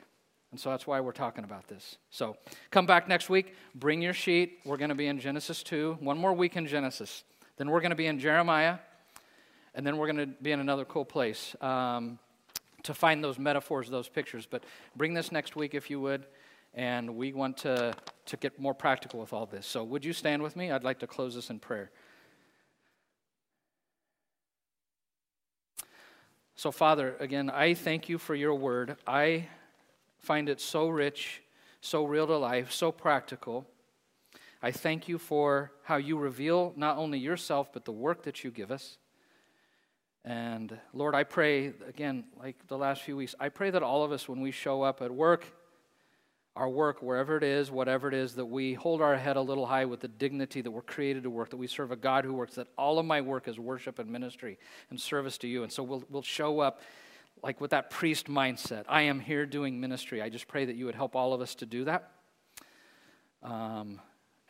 And 0.51 0.59
so 0.59 0.71
that's 0.71 0.87
why 0.87 0.99
we're 0.99 1.11
talking 1.11 1.43
about 1.43 1.67
this. 1.67 1.97
So 2.09 2.37
come 2.71 2.85
back 2.85 3.07
next 3.07 3.29
week, 3.29 3.53
bring 3.75 4.01
your 4.01 4.13
sheet. 4.13 4.59
We're 4.65 4.77
going 4.77 4.89
to 4.89 4.95
be 4.95 5.07
in 5.07 5.19
Genesis 5.19 5.61
2, 5.63 5.97
one 5.99 6.17
more 6.17 6.33
week 6.33 6.57
in 6.57 6.65
Genesis. 6.65 7.23
Then 7.57 7.69
we're 7.69 7.81
going 7.81 7.91
to 7.91 7.95
be 7.95 8.07
in 8.07 8.19
Jeremiah, 8.19 8.77
and 9.75 9.85
then 9.85 9.97
we're 9.97 10.11
going 10.11 10.29
to 10.29 10.33
be 10.41 10.51
in 10.51 10.59
another 10.59 10.85
cool 10.85 11.05
place. 11.05 11.55
Um, 11.61 12.17
to 12.83 12.93
find 12.93 13.23
those 13.23 13.39
metaphors, 13.39 13.89
those 13.89 14.09
pictures. 14.09 14.45
But 14.45 14.63
bring 14.95 15.13
this 15.13 15.31
next 15.31 15.55
week 15.55 15.73
if 15.73 15.89
you 15.89 15.99
would, 16.01 16.25
and 16.73 17.15
we 17.15 17.33
want 17.33 17.57
to, 17.57 17.93
to 18.25 18.37
get 18.37 18.59
more 18.59 18.73
practical 18.73 19.19
with 19.19 19.33
all 19.33 19.45
this. 19.45 19.65
So, 19.65 19.83
would 19.83 20.05
you 20.05 20.13
stand 20.13 20.41
with 20.41 20.55
me? 20.55 20.71
I'd 20.71 20.83
like 20.83 20.99
to 20.99 21.07
close 21.07 21.35
this 21.35 21.49
in 21.49 21.59
prayer. 21.59 21.91
So, 26.55 26.71
Father, 26.71 27.15
again, 27.19 27.49
I 27.49 27.73
thank 27.73 28.09
you 28.09 28.17
for 28.17 28.35
your 28.35 28.53
word. 28.53 28.97
I 29.07 29.47
find 30.17 30.49
it 30.49 30.59
so 30.59 30.89
rich, 30.89 31.41
so 31.79 32.03
real 32.03 32.27
to 32.27 32.37
life, 32.37 32.71
so 32.71 32.91
practical. 32.91 33.65
I 34.61 34.71
thank 34.71 35.07
you 35.07 35.17
for 35.17 35.71
how 35.83 35.95
you 35.95 36.17
reveal 36.17 36.73
not 36.75 36.97
only 36.97 37.17
yourself, 37.17 37.71
but 37.71 37.85
the 37.85 37.93
work 37.93 38.23
that 38.23 38.43
you 38.43 38.51
give 38.51 38.71
us. 38.71 38.97
And 40.25 40.77
Lord, 40.93 41.15
I 41.15 41.23
pray, 41.23 41.73
again, 41.87 42.25
like 42.37 42.67
the 42.67 42.77
last 42.77 43.01
few 43.01 43.15
weeks, 43.15 43.35
I 43.39 43.49
pray 43.49 43.69
that 43.71 43.83
all 43.83 44.03
of 44.03 44.11
us, 44.11 44.27
when 44.27 44.41
we 44.41 44.51
show 44.51 44.81
up 44.81 45.01
at 45.01 45.11
work, 45.11 45.45
our 46.55 46.67
work, 46.67 47.01
wherever 47.01 47.37
it 47.37 47.43
is, 47.43 47.71
whatever 47.71 48.09
it 48.09 48.13
is, 48.13 48.35
that 48.35 48.45
we 48.45 48.73
hold 48.73 49.01
our 49.01 49.15
head 49.15 49.37
a 49.37 49.41
little 49.41 49.65
high 49.65 49.85
with 49.85 50.01
the 50.01 50.09
dignity 50.09 50.59
that 50.61 50.71
we're 50.71 50.81
created 50.81 51.23
to 51.23 51.29
work, 51.29 51.51
that 51.51 51.57
we 51.57 51.67
serve 51.67 51.91
a 51.91 51.95
God 51.95 52.25
who 52.25 52.33
works, 52.33 52.55
that 52.55 52.67
all 52.77 52.99
of 52.99 53.05
my 53.05 53.21
work 53.21 53.47
is 53.47 53.57
worship 53.57 53.97
and 53.97 54.09
ministry 54.09 54.57
and 54.89 54.99
service 54.99 55.37
to 55.37 55.47
you. 55.47 55.63
And 55.63 55.71
so 55.71 55.83
we'll, 55.83 56.03
we'll 56.09 56.21
show 56.21 56.59
up 56.59 56.81
like 57.41 57.61
with 57.61 57.71
that 57.71 57.89
priest 57.89 58.27
mindset. 58.27 58.83
I 58.89 59.03
am 59.03 59.21
here 59.21 59.45
doing 59.45 59.79
ministry. 59.79 60.21
I 60.21 60.27
just 60.27 60.49
pray 60.49 60.65
that 60.65 60.75
you 60.75 60.85
would 60.85 60.95
help 60.95 61.15
all 61.15 61.33
of 61.33 61.39
us 61.39 61.55
to 61.55 61.65
do 61.65 61.85
that. 61.85 62.11
Um, 63.41 64.01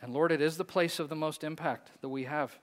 and 0.02 0.12
Lord, 0.12 0.32
it 0.32 0.42
is 0.42 0.58
the 0.58 0.66
place 0.66 1.00
of 1.00 1.10
the 1.10 1.16
most 1.16 1.44
impact 1.44 1.92
that 2.02 2.10
we 2.10 2.24
have. 2.24 2.58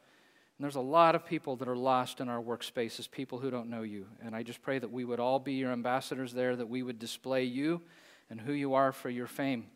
And 0.58 0.64
there's 0.64 0.76
a 0.76 0.80
lot 0.80 1.14
of 1.14 1.26
people 1.26 1.56
that 1.56 1.68
are 1.68 1.76
lost 1.76 2.20
in 2.20 2.28
our 2.28 2.40
workspaces, 2.40 3.10
people 3.10 3.38
who 3.38 3.50
don't 3.50 3.68
know 3.68 3.82
you. 3.82 4.06
And 4.24 4.34
I 4.34 4.42
just 4.42 4.62
pray 4.62 4.78
that 4.78 4.90
we 4.90 5.04
would 5.04 5.20
all 5.20 5.38
be 5.38 5.54
your 5.54 5.70
ambassadors 5.70 6.32
there, 6.32 6.56
that 6.56 6.68
we 6.68 6.82
would 6.82 6.98
display 6.98 7.44
you 7.44 7.82
and 8.30 8.40
who 8.40 8.52
you 8.52 8.74
are 8.74 8.92
for 8.92 9.10
your 9.10 9.26
fame, 9.26 9.66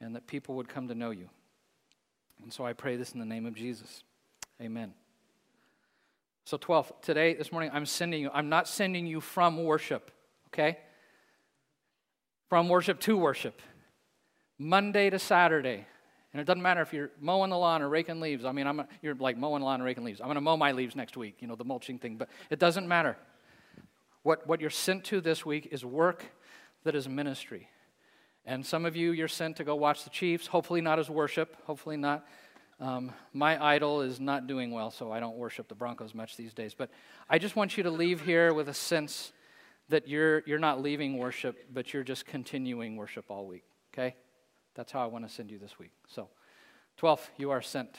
and 0.00 0.16
that 0.16 0.26
people 0.26 0.54
would 0.56 0.68
come 0.68 0.88
to 0.88 0.94
know 0.94 1.10
you. 1.10 1.28
And 2.42 2.52
so 2.52 2.64
I 2.64 2.72
pray 2.72 2.96
this 2.96 3.12
in 3.12 3.20
the 3.20 3.26
name 3.26 3.44
of 3.44 3.54
Jesus. 3.54 4.04
Amen. 4.60 4.94
So, 6.44 6.56
12th, 6.56 7.02
today, 7.02 7.34
this 7.34 7.50
morning, 7.50 7.70
I'm 7.72 7.86
sending 7.86 8.22
you, 8.22 8.30
I'm 8.32 8.48
not 8.48 8.68
sending 8.68 9.06
you 9.06 9.20
from 9.20 9.64
worship, 9.64 10.12
okay? 10.48 10.78
From 12.48 12.68
worship 12.68 13.00
to 13.00 13.16
worship. 13.16 13.60
Monday 14.56 15.10
to 15.10 15.18
Saturday. 15.18 15.86
And 16.36 16.40
it 16.42 16.44
doesn't 16.44 16.60
matter 16.60 16.82
if 16.82 16.92
you're 16.92 17.12
mowing 17.18 17.48
the 17.48 17.56
lawn 17.56 17.80
or 17.80 17.88
raking 17.88 18.20
leaves. 18.20 18.44
I 18.44 18.52
mean, 18.52 18.66
I'm 18.66 18.80
a, 18.80 18.88
you're 19.00 19.14
like 19.14 19.38
mowing 19.38 19.60
the 19.60 19.64
lawn 19.64 19.76
and 19.76 19.84
raking 19.84 20.04
leaves. 20.04 20.20
I'm 20.20 20.26
going 20.26 20.34
to 20.34 20.42
mow 20.42 20.54
my 20.54 20.72
leaves 20.72 20.94
next 20.94 21.16
week, 21.16 21.36
you 21.40 21.48
know, 21.48 21.54
the 21.54 21.64
mulching 21.64 21.98
thing, 21.98 22.16
but 22.16 22.28
it 22.50 22.58
doesn't 22.58 22.86
matter. 22.86 23.16
What, 24.22 24.46
what 24.46 24.60
you're 24.60 24.68
sent 24.68 25.04
to 25.04 25.22
this 25.22 25.46
week 25.46 25.68
is 25.72 25.82
work 25.82 26.26
that 26.84 26.94
is 26.94 27.08
ministry. 27.08 27.70
And 28.44 28.66
some 28.66 28.84
of 28.84 28.94
you, 28.94 29.12
you're 29.12 29.28
sent 29.28 29.56
to 29.56 29.64
go 29.64 29.76
watch 29.76 30.04
the 30.04 30.10
Chiefs, 30.10 30.46
hopefully 30.46 30.82
not 30.82 30.98
as 30.98 31.08
worship, 31.08 31.56
hopefully 31.64 31.96
not. 31.96 32.26
Um, 32.80 33.12
my 33.32 33.58
idol 33.64 34.02
is 34.02 34.20
not 34.20 34.46
doing 34.46 34.72
well, 34.72 34.90
so 34.90 35.10
I 35.10 35.20
don't 35.20 35.36
worship 35.36 35.68
the 35.68 35.74
Broncos 35.74 36.14
much 36.14 36.36
these 36.36 36.52
days. 36.52 36.74
But 36.74 36.90
I 37.30 37.38
just 37.38 37.56
want 37.56 37.78
you 37.78 37.82
to 37.84 37.90
leave 37.90 38.20
here 38.20 38.52
with 38.52 38.68
a 38.68 38.74
sense 38.74 39.32
that 39.88 40.06
you're, 40.06 40.42
you're 40.44 40.58
not 40.58 40.82
leaving 40.82 41.16
worship, 41.16 41.56
but 41.72 41.94
you're 41.94 42.04
just 42.04 42.26
continuing 42.26 42.96
worship 42.96 43.24
all 43.30 43.46
week, 43.46 43.64
okay? 43.94 44.16
That's 44.76 44.92
how 44.92 45.02
I 45.02 45.06
want 45.06 45.26
to 45.26 45.34
send 45.34 45.50
you 45.50 45.58
this 45.58 45.78
week. 45.78 45.92
So, 46.06 46.28
12th, 47.00 47.28
you 47.38 47.50
are 47.50 47.62
sent. 47.62 47.98